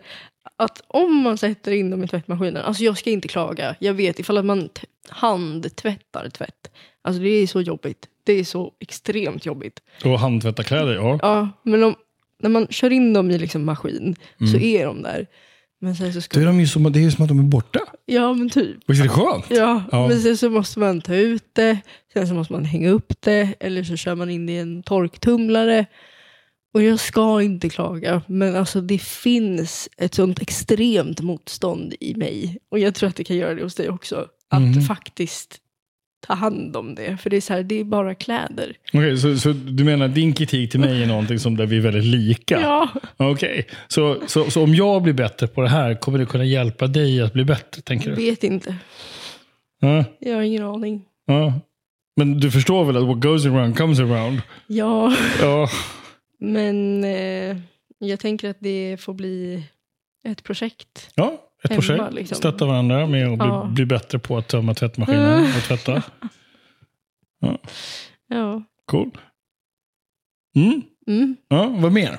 att 0.56 0.82
om 0.86 1.16
man 1.16 1.38
sätter 1.38 1.72
in 1.72 1.90
dem 1.90 2.04
i 2.04 2.08
tvättmaskinen, 2.08 2.62
alltså 2.62 2.84
jag 2.84 2.98
ska 2.98 3.10
inte 3.10 3.28
klaga. 3.28 3.76
Jag 3.78 3.94
vet 3.94 4.18
ifall 4.18 4.38
att 4.38 4.44
man 4.44 4.68
handtvättar 5.08 6.28
tvätt. 6.30 6.70
Alltså 7.02 7.22
det 7.22 7.28
är 7.28 7.46
så 7.46 7.60
jobbigt. 7.60 8.08
Det 8.24 8.32
är 8.32 8.44
så 8.44 8.72
extremt 8.80 9.46
jobbigt. 9.46 9.80
Och 10.04 10.20
handtvätta 10.20 10.62
kläder, 10.62 10.94
ja. 10.94 11.18
Ja, 11.22 11.48
men 11.62 11.84
om, 11.84 11.94
när 12.42 12.50
man 12.50 12.66
kör 12.70 12.90
in 12.92 13.12
dem 13.12 13.30
i 13.30 13.38
liksom 13.38 13.64
maskin 13.64 14.16
så 14.52 14.58
är 14.58 14.86
de 14.86 15.02
där. 15.02 15.26
Men 15.80 15.96
sen 15.96 16.12
så 16.12 16.16
Då 16.18 16.20
ska... 16.22 16.40
är 16.40 16.44
de 16.46 16.60
ju 16.60 16.66
som, 16.66 16.92
det 16.92 16.98
är 16.98 17.02
ju 17.02 17.10
som 17.10 17.22
att 17.24 17.28
de 17.28 17.38
är 17.38 17.42
borta. 17.42 17.80
Ja, 18.06 18.32
men 18.34 18.50
typ. 18.50 18.76
Visst 18.86 19.00
är 19.00 19.04
det 19.04 19.08
skönt? 19.10 19.44
Ja, 19.48 19.82
Ja. 19.92 20.08
men 20.08 20.20
sen 20.20 20.36
så 20.36 20.50
måste 20.50 20.78
man 20.78 21.00
ta 21.00 21.14
ut 21.14 21.44
det, 21.52 21.78
sen 22.12 22.28
så 22.28 22.34
måste 22.34 22.52
man 22.52 22.64
hänga 22.64 22.90
upp 22.90 23.12
det, 23.20 23.54
eller 23.60 23.84
så 23.84 23.96
kör 23.96 24.14
man 24.14 24.30
in 24.30 24.46
det 24.46 24.52
i 24.52 24.58
en 24.58 24.82
torktumlare. 24.82 25.86
Och 26.74 26.82
jag 26.82 27.00
ska 27.00 27.42
inte 27.42 27.68
klaga, 27.68 28.22
men 28.26 28.56
alltså 28.56 28.80
det 28.80 28.98
finns 29.02 29.88
ett 29.96 30.14
sånt 30.14 30.42
extremt 30.42 31.20
motstånd 31.20 31.94
i 32.00 32.14
mig. 32.14 32.58
Och 32.70 32.78
jag 32.78 32.94
tror 32.94 33.08
att 33.08 33.16
det 33.16 33.24
kan 33.24 33.36
göra 33.36 33.54
det 33.54 33.62
hos 33.62 33.74
dig 33.74 33.88
också. 33.90 34.26
Att 34.50 34.60
Mhm. 34.62 34.82
faktiskt 34.82 35.58
ta 36.26 36.34
hand 36.34 36.76
om 36.76 36.94
det. 36.94 37.16
För 37.16 37.30
det 37.30 37.36
är 37.36 37.40
så 37.40 37.52
här, 37.52 37.62
det 37.62 37.80
är 37.80 37.84
bara 37.84 38.14
kläder. 38.14 38.76
Okej, 38.92 39.18
så, 39.18 39.36
så 39.38 39.52
du 39.52 39.84
menar 39.84 40.08
din 40.08 40.32
kritik 40.32 40.70
till 40.70 40.80
mig 40.80 41.02
är 41.02 41.06
någonting 41.06 41.38
som 41.38 41.56
där 41.56 41.66
vi 41.66 41.76
är 41.76 41.80
väldigt 41.80 42.04
lika? 42.04 42.60
Ja, 42.60 42.88
Okej, 43.16 43.66
så, 43.88 44.16
så, 44.26 44.50
så 44.50 44.62
om 44.62 44.74
jag 44.74 45.02
blir 45.02 45.12
bättre 45.12 45.46
på 45.46 45.62
det 45.62 45.68
här, 45.68 45.94
kommer 45.94 46.18
det 46.18 46.26
kunna 46.26 46.44
hjälpa 46.44 46.86
dig 46.86 47.22
att 47.22 47.32
bli 47.32 47.44
bättre, 47.44 47.82
tänker 47.82 48.08
jag 48.08 48.18
du? 48.18 48.24
vet 48.24 48.44
inte. 48.44 48.76
Ja, 49.80 50.04
Jag 50.20 50.34
har 50.34 50.42
ingen 50.42 50.62
aning. 50.64 51.04
ja. 51.26 51.52
Men 52.18 52.40
du 52.40 52.50
förstår 52.50 52.84
väl 52.84 52.96
att 52.96 53.04
what 53.06 53.20
goes 53.22 53.46
around 53.46 53.76
comes 53.78 54.00
around? 54.00 54.42
Ja, 54.66 55.16
Ja, 55.40 55.68
men 56.38 57.04
eh, 57.04 57.56
jag 57.98 58.20
tänker 58.20 58.50
att 58.50 58.56
det 58.60 58.96
får 59.00 59.14
bli 59.14 59.64
ett 60.24 60.42
projekt. 60.42 61.10
ja 61.14 61.42
ett 61.66 61.70
Hemma, 61.70 61.82
projekt. 61.82 62.14
liksom. 62.14 62.36
Stötta 62.36 62.66
varandra 62.66 63.06
med 63.06 63.26
att 63.32 63.38
bli, 63.38 63.46
Ja. 63.48 63.64
bli 63.74 63.86
bättre 63.86 64.18
på 64.18 64.36
att 64.38 64.48
tömma 64.48 64.74
tvättmaskinen 64.74 65.44
och 65.56 65.62
tvätta. 65.62 66.02
Ja, 68.28 68.62
Cool. 68.86 69.18
Mm. 70.56 70.82
mm. 71.06 71.36
Ja, 71.48 71.66
vad 71.78 71.92
mer? 71.92 72.18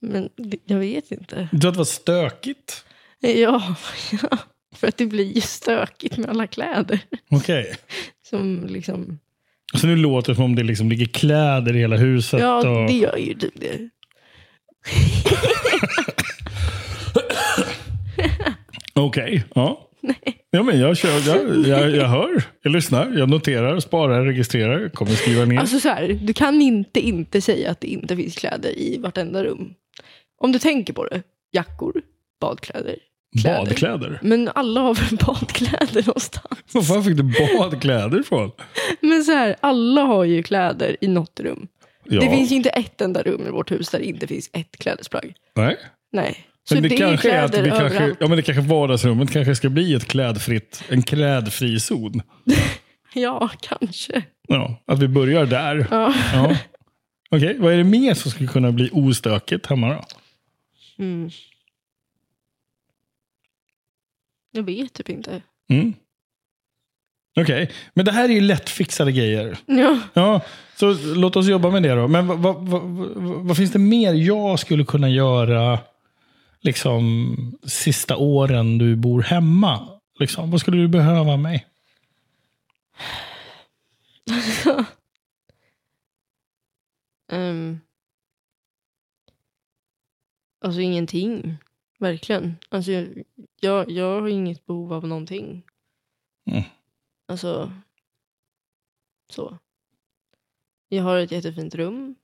men 0.00 0.28
jag 0.66 0.78
vet 0.78 1.10
inte. 1.12 1.48
Du 1.52 1.68
att 1.68 1.74
det 1.74 1.78
var 1.78 1.84
stökigt? 1.84 2.84
Ja, 3.20 3.30
ja, 4.22 4.38
för 4.76 4.88
att 4.88 4.96
det 4.96 5.06
blir 5.06 5.32
ju 5.34 5.40
stökigt 5.40 6.16
med 6.18 6.30
alla 6.30 6.46
kläder. 6.46 7.00
Okej. 7.30 7.74
Som 8.30 8.66
liksom, 8.68 9.18
Så 9.74 9.86
nu 9.86 9.96
låter 9.96 10.32
det 10.32 10.36
som 10.36 10.44
om 10.44 10.54
det 10.56 10.62
liksom 10.62 10.88
ligger 10.88 11.06
kläder 11.06 11.76
i 11.76 11.78
hela 11.78 11.96
huset. 11.96 12.40
ja, 12.40 12.68
och... 12.68 12.86
det 12.88 12.92
gör 12.96 13.16
ju 13.16 13.34
typ 13.34 13.60
det. 13.60 13.88
Okej, 18.94 19.44
ja. 19.54 19.80
Ja, 20.50 20.62
men 20.62 20.80
jag, 20.80 20.96
kör, 20.96 21.28
jag, 21.28 21.66
jag, 21.66 21.96
jag 21.96 22.08
hör, 22.08 22.42
jag 22.62 22.72
lyssnar, 22.72 23.12
jag 23.18 23.28
noterar, 23.28 23.80
sparar, 23.80 24.24
registrerar, 24.24 24.88
kommer 24.88 25.10
skriva 25.10 25.44
ner. 25.44 25.58
Alltså 25.58 25.80
så 25.80 25.88
här, 25.88 26.18
du 26.22 26.32
kan 26.32 26.62
inte 26.62 27.00
inte 27.00 27.40
säga 27.40 27.70
att 27.70 27.80
det 27.80 27.86
inte 27.86 28.16
finns 28.16 28.34
kläder 28.34 28.78
i 28.78 28.98
vartenda 28.98 29.44
rum. 29.44 29.74
Om 30.40 30.52
du 30.52 30.58
tänker 30.58 30.92
på 30.92 31.04
det, 31.06 31.22
jackor, 31.52 32.02
badkläder, 32.40 32.96
kläder. 33.42 33.58
Badkläder? 33.58 34.18
Men 34.22 34.50
alla 34.54 34.80
har 34.80 34.94
väl 34.94 35.18
badkläder 35.26 36.06
någonstans? 36.06 36.60
Var 36.72 36.82
fan 36.82 37.04
fick 37.04 37.16
du 37.16 37.22
badkläder 37.58 38.20
ifrån? 38.20 38.50
Men 39.00 39.24
så 39.24 39.32
här, 39.32 39.56
alla 39.60 40.02
har 40.02 40.24
ju 40.24 40.42
kläder 40.42 40.96
i 41.00 41.08
något 41.08 41.40
rum. 41.40 41.68
Ja. 42.04 42.20
Det 42.20 42.30
finns 42.30 42.52
ju 42.52 42.56
inte 42.56 42.68
ett 42.68 43.00
enda 43.00 43.22
rum 43.22 43.46
i 43.46 43.50
vårt 43.50 43.70
hus 43.70 43.88
där 43.88 43.98
det 43.98 44.04
inte 44.04 44.26
finns 44.26 44.50
ett 44.52 44.76
klädesplagg. 44.78 45.34
Nej. 45.56 45.76
Nej. 46.12 46.46
Men 46.70 46.82
det, 46.82 46.88
det, 46.88 46.96
kanske 46.96 47.30
är 47.30 47.44
att 47.44 47.58
vi 47.58 47.68
kanske, 47.68 47.84
överallt. 47.84 48.16
ja, 48.20 48.28
men 48.28 48.36
det 48.36 48.42
kanske 48.42 48.62
vardagsrummet 48.62 49.30
kanske 49.30 49.54
ska 49.54 49.68
bli 49.68 49.94
ett 49.94 50.04
klädfritt, 50.04 50.84
en 50.88 51.02
klädfri 51.02 51.80
zon. 51.80 52.22
Ja, 53.16 53.50
kanske. 53.60 54.22
Ja, 54.48 54.82
att 54.86 54.98
vi 54.98 55.08
börjar 55.08 55.46
där. 55.46 55.86
Ja. 55.90 56.14
Ja. 56.32 56.56
Okej, 57.30 57.56
vad 57.58 57.72
är 57.72 57.76
det 57.76 57.84
mer 57.84 58.14
som 58.14 58.30
skulle 58.30 58.48
kunna 58.48 58.72
bli 58.72 58.90
ostökigt 58.92 59.66
hemma 59.66 59.88
då? 59.88 60.04
Mm. 60.98 61.30
Jag 64.52 64.62
vet 64.62 64.92
typ 64.92 65.08
inte. 65.08 65.42
Mm. 65.70 65.94
Okej, 67.36 67.70
men 67.94 68.04
det 68.04 68.12
här 68.12 68.24
är 68.24 68.32
ju 68.32 68.40
lättfixade 68.40 69.12
grejer. 69.12 69.58
Ja. 69.66 69.98
Ja, 70.14 70.40
så 70.76 70.96
låt 71.14 71.36
oss 71.36 71.46
jobba 71.46 71.70
med 71.70 71.82
det 71.82 71.94
då. 71.94 72.08
Men 72.08 72.26
vad, 72.26 72.38
vad, 72.38 72.56
vad, 72.56 72.82
vad, 72.82 73.46
vad 73.46 73.56
finns 73.56 73.72
det 73.72 73.78
mer 73.78 74.14
jag 74.14 74.58
skulle 74.58 74.84
kunna 74.84 75.08
göra 75.08 75.78
liksom 76.64 77.36
sista 77.62 78.16
åren 78.16 78.78
du 78.78 78.96
bor 78.96 79.22
hemma? 79.22 80.00
Liksom, 80.18 80.50
vad 80.50 80.60
skulle 80.60 80.76
du 80.76 80.88
behöva 80.88 81.32
av 81.32 81.38
mig? 81.38 81.66
Ehm. 87.32 87.80
alltså 90.60 90.80
ingenting. 90.80 91.56
Verkligen. 91.98 92.56
Alltså, 92.68 92.90
jag, 93.60 93.90
jag 93.90 94.20
har 94.20 94.28
inget 94.28 94.66
behov 94.66 94.92
av 94.92 95.06
någonting. 95.06 95.62
Mm. 96.50 96.62
Alltså. 97.26 97.72
Så. 99.30 99.58
Jag 100.88 101.02
har 101.02 101.18
ett 101.18 101.30
jättefint 101.30 101.74
rum. 101.74 102.14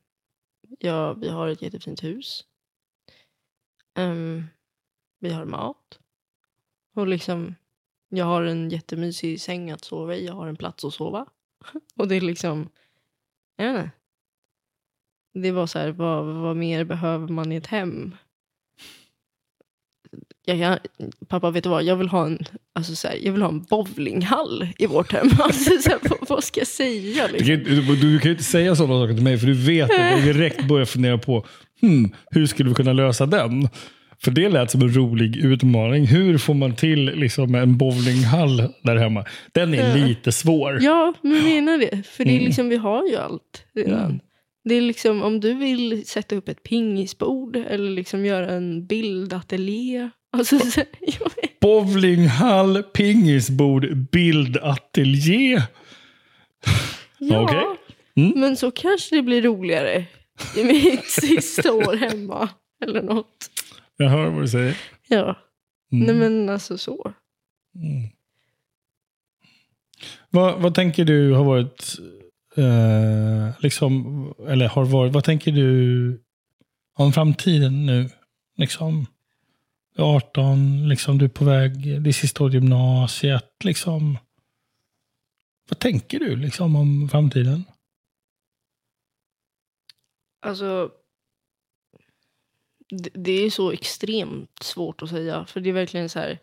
Ja, 0.79 1.13
vi 1.13 1.29
har 1.29 1.49
ett 1.49 1.63
jättefint 1.63 2.05
hus. 2.05 2.45
Um, 3.99 4.47
vi 5.19 5.33
har 5.33 5.45
mat. 5.45 6.01
Och 6.95 7.07
liksom, 7.07 7.55
jag 8.09 8.25
har 8.25 8.43
en 8.43 8.71
jättemysig 8.71 9.41
säng 9.41 9.71
att 9.71 9.85
sova 9.85 10.15
i. 10.15 10.27
Jag 10.27 10.35
har 10.35 10.47
en 10.47 10.57
plats 10.57 10.85
att 10.85 10.95
sova. 10.95 11.27
Och 11.97 12.09
det 12.09 12.15
är 12.15 12.21
liksom, 12.21 12.69
jag 13.57 13.73
vet 13.73 13.85
inte. 13.85 13.91
Det 15.33 15.53
var 15.53 15.67
så 15.67 15.79
här, 15.79 15.91
vad, 15.91 16.27
vad 16.27 16.57
mer 16.57 16.85
behöver 16.85 17.29
man 17.29 17.53
i 17.53 17.57
ett 17.57 17.67
hem? 17.67 18.15
Jag 20.57 20.59
kan, 20.59 21.09
pappa, 21.29 21.51
vet 21.51 21.65
du 21.65 21.71
vad? 21.71 21.83
Jag 21.85 21.97
vill 21.97 22.09
ha 22.09 22.27
en, 22.27 22.39
alltså 22.75 22.95
så 22.95 23.09
här, 23.09 23.19
jag 23.23 23.33
vill 23.33 23.43
ha 23.43 23.49
en 23.49 23.63
bowlinghall 23.63 24.69
i 24.79 24.87
vårt 24.87 25.13
hem. 25.13 25.29
Alltså, 25.39 25.71
så 25.83 25.91
här, 25.91 25.99
vad, 26.03 26.29
vad 26.29 26.45
ska 26.45 26.61
jag 26.61 26.67
säga? 26.67 27.27
Du 27.29 27.33
Liksom? 27.33 27.47
kan, 27.65 27.75
du, 27.87 27.97
du 27.97 28.19
kan 28.19 28.29
ju 28.29 28.33
inte 28.33 28.45
säga 28.45 28.77
sådana 28.77 28.95
saker 29.05 29.15
till 29.15 29.23
mig, 29.25 29.39
för 29.39 29.47
du 29.47 29.55
vet 29.55 29.91
att 29.91 29.97
jag 30.11 30.25
direkt 30.25 30.69
börjar 30.69 30.85
fundera 30.87 31.19
på 31.19 31.47
hmm, 31.81 32.13
hur 32.31 32.47
skulle 32.47 32.69
vi 32.69 32.75
kunna 32.75 32.93
lösa 32.93 33.27
den? 33.27 33.69
För 34.23 34.31
det 34.31 34.49
lät 34.49 34.71
som 34.71 34.83
en 34.83 34.95
rolig 34.95 35.37
utmaning. 35.37 36.07
Hur 36.07 36.39
får 36.39 36.55
man 36.55 36.77
till 36.77 37.05
liksom, 37.05 37.55
en 37.55 37.79
bowlinghall 37.79 38.57
där 38.83 38.97
hemma? 38.97 39.25
Den 39.53 39.75
är 39.75 39.99
Ja. 39.99 40.07
lite 40.07 40.33
svår. 40.33 40.79
Ja, 40.83 41.15
men 41.23 41.45
menar 41.45 41.79
det. 41.79 42.03
För 42.07 42.25
det 42.25 42.31
är 42.31 42.35
Mm. 42.35 42.45
liksom, 42.47 42.69
vi 42.69 42.77
har 42.77 43.07
ju 43.09 43.17
allt 43.17 43.65
redan. 43.75 44.05
Mm. 44.05 44.21
Det 44.65 44.75
är 44.75 44.81
liksom, 44.81 45.23
om 45.23 45.41
du 45.41 45.55
vill 45.55 46.03
sätta 46.07 46.37
upp 46.37 46.49
ett 46.49 46.63
pingisbord 46.63 47.57
eller 47.57 47.91
liksom 47.91 48.27
göra 48.27 48.51
en 48.51 48.87
bildateljé. 48.87 50.11
Alltså, 50.33 50.59
så, 50.59 50.83
Bowlinghall, 51.61 52.83
pingisbord, 52.83 53.97
bildateljé. 53.97 55.63
ja, 57.19 57.41
Okej. 57.45 57.65
Mm. 58.17 58.41
men 58.41 58.57
så 58.57 58.71
kanske 58.71 59.17
det 59.17 59.23
blir 59.23 59.43
roligare 59.43 60.05
i 60.57 60.65
mitt 60.65 61.05
sista 61.11 61.73
år 61.73 61.97
hemma. 61.97 62.49
Eller 62.85 63.03
något. 63.03 63.51
Jag 63.97 64.09
hör 64.09 64.31
vad 64.31 64.43
du 64.43 64.49
säger. 64.49 64.77
Ja, 65.09 65.37
Mm. 65.93 66.07
nej 66.07 66.15
men 66.15 66.49
alltså 66.49 66.79
så. 66.79 67.13
Mm. 67.75 68.09
Vad, 70.31 70.63
vad 70.63 70.75
tänker 70.75 71.05
du 71.05 71.33
har 71.33 71.45
varit, 71.45 71.95
eh, 72.57 73.63
liksom, 73.63 73.95
eller 74.49 74.69
har 74.69 74.85
varit, 74.85 75.13
vad 75.13 75.25
tänker 75.25 75.53
du 75.53 76.21
om 76.99 77.13
framtiden 77.13 77.87
nu? 77.87 78.09
Liksom, 78.57 79.07
du 79.95 80.03
är 80.03 80.17
18, 80.17 80.89
liksom, 80.89 81.19
du 81.19 81.25
är 81.25 81.29
på 81.29 81.45
väg, 81.45 82.03
det 82.03 82.11
är 82.11 82.13
sista 82.13 82.45
året 82.45 82.55
gymnasiet. 82.55 83.65
Liksom. 83.65 84.19
Vad 85.69 85.79
tänker 85.79 86.19
du 86.19 86.37
liksom, 86.37 86.77
om 86.77 87.09
framtiden? 87.09 87.65
Alltså, 90.43 90.91
det, 92.89 93.11
det 93.15 93.33
är 93.33 93.51
så 93.51 93.73
extremt 93.73 94.63
svårt 94.63 95.03
att 95.03 95.11
säga. 95.11 95.47
För 95.47 95.61
det 95.61 95.69
är 95.69 95.75
verkligen 95.75 96.09
så 96.09 96.19
här, 96.19 96.39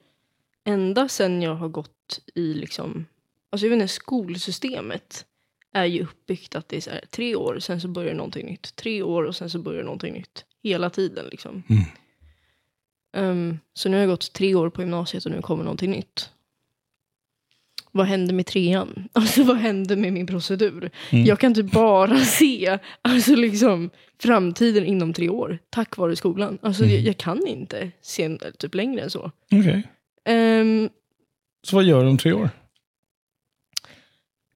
ända 0.63 1.09
sen 1.09 1.41
jag 1.41 1.55
har 1.55 1.69
gått 1.69 2.19
i 2.35 2.53
liksom, 2.53 3.05
alltså 3.49 3.65
jag 3.65 3.69
vet 3.69 3.81
inte, 3.81 3.93
skolsystemet 3.93 5.25
är 5.73 5.85
ju 5.85 6.03
uppbyggt 6.03 6.55
att 6.55 6.69
det 6.69 6.87
är 6.87 6.91
här, 6.91 7.03
tre 7.09 7.35
år, 7.35 7.59
sen 7.59 7.81
så 7.81 7.87
börjar 7.87 8.13
någonting 8.13 8.45
nytt. 8.45 8.75
Tre 8.75 9.01
år 9.01 9.23
och 9.23 9.35
sen 9.35 9.49
så 9.49 9.59
börjar 9.59 9.83
någonting 9.83 10.13
nytt. 10.13 10.45
Hela 10.63 10.89
tiden 10.89 11.25
liksom. 11.31 11.63
Mm. 11.69 11.83
Ehm, 13.14 13.60
så 13.74 13.89
nu 13.89 13.95
har 13.95 14.01
jag 14.01 14.10
gått 14.10 14.34
tre 14.34 14.55
år 14.55 14.70
på 14.70 14.82
gymnasiet 14.82 15.26
och 15.26 15.32
nu 15.32 15.41
kommer 15.41 15.64
någonting 15.64 15.91
nytt. 15.91 16.30
Vad 17.91 18.05
hände 18.05 18.34
med 18.34 18.45
trean? 18.45 19.10
Alltså 19.14 19.43
vad 19.43 19.58
hände 19.58 19.95
med 19.95 20.14
min 20.14 20.28
procedur? 20.28 20.91
Mm. 21.12 21.26
Jag 21.26 21.39
kan 21.39 21.53
typ 21.53 21.72
bara 21.72 22.18
se 22.26 22.80
alltså, 23.01 23.36
liksom, 23.36 23.89
framtiden 24.20 24.86
inom 24.86 25.14
tre 25.14 25.30
år 25.30 25.60
tack 25.70 25.97
vare 25.97 26.16
skolan. 26.16 26.58
Alltså, 26.62 26.84
Mm. 26.84 26.95
jag, 26.95 27.03
jag 27.03 27.18
kan 27.18 27.47
inte 27.47 27.91
se 28.01 28.38
typ 28.38 28.76
längre 28.76 29.01
än 29.01 29.10
så. 29.10 29.32
Okej. 29.51 29.88
Ehm, 30.26 30.89
Så 31.68 31.76
vad 31.76 31.86
gör 31.86 32.03
du 32.03 32.10
om 32.10 32.18
tre 32.18 32.34
år? 32.34 32.49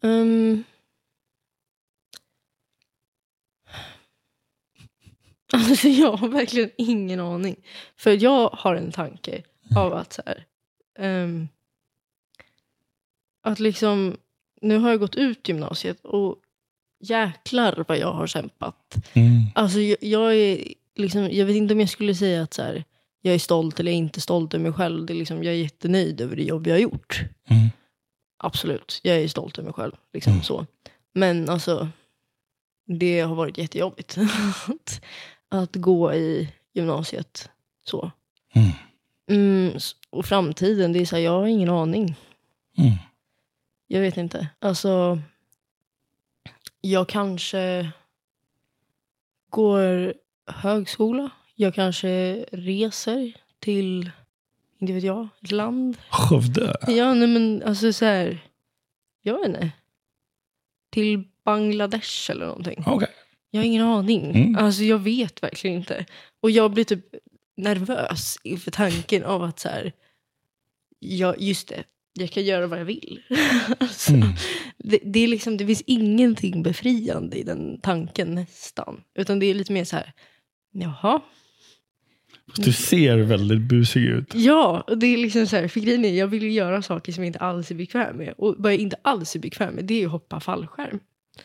ehm. 0.03 0.63
Alltså 5.69 5.87
jag 5.87 6.11
har 6.11 6.27
verkligen 6.27 6.69
ingen 6.77 7.19
aning. 7.19 7.55
För 7.97 8.23
jag 8.23 8.49
har 8.49 8.75
en 8.75 8.91
tanke 8.91 9.43
av 9.75 9.93
att 9.93 10.13
så 10.13 10.21
här, 10.25 10.45
ehm, 10.99 11.47
att 13.43 13.59
liksom, 13.59 14.17
nu 14.61 14.77
har 14.77 14.89
jag 14.89 14.99
gått 14.99 15.15
ut 15.15 15.47
gymnasiet 15.47 16.05
och 16.05 16.35
jäklar 16.99 17.85
vad 17.87 17.97
jag 17.97 18.11
har 18.13 18.27
kämpat. 18.27 18.95
Mm. 19.13 19.41
Alltså 19.55 19.79
jag, 19.79 19.97
jag 20.01 20.35
är 20.35 20.73
liksom, 20.95 21.29
jag 21.31 21.45
vet 21.45 21.55
inte 21.55 21.73
om 21.73 21.79
jag 21.79 21.89
skulle 21.89 22.15
säga 22.15 22.41
att 22.43 22.53
så 22.53 22.61
här, 22.61 22.83
jag 23.21 23.35
är 23.35 23.39
stolt 23.39 23.79
eller 23.79 23.91
inte 23.91 24.21
stolt 24.21 24.53
över 24.53 24.63
mig 24.63 24.73
själv. 24.73 25.05
Det 25.05 25.13
är 25.13 25.15
liksom, 25.15 25.43
jag 25.43 25.53
är 25.53 25.57
jättenöjd 25.57 26.21
över 26.21 26.35
det 26.35 26.43
jobb 26.43 26.67
jag 26.67 26.73
har 26.73 26.79
gjort. 26.79 27.21
Mm. 27.49 27.67
Absolut, 28.37 28.99
jag 29.03 29.17
är 29.17 29.27
stolt 29.27 29.57
över 29.57 29.65
mig 29.65 29.73
själv. 29.73 29.95
Liksom, 30.13 30.33
Mm. 30.33 30.43
så. 30.43 30.65
Men 31.13 31.49
alltså, 31.49 31.87
det 32.87 33.19
har 33.19 33.35
varit 33.35 33.57
jättejobbigt 33.57 34.17
att, 35.51 35.75
gå 35.75 36.13
i 36.13 36.53
gymnasiet. 36.73 37.49
Så. 37.83 38.11
Mm. 38.53 38.71
Mm, 39.29 39.79
och 40.09 40.25
framtiden, 40.25 40.93
det 40.93 40.99
är 40.99 41.05
så 41.05 41.15
här, 41.15 41.23
jag 41.23 41.31
har 41.31 41.47
ingen 41.47 41.69
aning. 41.69 42.15
Mm. 42.77 42.93
Jag 43.87 44.01
vet 44.01 44.17
inte. 44.17 44.47
Alltså, 44.59 45.19
jag 46.81 47.09
kanske 47.09 47.91
går 49.49 50.13
högskola. 50.45 51.29
Jag 51.55 51.75
kanske 51.75 52.45
reser 52.51 53.33
till, 53.59 54.11
inte 54.77 54.93
vet 54.93 55.03
jag, 55.03 55.27
ett 55.41 55.51
land. 55.51 55.97
Skövde. 56.09 56.77
Ja, 56.87 57.13
nej 57.13 57.27
men 57.27 57.63
alltså 57.65 57.93
så 57.93 58.05
här, 58.05 58.39
jag 59.21 59.39
vet 59.39 59.47
inte. 59.47 59.71
Till 60.89 61.23
Bangladesh 61.43 62.31
eller 62.31 62.45
någonting. 62.45 62.83
Okej. 62.87 63.09
Jag 63.51 63.59
har 63.61 63.65
ingen 63.65 63.85
aning. 63.85 64.31
Mm. 64.31 64.55
Alltså 64.55 64.83
jag 64.83 64.99
vet 64.99 65.43
verkligen 65.43 65.77
inte. 65.77 66.05
Och 66.41 66.51
jag 66.51 66.71
blir 66.73 66.83
typ 66.83 67.05
nervös 67.57 68.37
inför 68.43 68.71
tanken 68.71 69.23
av 69.23 69.43
att 69.43 69.59
så 69.59 69.69
här, 69.69 69.91
ja 70.99 71.35
just 71.37 71.67
det, 71.67 71.83
jag 72.13 72.29
kan 72.31 72.43
göra 72.43 72.67
vad 72.67 72.79
jag 72.79 72.85
vill. 72.85 73.21
alltså, 73.79 74.13
Mm. 74.13 74.27
det, 74.77 74.99
det, 75.03 75.19
är 75.19 75.27
liksom, 75.27 75.57
det 75.57 75.65
finns 75.65 75.83
ingenting 75.85 76.63
befriande 76.63 77.37
i 77.37 77.43
den 77.43 77.79
tanken 77.81 78.35
nästan. 78.35 79.01
Utan 79.15 79.39
det 79.39 79.45
är 79.45 79.53
lite 79.53 79.73
mer 79.73 79.83
så 79.83 79.95
här, 79.95 80.13
jaha. 80.71 81.21
Fast 82.49 82.63
Du 82.63 82.73
ser 82.73 83.17
väldigt 83.17 83.61
busig 83.61 84.03
ut. 84.03 84.35
Ja, 84.35 84.83
och 84.87 84.97
det 84.97 85.07
är 85.07 85.17
liksom 85.17 85.47
så 85.47 85.55
här, 85.55 85.67
för 85.67 85.79
grejen 85.79 86.05
är, 86.05 86.13
jag 86.13 86.27
vill 86.27 86.43
ju 86.43 86.51
göra 86.51 86.81
saker 86.81 87.11
som 87.11 87.23
jag 87.23 87.27
inte 87.29 87.39
alls 87.39 87.71
är 87.71 87.75
bekväm 87.75 88.17
med. 88.17 88.33
Och 88.37 88.55
vad 88.57 88.73
jag 88.73 88.79
inte 88.79 88.97
alls 89.01 89.35
är 89.35 89.39
bekväm 89.39 89.73
med, 89.73 89.85
det 89.85 90.01
är 90.01 90.05
att 90.05 90.11
hoppa 90.11 90.39
fallskärm. 90.39 90.99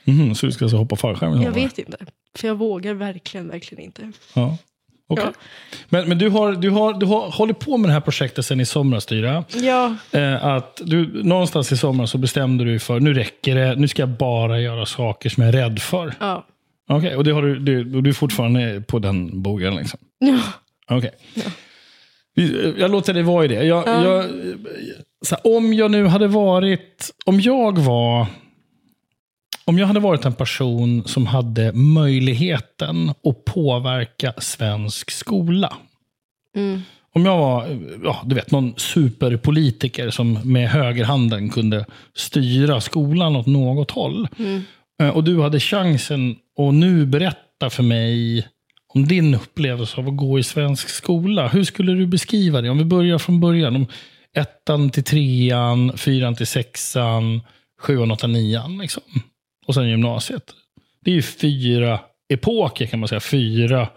Mhm, 0.04 0.34
så 0.34 0.46
du 0.46 0.52
ska 0.52 0.64
alltså 0.64 0.76
hoppa 0.76 0.96
fallskärm? 0.96 1.42
Jag 1.42 1.50
vet 1.52 1.78
inte. 1.78 1.96
För 2.38 2.48
jag 2.48 2.54
vågar 2.54 2.94
verkligen, 2.94 3.48
verkligen 3.48 3.84
inte. 3.84 4.12
Ja. 4.34 4.56
Okej. 5.08 5.24
Ja. 5.26 5.32
Men, 5.88 6.08
men 6.08 6.18
du, 6.18 6.28
har, 6.28 6.52
du, 6.52 6.70
har, 6.70 6.94
du 6.94 7.06
har 7.06 7.30
hållit 7.30 7.58
på 7.58 7.76
med 7.76 7.88
det 7.90 7.94
här 7.94 8.00
projektet 8.00 8.46
sedan 8.46 8.60
i 8.60 8.66
somras, 8.66 9.06
Tyra. 9.06 9.44
Ja, 9.54 9.94
Eh, 10.12 10.44
att 10.44 10.80
du, 10.84 11.22
någonstans 11.24 11.72
i 11.72 11.76
somras 11.76 12.10
så 12.10 12.18
bestämde 12.18 12.64
du 12.64 12.78
för 12.78 13.00
nu 13.00 13.14
räcker 13.14 13.54
det, 13.54 13.74
nu 13.76 13.88
ska 13.88 14.02
jag 14.02 14.08
bara 14.08 14.60
göra 14.60 14.86
saker 14.86 15.28
som 15.30 15.42
jag 15.44 15.54
är 15.54 15.58
rädd 15.62 15.78
för. 15.82 16.14
ja. 16.20 16.46
Okej, 16.88 17.16
och 17.16 17.24
det 17.24 17.30
har 17.30 17.42
du, 17.42 17.58
du, 17.58 17.84
du 17.84 18.10
är 18.10 18.14
fortfarande 18.14 18.80
på 18.80 18.98
den 18.98 19.42
bogen? 19.42 19.74
Liksom. 19.76 19.98
Ja. 20.18 20.38
Okej. 20.96 21.10
Vi- 22.34 22.74
Jag 22.78 22.90
låter 22.90 23.14
dig 23.14 23.22
vara 23.22 23.44
i 23.44 23.48
det. 23.48 23.64
Jag, 23.64 23.84
Ja. 23.86 24.04
jag, 24.04 24.22
här, 25.30 25.56
om 25.56 25.74
jag 25.74 25.90
nu 25.90 26.06
hade 26.06 26.26
varit... 26.28 27.10
Om 27.26 27.40
jag 27.40 27.78
var... 27.78 28.26
Om 29.66 29.78
jag 29.78 29.86
hade 29.86 30.00
varit 30.00 30.24
en 30.24 30.34
person 30.34 31.04
som 31.06 31.26
hade 31.26 31.72
möjligheten 31.72 33.10
att 33.10 33.44
påverka 33.44 34.32
svensk 34.38 35.10
skola. 35.10 35.76
Mm. 36.56 36.80
Om 37.14 37.24
jag 37.24 37.38
var 37.38 37.78
ja, 38.04 38.22
du 38.24 38.34
vet, 38.34 38.50
någon 38.50 38.74
superpolitiker 38.76 40.10
som 40.10 40.38
med 40.44 40.68
högerhanden 40.68 41.50
kunde 41.50 41.86
styra 42.14 42.80
skolan 42.80 43.36
åt 43.36 43.46
något 43.46 43.90
håll. 43.90 44.28
Mm. 44.38 44.62
Eh, 45.02 45.08
Och 45.08 45.24
du 45.24 45.42
hade 45.42 45.60
chansen 45.60 46.36
att 46.58 46.74
nu 46.74 47.06
berätta 47.06 47.70
för 47.70 47.82
mig 47.82 48.46
om 48.94 49.06
din 49.08 49.34
upplevelse 49.34 49.96
av 49.96 50.08
att 50.08 50.16
gå 50.16 50.38
i 50.38 50.42
svensk 50.42 50.88
skola. 50.88 51.48
Hur 51.48 51.64
skulle 51.64 51.92
du 51.92 52.06
beskriva 52.06 52.60
det? 52.60 52.70
Om 52.70 52.78
vi 52.78 52.84
börjar 52.84 53.18
från 53.18 53.40
början. 53.40 53.76
Om 53.76 53.86
ettan 54.36 54.90
till 54.90 55.04
trean, 55.04 55.98
fyran 55.98 56.34
till 56.34 56.46
sexan, 56.46 57.40
sjuan, 57.80 58.10
åttan, 58.10 58.32
nian. 58.32 58.78
Liksom. 58.78 59.02
Och 59.66 59.74
sen 59.74 59.88
gymnasiet. 59.88 60.54
Det 61.00 61.10
är 61.10 61.14
ju 61.14 61.22
fyra 61.22 62.00
epoker 62.28 62.86
kan 62.86 63.00
man 63.00 63.08
säga. 63.08 63.20
Fyra. 63.20 63.88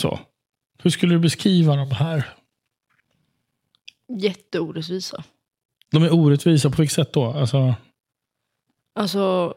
Så. 0.00 0.20
Hur 0.82 0.90
skulle 0.90 1.14
du 1.14 1.18
beskriva 1.18 1.76
de 1.76 1.90
här? 1.90 2.24
Jätteorättvisa. 4.08 5.24
De 5.90 6.02
är 6.02 6.14
orättvisa. 6.14 6.70
På 6.70 6.76
vilket 6.76 6.94
sätt 6.94 7.12
då? 7.12 7.24
Alltså, 7.24 7.74
Alltså, 8.92 9.54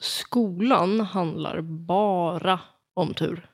skolan 0.00 1.00
handlar 1.00 1.60
bara 1.60 2.60
om 2.94 3.14
tur. 3.14 3.46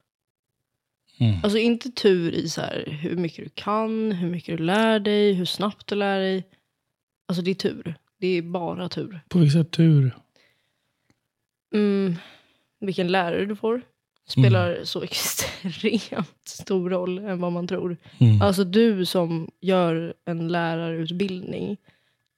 Mm. 1.19 1.37
Alltså 1.43 1.59
inte 1.59 1.91
tur 1.91 2.33
i 2.33 2.49
så 2.49 2.61
här, 2.61 2.99
hur 3.03 3.17
mycket 3.17 3.45
du 3.45 3.51
kan, 3.55 4.13
hur 4.13 4.31
mycket 4.31 4.59
du 4.59 4.65
lär 4.65 5.01
dig, 5.01 5.33
hur 5.33 5.45
snabbt 5.45 5.87
du 5.87 5.95
lär 5.95 6.21
dig. 6.21 6.45
Alltså 7.27 7.43
det 7.43 7.51
är 7.51 7.55
tur. 7.55 7.95
Det 8.19 8.27
är 8.29 8.43
bara 8.43 8.89
tur. 8.89 9.21
på 9.29 9.39
vilket 9.39 9.53
sätt 9.53 9.71
tur? 9.71 10.17
Mm, 11.73 12.15
vilken 12.81 13.09
lärare 13.09 13.45
du 13.47 13.57
får 13.57 13.83
spelar 14.27 14.85
så 14.85 15.03
extremt 15.03 16.49
stor 16.49 16.91
roll 16.91 17.19
än 17.19 17.41
vad 17.41 17.53
man 17.53 17.67
tror. 17.67 17.97
Mm. 18.19 18.43
Alltså 18.43 18.65
du 18.65 19.07
som 19.07 19.51
gör 19.61 20.15
en 20.25 20.49
lärarutbildning. 20.49 21.77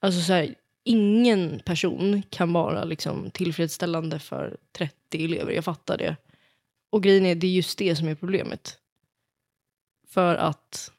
Alltså 0.00 0.20
så 0.20 0.32
här, 0.32 0.54
ingen 0.84 1.60
person 1.64 2.22
kan 2.30 2.52
vara 2.52 2.84
liksom 2.84 3.30
tillfredsställande 3.30 4.18
för 4.18 4.56
30 4.72 5.24
elever. 5.24 5.52
Jag 5.52 5.64
fattar 5.64 5.98
det. 5.98 6.16
Och 6.90 7.02
grejen 7.02 7.26
är, 7.26 7.34
det 7.34 7.46
är 7.46 7.50
just 7.52 7.78
det 7.78 7.96
som 7.96 8.08
är 8.08 8.14
problemet. 8.14 8.78
För 10.08 10.34
att 10.34 10.92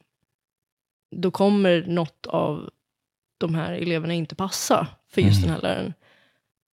då 1.16 1.32
kommer 1.32 1.86
något 1.88 2.26
av 2.26 2.70
de 3.38 3.56
här 3.56 3.74
eleverna 3.74 4.14
inte 4.14 4.36
passa 4.36 4.88
för 5.10 5.22
just 5.22 5.44
Mm. 5.44 5.48
den 5.48 5.54
här 5.54 5.62
läraren. 5.62 5.94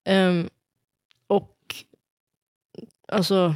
Ehm, 0.05 0.49
och 1.31 1.75
alltså, 3.07 3.55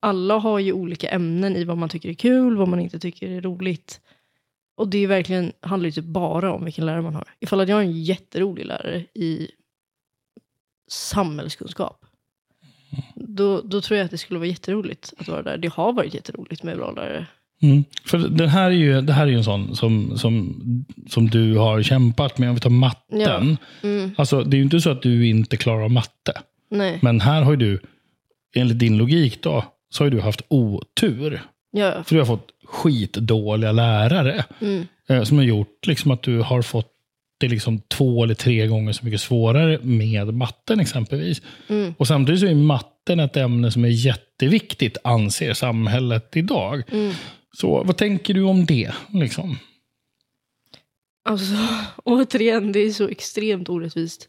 alla 0.00 0.38
har 0.38 0.58
ju 0.58 0.72
olika 0.72 1.08
ämnen 1.08 1.56
i 1.56 1.64
vad 1.64 1.78
man 1.78 1.88
tycker 1.88 2.08
är 2.08 2.14
kul, 2.14 2.56
vad 2.56 2.68
man 2.68 2.80
inte 2.80 2.98
tycker 2.98 3.30
är 3.30 3.40
roligt. 3.40 4.00
Och 4.76 4.88
det 4.88 4.98
är 4.98 5.06
verkligen, 5.06 5.52
handlar 5.60 5.86
ju 5.86 5.92
typ 5.92 6.04
bara 6.04 6.52
om 6.52 6.64
vilken 6.64 6.86
lärare 6.86 7.02
man 7.02 7.14
har. 7.14 7.28
Ifall 7.40 7.60
att 7.60 7.68
jag 7.68 7.76
har 7.76 7.82
en 7.82 8.02
jätterolig 8.02 8.66
lärare 8.66 9.04
i 9.14 9.48
samhällskunskap. 10.90 12.04
Då, 13.14 13.60
då 13.60 13.80
tror 13.80 13.98
jag 13.98 14.04
att 14.04 14.10
det 14.10 14.18
skulle 14.18 14.38
vara 14.38 14.48
jätteroligt 14.48 15.14
att 15.18 15.28
vara 15.28 15.42
där. 15.42 15.58
Det 15.58 15.72
har 15.72 15.92
varit 15.92 16.14
jätteroligt 16.14 16.62
med 16.62 16.76
bra 16.76 16.92
lärare. 16.92 17.26
Mm. 17.62 17.84
För 18.04 18.18
den 18.18 18.48
här 18.48 18.66
är 18.66 18.70
ju, 18.70 19.00
det 19.00 19.12
här 19.12 19.26
är 19.26 19.30
ju 19.30 19.36
en 19.36 19.44
sån 19.44 19.76
som, 19.76 20.18
som, 20.18 20.62
som 21.08 21.30
du 21.30 21.56
har 21.56 21.82
kämpat 21.82 22.38
med. 22.38 22.48
Om 22.48 22.54
vi 22.54 22.60
tar 22.60 22.70
matten. 22.70 23.56
Mm, 23.82 24.10
Alltså, 24.16 24.42
det 24.42 24.56
är 24.56 24.58
ju 24.58 24.64
inte 24.64 24.80
så 24.80 24.90
att 24.90 25.02
du 25.02 25.28
inte 25.28 25.56
klarar 25.56 25.82
av 25.84 25.90
matte. 25.90 26.42
Nej, 26.72 26.98
Men 27.02 27.20
här 27.20 27.42
har 27.42 27.50
ju 27.52 27.56
du, 27.56 27.80
enligt 28.54 28.78
din 28.78 28.96
logik 28.98 29.42
då, 29.42 29.64
så 29.90 30.04
har 30.04 30.10
ju 30.10 30.16
du 30.16 30.22
haft 30.22 30.42
otur. 30.48 31.42
ja, 31.70 32.04
För 32.04 32.14
du 32.14 32.20
har 32.20 32.26
fått 32.26 32.48
skitdåliga 32.64 33.72
lärare. 33.72 34.44
mm, 34.60 34.86
Eh, 35.08 35.22
som 35.22 35.36
har 35.38 35.44
gjort 35.44 35.86
liksom 35.86 36.10
att 36.10 36.22
du 36.22 36.40
har 36.40 36.62
fått 36.62 36.88
det 37.40 37.48
liksom 37.48 37.80
två 37.80 38.24
eller 38.24 38.34
tre 38.34 38.66
gånger 38.66 38.92
så 38.92 39.04
mycket 39.04 39.20
svårare 39.20 39.78
med 39.82 40.34
matten 40.34 40.80
exempelvis. 40.80 41.42
mm, 41.68 41.94
Och 41.98 42.06
samtidigt 42.06 42.40
så 42.40 42.46
är 42.46 42.54
matten 42.54 43.20
ett 43.20 43.36
ämne 43.36 43.70
som 43.70 43.84
är 43.84 43.88
jätteviktigt, 43.88 44.96
anser 45.04 45.52
samhället 45.54 46.36
idag. 46.36 46.82
mm. 46.92 47.12
Så 47.58 47.84
vad 47.84 47.96
tänker 47.96 48.34
du 48.34 48.42
om 48.42 48.66
det? 48.66 48.92
Liksom? 49.12 49.58
Alltså, 51.24 51.54
återigen, 52.04 52.72
det 52.72 52.80
är 52.80 52.90
så 52.90 53.08
extremt 53.08 53.68
orättvist. 53.68 54.28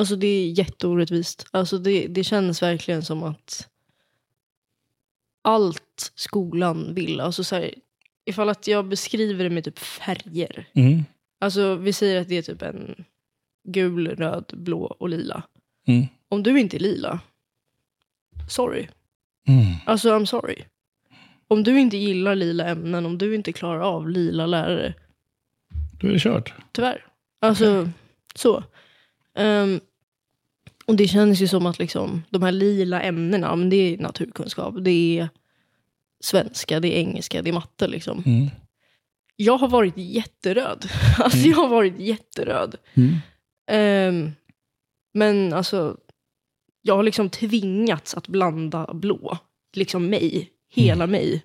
Alltså 0.00 0.16
det 0.16 0.26
är 0.26 0.50
jätteorättvist. 0.50 1.46
Alltså 1.50 1.78
det, 1.78 2.06
det 2.06 2.24
känns 2.24 2.62
verkligen 2.62 3.02
som 3.02 3.22
att 3.22 3.68
allt 5.42 6.12
skolan 6.14 6.94
vill, 6.94 7.20
alltså 7.20 7.44
så 7.44 7.56
här, 7.56 7.74
ifall 8.24 8.48
att 8.48 8.66
jag 8.66 8.88
beskriver 8.88 9.44
det 9.44 9.50
med 9.50 9.64
typ 9.64 9.78
färger. 9.78 10.68
Mm. 10.74 11.04
Alltså 11.38 11.74
vi 11.74 11.92
säger 11.92 12.20
att 12.20 12.28
det 12.28 12.38
är 12.38 12.42
typ 12.42 12.62
en 12.62 13.04
gul, 13.64 14.08
röd, 14.08 14.52
blå 14.54 14.82
och 14.84 15.08
lila. 15.08 15.42
Mm. 15.86 16.06
Om 16.28 16.42
du 16.42 16.60
inte 16.60 16.76
är 16.76 16.80
lila, 16.80 17.20
sorry. 18.48 18.88
Mm. 19.48 19.64
Alltså 19.86 20.18
I'm 20.18 20.24
sorry. 20.24 20.64
Om 21.48 21.62
du 21.62 21.80
inte 21.80 21.96
gillar 21.96 22.34
lila 22.34 22.68
ämnen, 22.68 23.06
om 23.06 23.18
du 23.18 23.34
inte 23.34 23.52
klarar 23.52 23.80
av 23.80 24.08
lila 24.08 24.46
lärare, 24.46 24.94
Då 25.92 26.08
är 26.08 26.12
det 26.12 26.18
kört. 26.18 26.54
Tyvärr. 26.72 27.06
Alltså, 27.40 27.90
så. 28.34 28.64
Ehm, 29.34 29.80
och 30.90 30.96
det 30.96 31.08
känns 31.08 31.40
ju 31.40 31.48
som 31.48 31.66
att 31.66 31.78
liksom, 31.78 32.22
de 32.30 32.42
här 32.42 32.52
lila 32.52 33.02
ämnena, 33.02 33.56
men 33.56 33.70
det 33.70 33.76
är 33.76 33.98
naturkunskap, 33.98 34.74
det 34.80 35.18
är 35.18 35.28
svenska, 36.20 36.80
det 36.80 36.88
är 36.88 37.00
engelska, 37.00 37.42
det 37.42 37.50
är 37.50 37.52
matte 37.52 37.88
liksom. 37.88 38.22
Mm. 38.26 38.50
Jag 39.36 39.58
har 39.58 39.68
varit 39.68 39.96
jätteröd. 39.96 40.88
Alltså 41.18 41.38
jag 41.38 41.56
har 41.56 41.68
varit 41.68 41.98
jätteröd. 41.98 42.74
Mm. 42.94 43.16
Ehm, 43.70 44.32
men 45.14 45.52
alltså, 45.52 45.96
jag 46.82 46.96
har 46.96 47.02
liksom 47.02 47.30
tvingats 47.30 48.14
att 48.14 48.28
blanda 48.28 48.94
blå. 48.94 49.38
Liksom 49.76 50.06
mig, 50.06 50.50
hela 50.74 51.06
mig. 51.06 51.42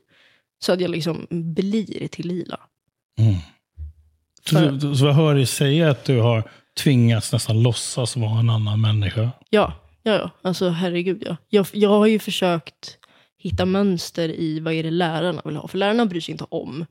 Så 0.59 0.73
att 0.73 0.81
jag 0.81 0.91
liksom 0.91 1.27
blir 1.29 2.07
till 2.07 2.27
lila. 2.27 2.59
Mm. 3.19 3.35
Så, 4.79 4.95
så 4.95 5.05
jag 5.05 5.13
hör 5.13 5.35
dig 5.35 5.45
säga 5.45 5.89
att 5.89 6.05
du 6.05 6.19
har 6.19 6.49
tvingats 6.83 7.33
nästan 7.33 7.63
låtsas 7.63 8.15
vara 8.15 8.39
en 8.39 8.49
annan 8.49 8.81
människa. 8.81 9.31
Ja, 9.49 9.73
ja, 10.03 10.13
ja. 10.13 10.29
Alltså 10.41 10.69
herregud 10.69 11.23
ja. 11.25 11.37
Jag, 11.49 11.67
jag 11.73 11.89
har 11.89 12.05
ju 12.05 12.19
försökt 12.19 12.97
hitta 13.37 13.65
mönster 13.65 14.29
i 14.29 14.59
vad 14.59 14.73
är 14.73 14.83
det 14.83 14.91
lärarna 14.91 15.41
vill 15.45 15.55
ha. 15.55 15.67
För 15.67 15.77
lärarna 15.77 16.05
bryr 16.05 16.21
sig 16.21 16.31
inte 16.31 16.45
om 16.49 16.85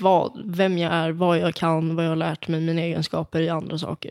vad, 0.00 0.42
vem 0.44 0.78
jag 0.78 0.92
är, 0.92 1.10
vad 1.10 1.38
jag 1.38 1.54
kan, 1.54 1.96
vad 1.96 2.04
jag 2.04 2.10
har 2.10 2.16
lärt 2.16 2.48
mig, 2.48 2.60
mina 2.60 2.80
egenskaper 2.80 3.40
i 3.40 3.48
andra 3.48 3.78
saker. 3.78 4.10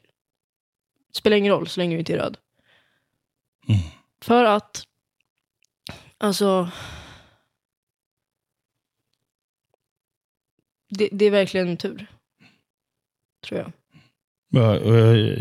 Spelar 1.12 1.38
ingen 1.38 1.54
roll 1.54 1.68
så 1.68 1.80
länge 1.80 1.96
du 1.96 2.00
inte 2.00 2.14
är 2.14 2.18
röd. 2.18 2.38
Mm. 3.68 3.82
För 4.22 4.44
att, 4.44 4.84
alltså, 6.18 6.70
det, 10.90 11.10
det 11.12 11.26
är 11.26 11.32
verkligen 11.32 11.78
tur. 11.78 12.08
Tror 13.48 13.60
jag. 13.60 13.72
Jag 14.50 14.88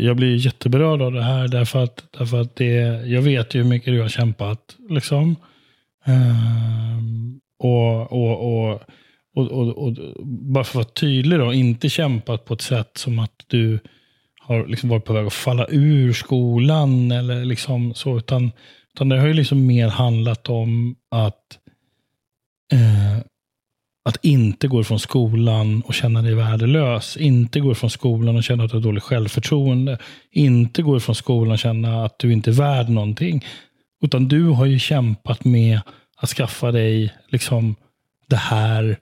jag 0.01 0.15
blir 0.15 0.35
jätteberörd 0.35 1.01
av 1.01 1.11
det 1.11 1.23
här 1.23 1.47
därför 1.47 1.83
att, 1.83 2.03
därför 2.17 2.41
att 2.41 2.55
det, 2.55 2.73
jag 3.07 3.21
vet 3.21 3.55
ju 3.55 3.61
hur 3.61 3.69
mycket 3.69 3.93
du 3.93 4.01
har 4.01 4.09
kämpat. 4.09 4.75
Liksom. 4.89 5.35
Ehm, 6.05 7.39
och, 7.59 8.13
och, 8.13 8.69
och, 8.69 8.81
och, 9.35 9.51
och, 9.51 9.77
och 9.77 9.95
bara 10.25 10.63
för 10.63 10.71
att 10.71 10.85
vara 10.85 10.93
tydlig 10.93 11.39
då, 11.39 11.53
inte 11.53 11.89
kämpat 11.89 12.45
på 12.45 12.53
ett 12.53 12.61
sätt 12.61 12.91
som 12.97 13.19
att 13.19 13.45
du 13.47 13.79
har 14.39 14.67
liksom 14.67 14.89
varit 14.89 15.05
på 15.05 15.13
väg 15.13 15.27
att 15.27 15.33
falla 15.33 15.65
ur 15.69 16.13
skolan 16.13 17.11
eller 17.11 17.45
liksom 17.45 17.93
så, 17.93 18.17
utan, 18.17 18.51
utan 18.93 19.09
det 19.09 19.19
har 19.19 19.27
ju 19.27 19.33
liksom 19.33 19.65
mer 19.65 19.87
handlat 19.87 20.49
om 20.49 20.95
att 21.11 21.59
eh, 22.73 23.23
att 24.09 24.25
inte 24.25 24.67
gå 24.67 24.83
från 24.83 24.99
skolan 24.99 25.81
och 25.81 25.93
känna 25.93 26.21
dig 26.21 26.33
värdelös. 26.33 27.17
Inte 27.17 27.59
gå 27.59 27.75
från 27.75 27.89
skolan 27.89 28.35
och 28.35 28.43
känna 28.43 28.63
att 28.63 28.71
du 28.71 28.77
har 28.77 28.81
dåligt 28.81 29.03
självförtroende. 29.03 29.97
Inte 30.31 30.81
gå 30.81 30.99
från 30.99 31.15
skolan 31.15 31.51
och 31.51 31.59
känna 31.59 32.05
att 32.05 32.19
du 32.19 32.33
inte 32.33 32.49
är 32.49 32.53
värd 32.53 32.89
någonting. 32.89 33.45
Utan 34.01 34.27
du 34.27 34.43
har 34.43 34.65
ju 34.65 34.79
kämpat 34.79 35.45
med 35.45 35.81
att 36.17 36.29
skaffa 36.29 36.71
dig 36.71 37.13
liksom 37.27 37.75
det 38.27 38.35
här 38.35 38.97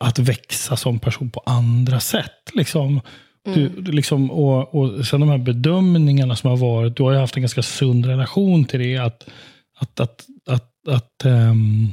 att 0.00 0.18
växa 0.18 0.76
som 0.76 0.98
person 0.98 1.30
på 1.30 1.42
andra 1.46 2.00
sätt. 2.00 2.50
Liksom. 2.54 3.00
Du, 3.44 3.68
du 3.68 3.92
liksom, 3.92 4.30
och, 4.30 4.74
och 4.74 5.06
sen 5.06 5.20
de 5.20 5.28
här 5.28 5.38
bedömningarna 5.38 6.36
som 6.36 6.50
har 6.50 6.56
varit. 6.56 6.96
Du 6.96 7.02
har 7.02 7.12
ju 7.12 7.18
haft 7.18 7.36
en 7.36 7.42
ganska 7.42 7.62
sund 7.62 8.06
relation 8.06 8.64
till 8.64 8.80
det. 8.80 8.98
Att, 8.98 9.28
att, 9.78 10.00
att, 10.00 10.26
att, 10.46 10.88
att 10.88 11.24
ehm, 11.24 11.92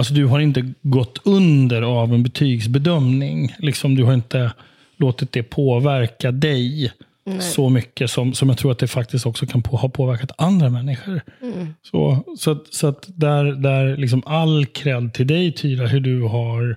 alltså 0.00 0.14
du 0.14 0.26
har 0.26 0.40
inte 0.40 0.72
gått 0.82 1.20
under 1.24 1.82
av 1.82 2.14
en 2.14 2.22
betygsbedömning. 2.22 3.54
Liksom, 3.58 3.94
du 3.94 4.04
har 4.04 4.14
inte 4.14 4.52
låtit 4.96 5.32
det 5.32 5.42
påverka 5.42 6.30
dig 6.30 6.92
Nej. 7.24 7.40
så 7.40 7.68
mycket 7.68 8.10
som, 8.10 8.34
som 8.34 8.48
jag 8.48 8.58
tror 8.58 8.72
att 8.72 8.78
det 8.78 8.88
faktiskt 8.88 9.26
också 9.26 9.46
kan 9.46 9.62
på, 9.62 9.76
ha 9.76 9.88
påverkat 9.88 10.32
andra 10.38 10.70
människor. 10.70 11.20
Mm. 11.42 11.74
Så, 11.82 12.24
så, 12.38 12.50
att, 12.50 12.74
så 12.74 12.86
att 12.86 13.04
där, 13.06 13.44
där 13.44 13.96
liksom 13.96 14.22
all 14.26 14.66
cred 14.66 15.14
till 15.14 15.26
dig 15.26 15.52
Tyra, 15.52 15.86
hur 15.86 16.00
du 16.00 16.22
har 16.22 16.76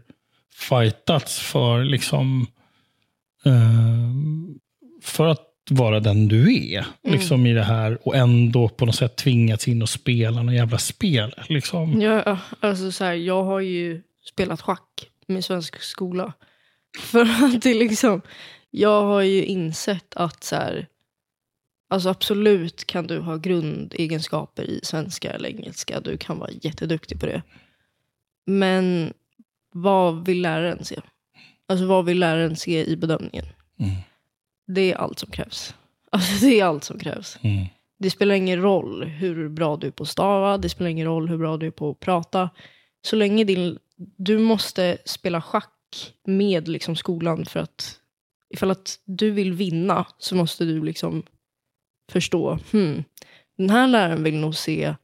fightats 0.70 1.40
för 1.40 1.84
liksom 1.84 2.48
eh, 3.46 4.12
för 5.02 5.28
att 5.28 5.53
vara 5.70 6.00
den 6.00 6.28
du 6.28 6.74
är. 6.74 6.86
Liksom 7.04 7.46
i 7.46 7.54
det 7.54 7.64
här 7.64 8.08
och 8.08 8.16
ändå 8.16 8.70
på 8.70 8.86
något 8.86 8.96
sätt 8.96 9.16
tvingats 9.16 9.68
in 9.68 9.82
och 9.82 9.90
spela 9.90 10.44
någon 10.44 10.56
jävla 10.56 10.78
spel. 10.78 11.36
Liksom. 11.50 12.02
Ja, 12.02 12.38
alltså 12.60 12.92
så 12.92 13.04
här, 13.04 13.14
jag 13.14 13.44
har 13.44 13.60
ju 13.60 14.02
spelat 14.26 14.62
schack 14.62 15.10
med 15.28 15.46
svensk 15.46 15.82
skola. 15.82 16.34
För 17.00 17.22
att 17.22 17.62
det 17.62 17.74
liksom, 17.74 18.22
jag 18.72 19.04
har 19.04 19.22
ju 19.22 19.46
insett 19.46 20.16
att 20.16 20.44
så 20.44 20.56
här, 20.56 20.88
alltså 21.90 22.10
absolut 22.10 22.86
kan 22.86 23.08
du 23.08 23.20
ha 23.20 23.38
grundegenskaper 23.38 24.64
i 24.64 24.80
svenska 24.84 25.32
eller 25.32 25.50
engelska. 25.50 26.00
Du 26.00 26.18
kan 26.18 26.40
vara 26.40 26.52
jätteduktig 26.62 27.20
på 27.20 27.26
det. 27.26 27.42
Men 28.46 29.14
vad 29.74 30.26
vill 30.26 30.42
läraren 30.42 30.86
se? 30.86 31.00
Alltså 31.68 31.86
vad 31.86 32.06
vill 32.06 32.20
läraren 32.20 32.56
se 32.56 32.86
i 32.86 32.98
bedömningen? 32.98 33.46
Mm. 33.80 33.96
Det 34.68 34.92
är 34.92 34.96
allt 34.96 35.20
som 35.20 35.32
krävs. 35.32 35.76
Alltså 36.10 36.46
det 36.46 36.60
är 36.60 36.66
allt 36.66 36.84
som 36.84 37.00
krävs. 37.00 37.38
Mm. 37.42 37.66
Det 38.00 38.10
spelar 38.10 38.36
ingen 38.36 38.62
roll 38.62 39.04
hur 39.04 39.50
bra 39.50 39.78
du 39.78 39.88
är 39.88 39.92
på 39.92 40.04
att 40.04 40.10
stava, 40.10 40.58
det 40.58 40.70
spelar 40.70 40.90
ingen 40.90 41.08
roll 41.08 41.30
hur 41.30 41.38
bra 41.38 41.58
du 41.58 41.68
är 41.68 41.72
på 41.72 41.90
att 41.90 42.00
prata. 42.00 42.50
Så 43.02 43.16
länge 43.16 43.44
din, 43.44 43.80
du 44.18 44.38
måste 44.38 44.98
spela 45.06 45.42
schack 45.42 46.14
med 46.26 46.68
liksom 46.68 46.96
skolan 46.96 47.46
för 47.46 47.60
att 47.60 48.00
ifall 48.50 48.72
att 48.72 49.00
du 49.06 49.32
vill 49.32 49.54
vinna 49.54 50.06
så 50.18 50.36
måste 50.36 50.66
du 50.66 50.84
liksom 50.84 51.24
förstå, 52.12 52.60
hmm, 52.72 53.04
den 53.58 53.70
här 53.70 53.88
läraren 53.88 54.24
vill 54.24 54.36
nog 54.36 54.56
se 54.56 54.96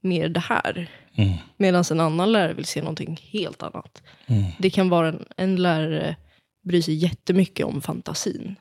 mer 0.00 0.28
det 0.28 0.40
här. 0.40 0.90
Mm. 1.14 1.32
Medan 1.56 1.84
en 1.90 2.00
annan 2.00 2.32
lärare 2.32 2.52
vill 2.52 2.64
se 2.64 2.80
någonting 2.80 3.20
helt 3.22 3.62
annat. 3.62 4.02
Mm. 4.26 4.44
Det 4.58 4.70
kan 4.70 4.88
vara 4.88 5.08
en, 5.08 5.24
en 5.36 5.56
lärare 5.56 6.16
bryr 6.62 6.82
sig 6.82 6.94
jättemycket 6.94 7.66
om 7.66 7.80
fantasin. 7.80 8.56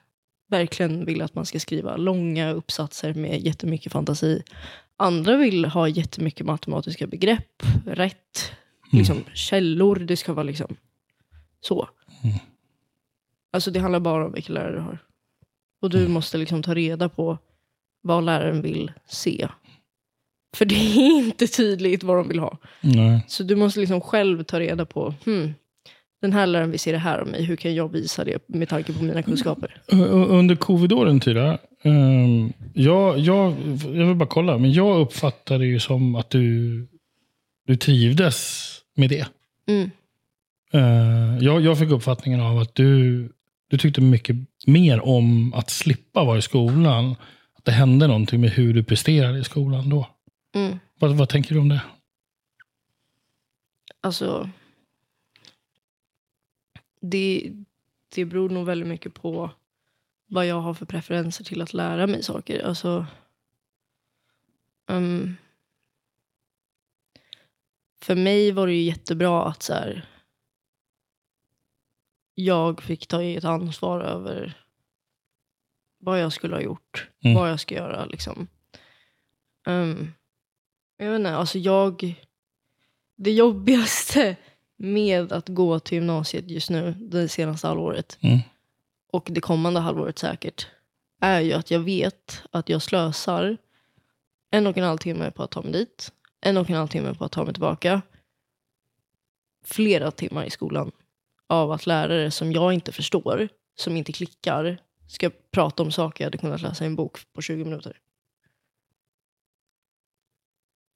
Verkligen 0.52 1.06
vill 1.06 1.22
att 1.22 1.36
man 1.36 1.46
ska 1.46 1.60
skriva 1.60 1.98
långa 1.98 2.52
uppsatser 2.52 3.14
med 3.14 3.42
jättemycket 3.42 3.92
fantasi. 3.92 4.44
Andra 4.98 5.38
vill 5.38 5.66
ha 5.66 5.88
jättemycket 5.88 6.46
matematiska 6.46 7.08
begrepp, 7.08 7.64
rätt, 7.86 8.52
liksom 8.92 9.24
källor. 9.34 9.96
Det 9.96 10.18
ska 10.18 10.34
vara 10.34 10.44
liksom 10.44 10.76
så. 11.62 11.90
Mm. 12.24 12.36
Alltså 13.52 13.72
det 13.72 13.80
handlar 13.80 14.00
bara 14.00 14.26
om 14.26 14.34
vilka 14.34 14.54
lärare 14.54 14.76
du 14.76 14.80
har. 14.80 14.98
Och 15.82 15.90
du 15.90 16.08
måste 16.08 16.38
liksom 16.38 16.64
ta 16.64 16.76
reda 16.76 17.10
på 17.10 17.38
vad 18.02 18.24
läraren 18.24 18.62
vill 18.62 18.92
se. 19.06 19.48
För 20.56 20.66
det 20.66 20.76
är 20.76 21.18
inte 21.26 21.48
tydligt 21.48 22.04
vad 22.04 22.18
de 22.18 22.28
vill 22.28 22.40
ha. 22.40 22.58
Nej. 22.82 23.26
Så 23.28 23.44
du 23.44 23.56
måste 23.56 23.80
liksom 23.80 24.02
själv 24.02 24.44
ta 24.44 24.60
reda 24.60 24.86
på, 24.86 25.14
hmm, 25.26 25.54
den 26.22 26.34
här 26.34 26.48
läraren 26.48 26.72
vill 26.72 26.80
se 26.80 26.92
det 26.92 26.98
här 26.98 27.22
om 27.22 27.30
mig, 27.30 27.44
hur 27.44 27.56
kan 27.56 27.76
jag 27.76 27.92
visa 27.92 28.24
det 28.26 28.48
med 28.50 28.70
tanke 28.70 28.94
på 28.94 29.04
mina 29.04 29.24
kunskaper? 29.24 29.82
U- 29.92 30.04
Under 30.12 30.56
covidåren 30.56 31.20
Tyra, 31.20 31.58
ehm, 31.84 32.54
jag, 32.74 33.20
jag, 33.20 33.56
jag 33.94 34.06
vill 34.08 34.16
bara 34.16 34.30
kolla, 34.30 34.58
men 34.58 34.74
jag 34.74 35.00
uppfattade 35.02 35.60
det 35.64 35.68
ju 35.68 35.80
som 35.80 36.16
att 36.16 36.30
du, 36.30 36.88
du 37.68 37.76
trivdes 37.76 38.68
med 38.96 39.10
det. 39.10 39.28
Mm. 39.68 39.92
Eh, 40.74 41.38
jag, 41.46 41.62
jag 41.62 41.80
fick 41.80 41.90
uppfattningen 41.90 42.42
av 42.42 42.58
att 42.58 42.76
du, 42.76 43.30
du 43.70 43.78
tyckte 43.78 44.02
mycket 44.02 44.36
mer 44.68 45.06
om 45.06 45.54
att 45.54 45.70
slippa 45.70 46.24
vara 46.24 46.38
i 46.38 46.42
skolan. 46.42 47.16
Att 47.58 47.66
det 47.66 47.72
hände 47.72 48.08
någonting 48.08 48.42
med 48.42 48.50
hur 48.50 48.74
du 48.74 48.84
presterade 48.84 49.40
i 49.40 49.44
skolan 49.44 49.90
då. 49.90 50.08
Mm. 50.56 50.80
Vad, 51.00 51.12
vad 51.16 51.30
tänker 51.30 51.54
du 51.56 51.62
om 51.62 51.70
det? 51.70 51.82
Alltså, 54.02 54.50
det, 57.02 57.54
det 58.10 58.26
beror 58.26 58.50
nog 58.50 58.66
väldigt 58.66 58.88
mycket 58.90 59.14
på 59.14 59.50
vad 60.28 60.46
jag 60.46 60.62
har 60.62 60.74
för 60.74 60.86
preferenser 60.86 61.44
till 61.44 61.62
att 61.62 61.74
lära 61.74 62.08
mig 62.08 62.24
saker. 62.24 62.64
Alltså, 62.64 63.06
ehm, 64.88 65.36
för 68.02 68.16
mig 68.16 68.52
var 68.52 68.68
det 68.68 68.74
ju 68.74 68.82
jättebra 68.82 69.46
att 69.46 69.64
så 69.64 69.74
här, 69.74 70.08
jag 72.36 72.82
fick 72.84 73.08
ta 73.08 73.24
ett 73.24 73.44
ansvar 73.44 74.00
över 74.02 74.58
vad 75.98 76.22
jag 76.22 76.34
skulle 76.34 76.56
ha 76.56 76.62
gjort, 76.62 77.10
Mm. 77.24 77.36
vad 77.36 77.50
jag 77.50 77.60
ska 77.60 77.76
göra. 77.76 78.06
Liksom. 78.06 78.48
Ehm, 79.68 80.14
jag 80.98 81.10
vet 81.12 81.18
inte, 81.20 81.36
alltså 81.36 81.60
jag... 81.60 82.16
Det 83.16 83.32
jobbigaste 83.32 84.36
med 84.82 85.32
att 85.32 85.50
gå 85.50 85.80
till 85.80 85.96
gymnasiet 85.96 86.50
just 86.50 86.70
nu, 86.70 86.92
det 87.00 87.28
senaste 87.30 87.68
halvåret, 87.68 88.18
Mm. 88.22 88.40
och 89.12 89.28
det 89.32 89.42
kommande 89.42 89.80
halvåret 89.80 90.20
säkert, 90.20 90.68
är 91.22 91.40
ju 91.40 91.54
att 91.54 91.72
jag 91.72 91.80
vet 91.80 92.44
att 92.52 92.70
jag 92.70 92.82
slösar 92.82 93.58
en 94.52 94.68
och 94.68 94.78
en 94.78 94.84
halv 94.84 94.98
timme 94.98 95.32
på 95.32 95.44
att 95.44 95.52
ta 95.52 95.62
mig 95.62 95.72
dit, 95.72 96.12
en 96.42 96.58
och 96.58 96.70
en 96.70 96.76
halv 96.76 96.88
timme 96.88 97.14
på 97.14 97.26
att 97.26 97.32
ta 97.32 97.44
mig 97.44 97.54
tillbaka, 97.54 98.02
flera 99.66 100.12
timmar 100.12 100.46
i 100.46 100.50
skolan 100.50 100.92
av 101.48 101.72
att 101.72 101.86
lärare 101.86 102.32
som 102.32 102.52
jag 102.52 102.74
inte 102.74 102.92
förstår, 102.92 103.50
som 103.76 103.98
inte 103.98 104.12
klickar, 104.14 104.78
ska 105.08 105.32
prata 105.52 105.84
om 105.84 105.92
saker 105.92 106.24
jag 106.24 106.26
hade 106.26 106.38
kunnat 106.38 106.62
läsa 106.62 106.84
i 106.84 106.88
en 106.88 106.96
bok 106.96 107.20
på 107.34 107.42
20 107.42 107.64
minuter. 107.66 108.00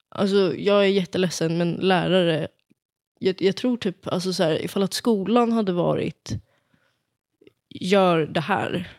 Alltså, 0.09 0.55
jag 0.55 0.83
är 0.83 0.87
jätteledsen, 0.89 1.57
men 1.57 1.73
lärare... 1.73 2.47
Jag, 3.19 3.41
jag 3.41 3.55
tror 3.55 3.77
typ, 3.77 4.07
alltså 4.07 4.33
så 4.33 4.43
här, 4.43 4.65
ifall 4.65 4.83
att 4.83 4.93
skolan 4.93 5.51
hade 5.51 5.73
varit 5.73 6.33
gör 7.69 8.25
det 8.25 8.41
här. 8.41 8.91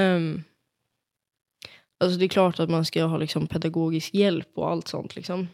Um, 0.00 0.44
alltså 1.98 2.18
det 2.18 2.24
är 2.24 2.28
klart 2.28 2.60
att 2.60 2.70
man 2.70 2.84
ska 2.84 3.04
ha 3.04 3.16
liksom 3.16 3.46
pedagogisk 3.46 4.14
hjälp 4.14 4.48
och 4.54 4.70
allt 4.70 4.88
sånt. 4.88 5.16
Liksom. 5.16 5.48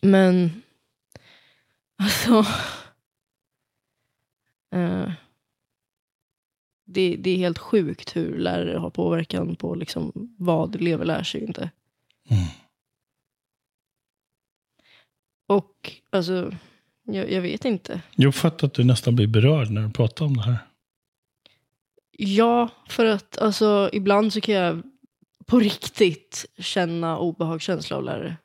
Men 0.00 0.62
alltså... 1.96 2.44
Uh, 4.74 5.10
det, 6.84 7.16
det 7.16 7.30
är 7.30 7.36
helt 7.36 7.58
sjukt 7.58 8.16
hur 8.16 8.38
lärare 8.38 8.78
har 8.78 8.90
påverkan 8.90 9.56
på 9.56 9.74
liksom 9.74 10.12
vad 10.38 10.74
elever 10.74 11.04
lär 11.04 11.22
sig 11.22 11.42
och 11.42 11.48
inte. 11.48 11.70
Mm. 12.30 12.44
Och 15.50 15.92
alltså, 16.10 16.52
jag, 17.06 17.32
jag 17.32 17.40
vet 17.40 17.64
inte. 17.64 18.00
Jag 18.16 18.28
uppfattar 18.28 18.66
att 18.66 18.74
du 18.74 18.84
nästan 18.84 19.16
blir 19.16 19.26
berörd 19.26 19.70
när 19.70 19.82
du 19.82 19.90
pratar 19.90 20.24
om 20.24 20.36
det 20.36 20.42
här. 20.42 20.58
Ja, 22.18 22.68
för 22.88 23.04
att 23.04 23.38
alltså, 23.38 23.90
ibland 23.92 24.32
så 24.32 24.40
kan 24.40 24.54
jag 24.54 24.82
på 25.46 25.58
riktigt 25.58 26.46
känna 26.58 27.18
obehagskänsla 27.18 27.96
av 27.96 28.04
lärare. 28.04 28.36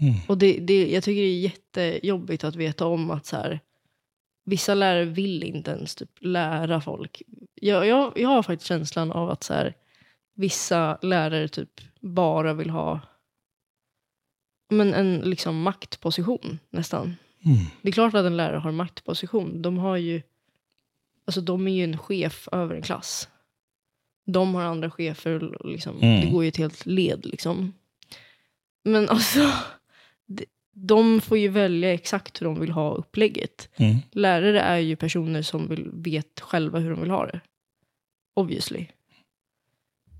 Mm. 0.00 0.14
Och 0.28 0.38
det, 0.38 0.58
det, 0.58 0.92
jag 0.92 1.04
tycker 1.04 1.22
det 1.22 1.28
är 1.28 1.40
jättejobbigt 1.40 2.44
att 2.44 2.56
veta 2.56 2.86
om 2.86 3.10
att 3.10 3.26
så 3.26 3.36
här, 3.36 3.60
vissa 4.44 4.74
lärare 4.74 5.04
vill 5.04 5.42
inte 5.42 5.70
ens 5.70 5.94
typ 5.94 6.10
lära 6.20 6.80
folk. 6.80 7.22
Jag, 7.54 7.86
jag, 7.86 8.12
jag 8.16 8.28
har 8.28 8.42
faktiskt 8.42 8.68
känslan 8.68 9.12
av 9.12 9.30
att 9.30 9.42
så 9.42 9.54
här, 9.54 9.74
vissa 10.34 10.98
lärare 11.02 11.48
typ 11.48 11.80
bara 12.00 12.54
vill 12.54 12.70
ha 12.70 13.00
men 14.68 14.94
en 14.94 15.16
liksom 15.20 15.62
maktposition 15.62 16.58
nästan. 16.70 17.16
Mm. 17.44 17.58
Det 17.82 17.88
är 17.88 17.92
klart 17.92 18.14
att 18.14 18.26
en 18.26 18.36
lärare 18.36 18.58
har 18.58 18.70
en 18.70 18.76
maktposition. 18.76 19.62
De 19.62 19.78
har 19.78 19.96
ju, 19.96 20.22
alltså 21.24 21.40
de 21.40 21.68
är 21.68 21.72
ju 21.72 21.84
en 21.84 21.98
chef 21.98 22.48
över 22.52 22.74
en 22.74 22.82
klass. 22.82 23.28
De 24.26 24.54
har 24.54 24.62
andra 24.62 24.90
chefer, 24.90 25.54
och 25.54 25.70
liksom, 25.70 25.96
Mm. 26.02 26.20
det 26.20 26.26
går 26.30 26.42
ju 26.44 26.48
ett 26.48 26.56
helt 26.56 26.86
led 26.86 27.26
liksom. 27.26 27.72
Men 28.84 29.08
alltså, 29.08 29.52
de, 30.26 30.44
de 30.72 31.20
får 31.20 31.38
ju 31.38 31.48
välja 31.48 31.94
exakt 31.94 32.40
hur 32.40 32.46
de 32.46 32.60
vill 32.60 32.70
ha 32.70 32.94
upplägget. 32.94 33.68
Mm. 33.76 33.96
Lärare 34.12 34.60
är 34.60 34.78
ju 34.78 34.96
personer 34.96 35.42
som 35.42 35.68
vill, 35.68 35.90
vet 35.92 36.40
själva 36.40 36.78
hur 36.78 36.90
de 36.90 37.00
vill 37.00 37.10
ha 37.10 37.26
det. 37.26 37.40
Obviously. 38.34 38.86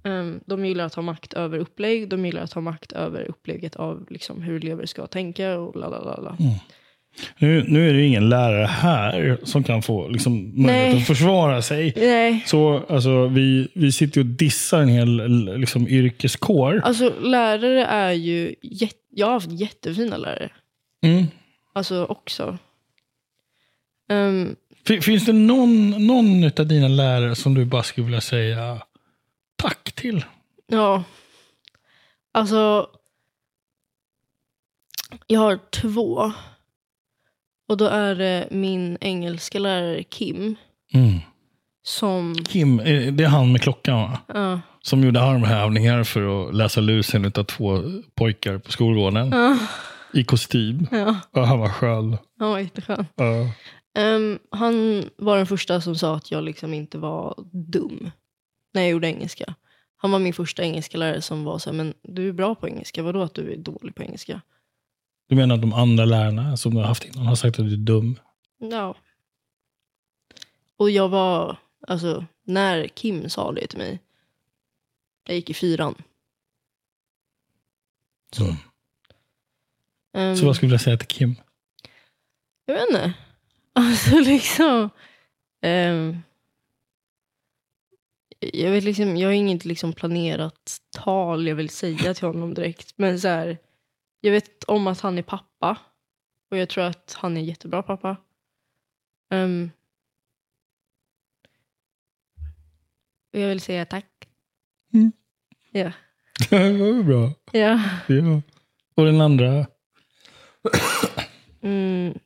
Ehm, 0.06 0.40
de 0.46 0.64
gillar 0.66 0.84
att 0.86 0.94
ha 0.94 1.02
makt 1.02 1.32
över 1.32 1.58
upplägg, 1.58 2.08
de 2.08 2.26
gillar 2.26 2.42
att 2.42 2.52
ha 2.52 2.60
makt 2.60 2.92
över 2.92 3.22
upplägget 3.22 3.76
av 3.76 4.06
liksom, 4.10 4.42
hur 4.42 4.64
elever 4.64 4.86
ska 4.86 5.06
tänka 5.06 5.58
och 5.58 5.76
la 5.76 5.88
la 5.88 5.98
la 6.04 6.20
la. 6.20 6.36
Mm. 6.40 6.54
Nu, 7.38 7.64
nu 7.68 7.88
är 7.88 7.92
det 7.92 7.98
ju 8.00 8.06
ingen 8.06 8.28
lärare 8.28 8.66
här 8.66 9.38
som 9.42 9.64
kan 9.64 9.82
få 9.82 10.08
liksom, 10.08 10.34
möjlighet 10.62 10.92
Nej. 10.92 10.96
att 11.00 11.06
försvara 11.06 11.62
sig. 11.62 11.92
Nej. 11.96 12.42
Så 12.46 12.84
alltså, 12.88 13.26
vi, 13.26 13.68
vi 13.74 13.92
sitter 13.92 14.20
ju 14.20 14.28
och 14.28 14.34
dissar 14.36 14.80
en 14.80 14.88
hel 14.88 15.44
liksom, 15.58 15.88
yrkeskår. 15.88 16.80
Alltså 16.84 17.12
lärare 17.20 17.84
är 17.84 18.12
ju... 18.12 18.54
Jätte, 18.62 18.96
jag 19.10 19.26
har 19.26 19.32
haft 19.32 19.50
jättefina 19.50 20.16
lärare. 20.16 20.50
Mm. 21.04 21.24
Alltså 21.74 22.04
också. 22.04 22.58
Ehm, 24.10 24.56
Fin- 24.86 25.02
Finns 25.02 25.26
det 25.26 25.32
någon, 25.32 26.06
någon 26.06 26.44
av 26.44 26.66
dina 26.66 26.88
lärare 26.88 27.34
som 27.34 27.54
du 27.54 27.64
bara 27.64 27.82
skulle 27.82 28.04
vilja 28.04 28.20
säga 28.20 28.82
tack 29.56 29.92
till? 29.92 30.24
ja. 30.66 31.04
Alltså. 32.32 32.86
Jag 35.26 35.40
har 35.40 35.58
två. 35.70 36.32
Och 37.68 37.76
då 37.76 37.84
är 37.84 38.14
det 38.14 38.48
min 38.50 38.98
engelska 39.00 39.58
lärare 39.58 40.02
Kim. 40.02 40.56
Mm. 40.94 41.18
Som... 41.82 42.34
Kim, 42.34 42.80
eh, 42.80 43.12
det 43.12 43.24
är 43.24 43.28
han 43.28 43.52
med 43.52 43.62
klockan 43.62 43.96
va? 43.96 44.18
Ja. 44.26 44.60
Som 44.82 45.04
gjorde 45.04 45.22
armhävningar 45.22 46.04
för 46.04 46.48
att 46.48 46.54
läsa 46.54 46.80
lusen 46.80 47.24
av 47.24 47.44
två 47.44 47.82
pojkar 48.14 48.58
på 48.58 48.72
skolgården. 48.72 49.28
Ja. 49.30 49.58
I 50.12 50.24
kostym. 50.24 50.86
ja. 50.90 51.20
Och 51.30 51.46
han 51.46 51.58
var 51.58 51.68
skön. 51.68 52.16
Han 52.38 52.50
var 52.50 52.58
jätteskön. 52.58 53.06
Ja. 53.14 53.50
Ehm, 53.98 54.38
han 54.50 55.04
var 55.18 55.36
den 55.36 55.46
första 55.46 55.80
som 55.80 55.94
sa 55.94 56.16
att 56.16 56.30
jag 56.30 56.44
liksom 56.44 56.74
inte 56.74 56.98
var 56.98 57.34
dum 57.52 58.10
när 58.76 58.82
jag 58.82 58.90
gjorde 58.90 59.08
engelska. 59.08 59.54
Han 59.96 60.10
var 60.10 60.18
min 60.18 60.34
första 60.34 60.62
engelska 60.62 60.98
lärare 60.98 61.22
som 61.22 61.44
var 61.44 61.58
så 61.58 61.70
här, 61.70 61.76
men 61.76 61.94
du 62.02 62.28
är 62.28 62.32
bra 62.32 62.54
på 62.54 62.68
engelska, 62.68 63.02
vadå 63.02 63.22
att 63.22 63.34
du 63.34 63.52
är 63.52 63.56
dålig 63.56 63.94
på 63.94 64.02
engelska? 64.02 64.40
Du 65.28 65.36
menar 65.36 65.54
att 65.54 65.60
de 65.60 65.72
andra 65.72 66.04
lärarna 66.04 66.56
som 66.56 66.74
du 66.74 66.80
har 66.80 66.86
haft 66.86 67.04
innan 67.04 67.26
har 67.26 67.34
sagt 67.36 67.58
att 67.58 67.66
du 67.66 67.72
är 67.72 67.76
dum? 67.76 68.18
Ja. 68.58 68.94
Och 70.76 70.90
jag 70.90 71.08
var, 71.08 71.56
alltså 71.88 72.24
när 72.44 72.88
Kim 72.88 73.28
sa 73.28 73.52
det 73.52 73.66
till 73.66 73.78
mig, 73.78 74.00
jag 75.26 75.36
gick 75.36 75.50
i 75.50 75.54
fyran. 75.54 75.94
Så. 78.32 78.44
Mm. 78.44 78.56
Ehm, 80.14 80.36
Så 80.36 80.46
vad 80.46 80.56
skulle 80.56 80.74
du 80.74 80.78
säga 80.78 80.96
till 80.96 81.08
Kim? 81.08 81.34
Jag 82.64 82.74
vet 82.74 82.88
inte. 82.88 83.12
Alltså 83.78 84.20
liksom. 84.20 84.90
ehm, 85.62 86.22
jag 88.40 88.70
vet 88.70 88.84
liksom, 88.84 89.16
jag 89.16 89.28
har 89.28 89.32
inget 89.32 89.64
liksom 89.64 89.92
planerat 89.92 90.80
tal 90.90 91.46
jag 91.46 91.56
vill 91.56 91.70
säga 91.70 92.14
till 92.14 92.26
honom 92.26 92.54
direkt. 92.54 92.92
Men 92.96 93.20
så 93.20 93.28
här, 93.28 93.58
jag 94.20 94.32
vet 94.32 94.64
om 94.64 94.86
att 94.86 95.00
han 95.00 95.18
är 95.18 95.22
pappa. 95.22 95.78
Och 96.50 96.56
jag 96.56 96.68
tror 96.68 96.84
att 96.84 97.16
han 97.18 97.36
är 97.36 97.40
jättebra 97.40 97.82
pappa. 97.82 98.16
Ehm, 99.30 99.70
och 103.32 103.38
jag 103.38 103.48
vill 103.48 103.60
säga 103.60 103.84
tack. 103.84 104.28
Mm. 104.94 105.12
Ja. 105.70 105.92
Det 106.50 106.72
var 106.72 107.02
bra. 107.02 107.32
Ja. 107.52 107.80
Ja. 108.08 108.42
Och 108.94 109.04
den 109.04 109.20
andra? 109.20 109.66
Mm. 111.62 112.18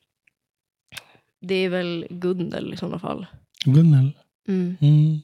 Det 1.41 1.55
är 1.55 1.69
väl 1.69 2.07
Gunnel 2.11 2.75
i 2.75 2.77
sådana 2.77 2.99
fall. 2.99 3.27
Gunnel. 3.65 4.13
Mm. 4.49 4.77
Mm. 4.81 5.21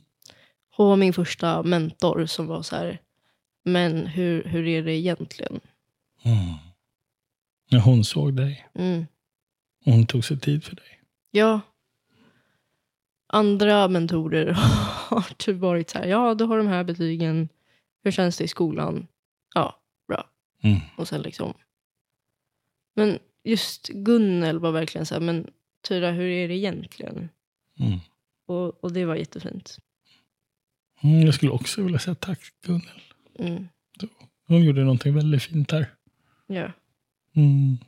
Hon 0.76 0.88
var 0.88 0.96
min 0.96 1.12
första 1.12 1.62
mentor 1.62 2.26
som 2.26 2.46
var 2.46 2.62
så 2.62 2.76
här, 2.76 3.00
men 3.64 4.06
hur, 4.06 4.44
hur 4.44 4.66
är 4.66 4.82
det 4.82 4.92
egentligen? 4.92 5.60
Mm. 6.22 6.54
När 7.70 7.78
hon 7.78 8.04
såg 8.04 8.34
dig. 8.34 8.68
Mm. 8.74 9.06
Och 9.86 9.92
hon 9.92 10.06
tog 10.06 10.24
sig 10.24 10.40
tid 10.40 10.64
för 10.64 10.76
dig. 10.76 11.00
Ja. 11.30 11.60
Andra 13.26 13.88
mentorer 13.88 14.52
har 15.08 15.34
typ 15.36 15.56
varit 15.56 15.90
så 15.90 15.98
här, 15.98 16.06
ja 16.06 16.34
du 16.34 16.44
har 16.44 16.56
de 16.58 16.66
här 16.66 16.84
betygen, 16.84 17.48
hur 18.04 18.10
känns 18.10 18.36
det 18.36 18.44
i 18.44 18.48
skolan? 18.48 19.06
Ja, 19.54 19.80
bra. 20.08 20.30
Mm. 20.62 20.80
Och 20.96 21.08
sen 21.08 21.22
liksom. 21.22 21.54
Men 22.94 23.18
just 23.44 23.88
Gunnel 23.88 24.58
var 24.58 24.72
verkligen 24.72 25.06
så 25.06 25.14
här, 25.14 25.20
men 25.20 25.50
Tyra 25.88 26.10
hur 26.10 26.28
är 26.28 26.48
det 26.48 26.54
egentligen? 26.54 27.28
Mm. 27.78 27.98
Och, 28.46 28.84
och 28.84 28.92
det 28.92 29.04
var 29.04 29.16
jättefint. 29.16 29.78
Mm, 31.02 31.20
jag 31.26 31.34
skulle 31.34 31.52
också 31.52 31.82
vilja 31.82 31.98
säga 31.98 32.14
tack 32.14 32.40
Gunnel. 32.62 33.00
Mm. 33.38 33.68
Hon 34.46 34.64
gjorde 34.64 34.80
någonting 34.80 35.14
väldigt 35.14 35.42
fint 35.42 35.68
där. 35.68 35.86
Ja. 36.46 36.72
Mm. 37.36 37.78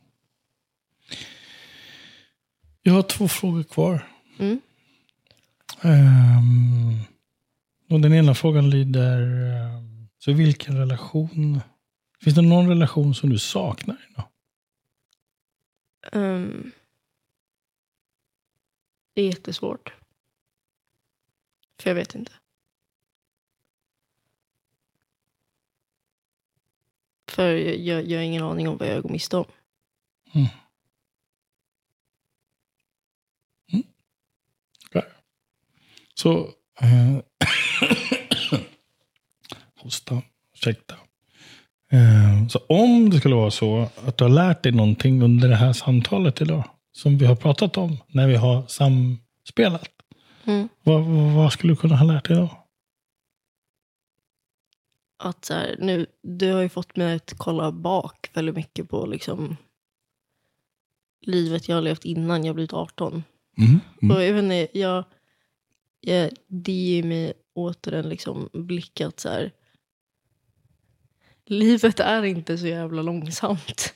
Jag 2.83 2.93
har 2.93 3.03
två 3.03 3.29
frågor 3.29 3.63
kvar. 3.63 4.09
Mm. 4.39 4.61
Ehm, 5.83 7.01
och 7.91 8.01
den 8.01 8.13
ena 8.13 8.35
frågan 8.35 8.71
lyder, 8.71 9.21
ehm, 9.21 10.09
så 10.19 10.33
vilken 10.33 10.79
relation, 10.79 11.61
finns 12.21 12.37
det 12.37 12.43
någon 12.43 12.69
relation 12.69 13.15
som 13.15 13.31
du 13.31 13.39
saknar 13.39 14.07
idag? 14.11 14.29
Ehm, 16.13 16.73
det 19.15 19.23
är 19.23 19.27
jättesvårt. 19.27 19.95
För 21.81 21.91
jag 21.91 21.95
vet 21.95 22.15
inte. 22.15 22.33
För 27.39 27.55
jag, 27.55 27.76
jag, 27.76 28.07
jag 28.07 28.18
har 28.18 28.24
ingen 28.24 28.43
aning 28.43 28.68
om 28.68 28.76
vad 28.76 28.89
jag 28.89 29.03
går 29.03 29.11
miste 29.11 29.36
om. 29.36 29.45
Så, 36.14 36.49
eh, 36.80 37.18
hosta, 39.82 40.22
ursäkta. 40.55 40.95
Eh, 41.93 42.49
så 42.49 42.59
om 42.68 43.11
det 43.11 43.18
skulle 43.18 43.34
vara 43.34 43.51
så 43.51 43.89
att 44.07 44.16
du 44.16 44.24
har 44.24 44.30
lärt 44.30 44.62
dig 44.62 44.72
någonting 44.72 45.22
under 45.22 45.49
det 45.49 45.57
här 45.57 45.72
samtalet 45.72 46.41
idag, 46.41 46.64
som 46.93 47.18
vi 47.18 47.26
har 47.26 47.36
pratat 47.36 47.76
om 47.76 47.97
när 48.09 48.28
vi 48.28 48.36
har 48.36 48.66
samspelat. 48.66 49.91
Mm. 50.45 50.68
Vad, 50.82 51.05
vad, 51.05 51.32
vad 51.32 51.53
skulle 51.53 51.72
du 51.72 51.76
kunna 51.76 51.97
ha 51.97 52.05
lärt 52.05 52.28
dig 52.28 52.36
då? 52.36 52.51
Att 55.19 55.45
så 55.45 55.55
här, 55.55 55.77
nu, 55.79 56.07
du 56.23 56.53
har 56.53 56.62
ju 56.62 56.69
fått 56.69 56.97
mig 56.97 57.16
att 57.16 57.35
kolla 57.37 57.73
bak 57.73 58.31
väldigt 58.35 58.55
mycket 58.55 58.89
på 58.89 59.07
liksom 59.07 59.57
livet 61.21 61.69
jag 61.69 61.77
har 61.77 61.83
levt 61.83 62.05
innan 62.05 62.45
jag 62.45 62.55
blivit 62.55 62.73
18. 62.73 63.23
Mm. 63.59 63.81
Och 64.11 64.23
jag 64.23 64.33
vet 64.33 64.43
inte, 64.43 64.79
jag, 64.79 65.05
jag, 66.01 66.31
det 66.47 66.73
ger 66.73 67.03
mig 67.03 67.33
åter 67.55 67.93
en 67.95 68.09
liksom 68.09 68.49
blick 68.53 69.01
att 69.01 69.21
så 69.21 69.29
här, 69.29 69.53
livet 71.47 72.01
är 72.01 72.23
inte 72.23 72.59
så 72.59 72.66
jävla 72.66 73.03
långsamt. 73.03 73.95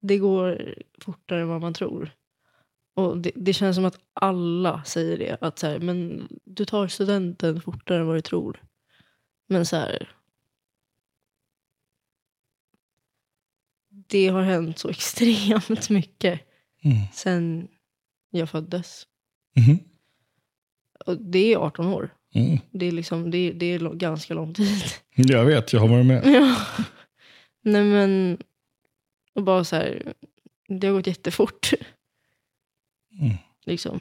Det 0.00 0.18
går 0.18 0.74
fortare 1.00 1.40
än 1.40 1.48
vad 1.48 1.60
man 1.60 1.74
tror. 1.74 2.10
Och 2.94 3.18
det, 3.18 3.32
det 3.34 3.52
känns 3.52 3.76
som 3.76 3.84
att 3.84 3.98
alla 4.12 4.84
säger 4.84 5.18
det. 5.18 5.36
Att 5.40 5.58
så 5.58 5.66
här, 5.66 5.78
men 5.78 6.28
du 6.44 6.64
tar 6.64 6.88
studenten 6.88 7.60
fortare 7.60 7.98
än 7.98 8.06
vad 8.06 8.16
du 8.16 8.20
tror. 8.20 8.62
Men 9.48 9.66
så 9.66 9.76
här. 9.76 10.14
Det 14.06 14.28
har 14.28 14.42
hänt 14.42 14.78
så 14.78 14.88
extremt 14.90 15.90
mycket 15.90 16.40
Mm. 16.84 16.96
sen 17.12 17.68
jag 18.30 18.50
föddes. 18.50 19.06
Mhm. 19.56 19.78
Och 21.06 21.16
det 21.20 21.52
är 21.52 21.56
18 21.56 21.86
år. 21.86 22.14
Mm. 22.34 22.58
Det 22.70 22.86
är, 22.86 22.92
liksom, 22.92 23.30
det, 23.30 23.52
det 23.52 23.66
är 23.66 23.78
ganska 23.94 24.34
lång 24.34 24.54
tid. 24.54 24.82
Jag 25.14 25.44
vet, 25.44 25.72
jag 25.72 25.80
har 25.80 25.88
varit 25.88 26.06
med. 26.06 26.22
ja. 26.26 26.56
Nej 27.60 27.84
men, 27.84 28.38
och 29.34 29.42
bara 29.42 29.64
så 29.64 29.76
här, 29.76 30.14
det 30.68 30.86
har 30.86 30.94
gått 30.94 31.06
jättefort. 31.06 31.70
Mm. 33.20 33.36
Liksom. 33.64 34.00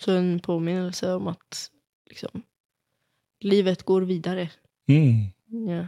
Så 0.00 0.12
en 0.12 0.40
påminnelse 0.40 1.12
om 1.12 1.26
att 1.28 1.70
liksom, 2.10 2.42
livet 3.40 3.82
går 3.82 4.02
vidare. 4.02 4.50
Mm. 4.88 5.24
Ja. 5.68 5.86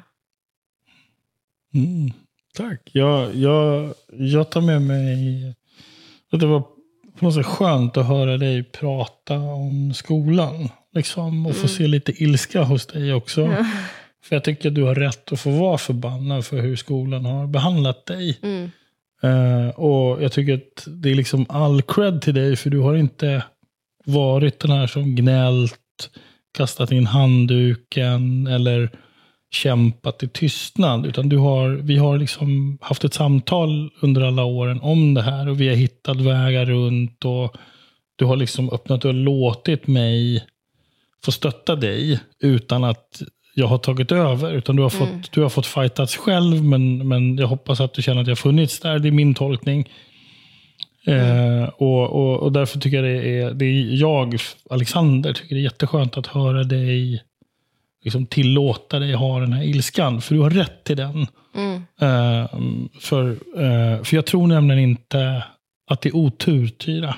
Mm. 1.74 2.12
Tack. 2.57 2.90
Jag, 2.92 3.34
jag, 3.34 3.94
jag 4.12 4.50
tar 4.50 4.61
med 4.61 4.82
mig 4.82 5.54
att 6.32 6.40
det 6.40 6.46
var 6.46 6.61
på 7.18 7.24
något 7.24 7.34
sätt 7.34 7.46
skönt 7.46 7.96
att 7.96 8.07
höra 8.07 8.36
dig 8.36 8.64
prata 8.64 9.34
om 9.38 9.94
skolan. 9.94 10.68
Liksom, 10.94 11.46
och 11.46 11.52
få 11.52 11.59
Mm. 11.59 11.68
se 11.68 11.86
lite 11.86 12.22
ilska 12.22 12.62
hos 12.62 12.86
dig 12.86 13.12
också. 13.14 13.40
Ja. 13.42 13.66
För 14.24 14.36
jag 14.36 14.44
tycker 14.44 14.68
att 14.68 14.74
du 14.74 14.82
har 14.82 14.94
rätt 14.94 15.32
att 15.32 15.40
få 15.40 15.50
vara 15.50 15.78
förbannad 15.78 16.44
för 16.44 16.61
hur 16.61 16.76
skolan 16.76 17.24
har 17.24 17.46
behandlat 17.46 18.07
dig. 18.07 18.38
Mm. 18.42 18.70
Eh, 19.22 19.68
och 19.68 20.22
jag 20.22 20.32
tycker 20.32 20.54
att 20.54 20.86
det 20.86 21.11
är 21.11 21.14
liksom 21.14 21.46
all 21.48 21.82
cred 21.82 22.22
till 22.22 22.34
dig, 22.34 22.57
för 22.57 22.70
du 22.70 22.78
har 22.78 22.94
inte 22.96 23.44
varit 24.04 24.61
den 24.61 24.70
här 24.70 24.86
som 24.86 25.14
gnällt, 25.16 26.11
kastat 26.57 26.92
in 26.92 27.07
handduken 27.07 28.46
eller 28.46 28.90
kämpat 29.51 30.22
i 30.22 30.28
tystnad. 30.28 31.07
Utan 31.07 31.28
du 31.28 31.36
har, 31.36 31.70
vi 31.70 31.97
har 31.97 32.18
liksom 32.18 32.78
haft 32.80 33.05
ett 33.05 33.14
samtal 33.14 33.90
under 34.01 34.22
alla 34.22 34.44
åren 34.44 34.80
om 34.80 35.14
det 35.14 35.22
här 35.22 35.49
och 35.49 35.61
vi 35.61 35.68
har 35.68 35.76
hittat 35.76 36.16
vägar 36.16 36.64
runt. 36.64 37.24
och 37.24 37.57
Du 38.16 38.24
har 38.24 38.36
liksom 38.36 38.70
öppnat 38.70 39.05
och 39.05 39.14
låtit 39.14 39.86
mig 39.86 40.44
få 41.24 41.32
stötta 41.32 41.76
dig 41.76 42.20
utan 42.40 42.84
att 42.84 43.22
jag 43.55 43.66
har 43.66 43.78
tagit 43.78 44.12
över. 44.12 44.53
Utan 44.53 44.76
du 44.76 44.82
har 44.82 44.90
fått, 44.90 45.09
mm. 45.09 45.22
du 45.30 45.42
har 45.42 45.49
fått 45.49 45.66
fightats 45.66 46.16
själv, 46.16 46.64
men, 46.64 47.09
men 47.09 47.38
jag 47.38 47.47
hoppas 47.47 47.80
att 47.80 47.94
du 47.94 48.03
känner 48.03 48.22
att 48.22 48.28
jag 48.28 48.38
funnits 48.38 48.80
där. 48.80 48.99
Det 48.99 49.09
är 49.09 49.12
min 49.12 49.34
tolkning. 49.34 49.88
Mm. 51.07 51.62
Eh, 51.62 51.68
och, 51.68 52.12
och, 52.12 52.42
och, 52.42 52.53
därför 52.53 52.78
tycker 52.78 53.03
jag 53.03 53.05
det 53.05 53.40
är, 53.40 53.51
det 53.55 53.64
är 53.64 54.01
jag, 54.01 54.36
Alexander, 54.70 55.32
tycker 55.32 55.55
det 55.55 55.61
är 55.61 55.64
jätteskönt 55.64 56.16
att 56.16 56.26
höra 56.26 56.64
dig 56.64 57.22
liksom 58.07 58.26
tillåta 58.26 58.98
dig 58.98 59.12
ha 59.12 59.40
den 59.40 59.52
här 59.52 59.64
ilskan. 59.64 60.20
För 60.20 60.34
du 60.34 60.40
har 60.40 60.50
rätt 60.50 60.84
till 60.84 60.96
den. 60.96 61.26
Mm. 61.57 61.74
Eh, 62.00 62.48
för, 63.00 63.30
eh, 63.30 64.02
för 64.02 64.16
jag 64.16 64.26
tror 64.26 64.46
nämligen 64.46 64.82
inte 64.82 65.44
att 65.90 66.00
det 66.00 66.09
är 66.09 66.16
otur, 66.16 66.68
Tyra. 66.68 67.14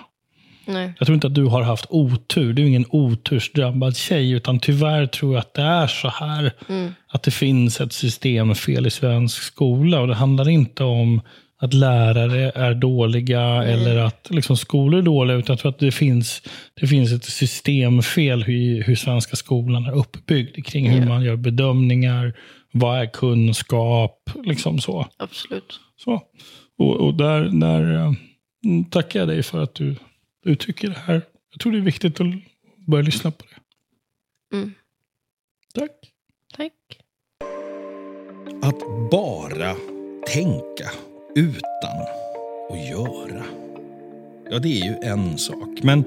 Nej. 0.67 0.93
Jag 0.99 1.07
tror 1.07 1.15
inte 1.15 1.27
att 1.27 1.35
du 1.35 1.45
har 1.45 1.63
haft 1.63 1.87
otur. 1.89 2.53
Du 2.53 2.63
är 2.63 2.67
ingen 2.67 2.85
otursdrabbad 2.89 3.97
tjej. 3.97 4.31
Utan 4.31 4.61
tyvärr 4.61 5.07
tror 5.07 5.35
jag 5.35 5.41
att 5.41 5.55
det 5.55 5.63
är 5.63 5.87
så 5.87 6.09
här. 6.09 6.53
Mm. 6.69 6.95
Att 7.09 7.23
det 7.23 7.31
finns 7.31 7.81
ett 7.81 7.93
systemfel 7.93 8.87
i 8.87 8.91
svensk 8.91 9.43
skola. 9.43 10.01
Och 10.01 10.07
det 10.07 10.15
handlar 10.15 10.49
inte 10.49 10.85
om 10.85 11.21
att 11.61 11.75
lärare 11.75 12.51
är 12.55 12.75
dåliga 12.75 13.41
mm. 13.41 13.69
eller 13.69 13.97
att 13.97 14.27
liksom, 14.31 14.57
skolor 14.57 14.99
är 14.99 15.03
dåliga. 15.03 15.37
Utan 15.37 15.53
jag 15.53 15.59
tror 15.61 15.71
att 15.71 15.79
det 15.79 15.93
finns, 15.93 16.43
det 16.81 16.87
finns 16.87 17.13
ett 17.13 17.25
systemfel 17.25 18.43
hur, 18.43 18.83
hur 18.83 18.97
svenska 18.97 19.37
skolan 19.37 19.85
är 19.85 19.93
uppbyggd 19.93 20.67
kring 20.67 20.91
hur 20.91 20.97
yeah. 20.97 21.09
man 21.09 21.23
gör 21.23 21.37
bedömningar. 21.37 22.35
Vad 22.73 22.99
är 22.99 23.07
kunskap? 23.07 24.31
Liksom 24.45 24.79
så. 24.79 25.07
Absolut. 25.17 25.81
Så. 25.97 26.23
Och, 26.79 26.97
och 26.97 27.15
där, 27.15 27.41
där 27.43 27.95
äh, 27.95 28.13
tackar 28.91 29.21
jag 29.21 29.29
dig 29.29 29.43
för 29.43 29.63
att 29.63 29.75
du 29.75 29.97
uttrycker 30.45 30.89
det 30.89 30.99
här. 31.05 31.23
Jag 31.51 31.61
tror 31.61 31.73
det 31.73 31.79
är 31.79 31.83
viktigt 31.83 32.21
att 32.21 32.27
börja 32.87 33.05
lyssna 33.05 33.31
på 33.31 33.45
det. 33.45 34.57
Mm. 34.57 34.75
Tack. 35.75 35.91
Tack. 36.57 36.73
Att 38.63 39.11
bara 39.11 39.75
tänka 40.27 40.91
utan 41.35 41.97
att 42.71 42.89
göra. 42.91 43.45
Ja, 44.51 44.59
det 44.59 44.81
är 44.81 44.85
ju 44.85 44.95
en 45.03 45.39
sak. 45.39 45.83
Men 45.83 46.05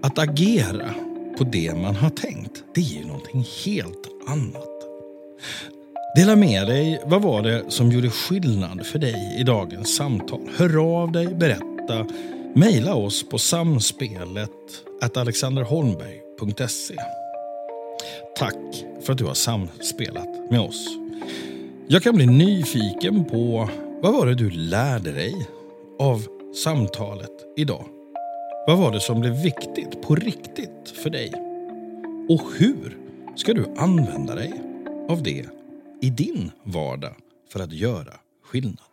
att 0.00 0.18
agera 0.18 0.94
på 1.38 1.44
det 1.44 1.74
man 1.74 1.96
har 1.96 2.10
tänkt, 2.10 2.64
det 2.74 2.80
är 2.80 2.84
ju 2.84 3.06
någonting 3.06 3.46
helt 3.64 4.08
annat. 4.26 4.68
Dela 6.16 6.36
med 6.36 6.66
dig. 6.66 7.02
Vad 7.04 7.22
var 7.22 7.42
det 7.42 7.64
som 7.68 7.92
gjorde 7.92 8.10
skillnad 8.10 8.86
för 8.86 8.98
dig 8.98 9.36
i 9.38 9.42
dagens 9.42 9.96
samtal? 9.96 10.40
Hör 10.56 11.00
av 11.00 11.12
dig, 11.12 11.26
berätta. 11.26 12.06
mejla 12.54 12.94
oss 12.94 13.28
på 13.28 13.38
samspelet 13.38 14.50
alexanderholmberg.se. 15.14 16.94
Tack 18.36 18.84
för 19.02 19.12
att 19.12 19.18
du 19.18 19.24
har 19.24 19.34
samspelat 19.34 20.50
med 20.50 20.60
oss. 20.60 20.86
Jag 21.86 22.02
kan 22.02 22.16
bli 22.16 22.26
nyfiken 22.26 23.24
på 23.24 23.68
vad 24.02 24.12
var 24.12 24.26
det 24.26 24.34
du 24.34 24.50
lärde 24.50 25.12
dig 25.12 25.48
av 25.98 26.26
samtalet 26.64 27.30
idag? 27.56 27.84
Vad 28.66 28.78
var 28.78 28.92
det 28.92 29.00
som 29.00 29.20
blev 29.20 29.42
viktigt 29.42 30.02
på 30.02 30.14
riktigt 30.14 30.88
för 31.02 31.10
dig? 31.10 31.32
Och 32.28 32.42
hur 32.58 32.98
ska 33.36 33.54
du 33.54 33.74
använda 33.76 34.34
dig 34.34 34.52
av 35.08 35.22
det 35.22 35.46
i 36.00 36.10
din 36.10 36.50
vardag 36.62 37.14
för 37.52 37.60
att 37.60 37.72
göra 37.72 38.12
skillnad? 38.44 38.91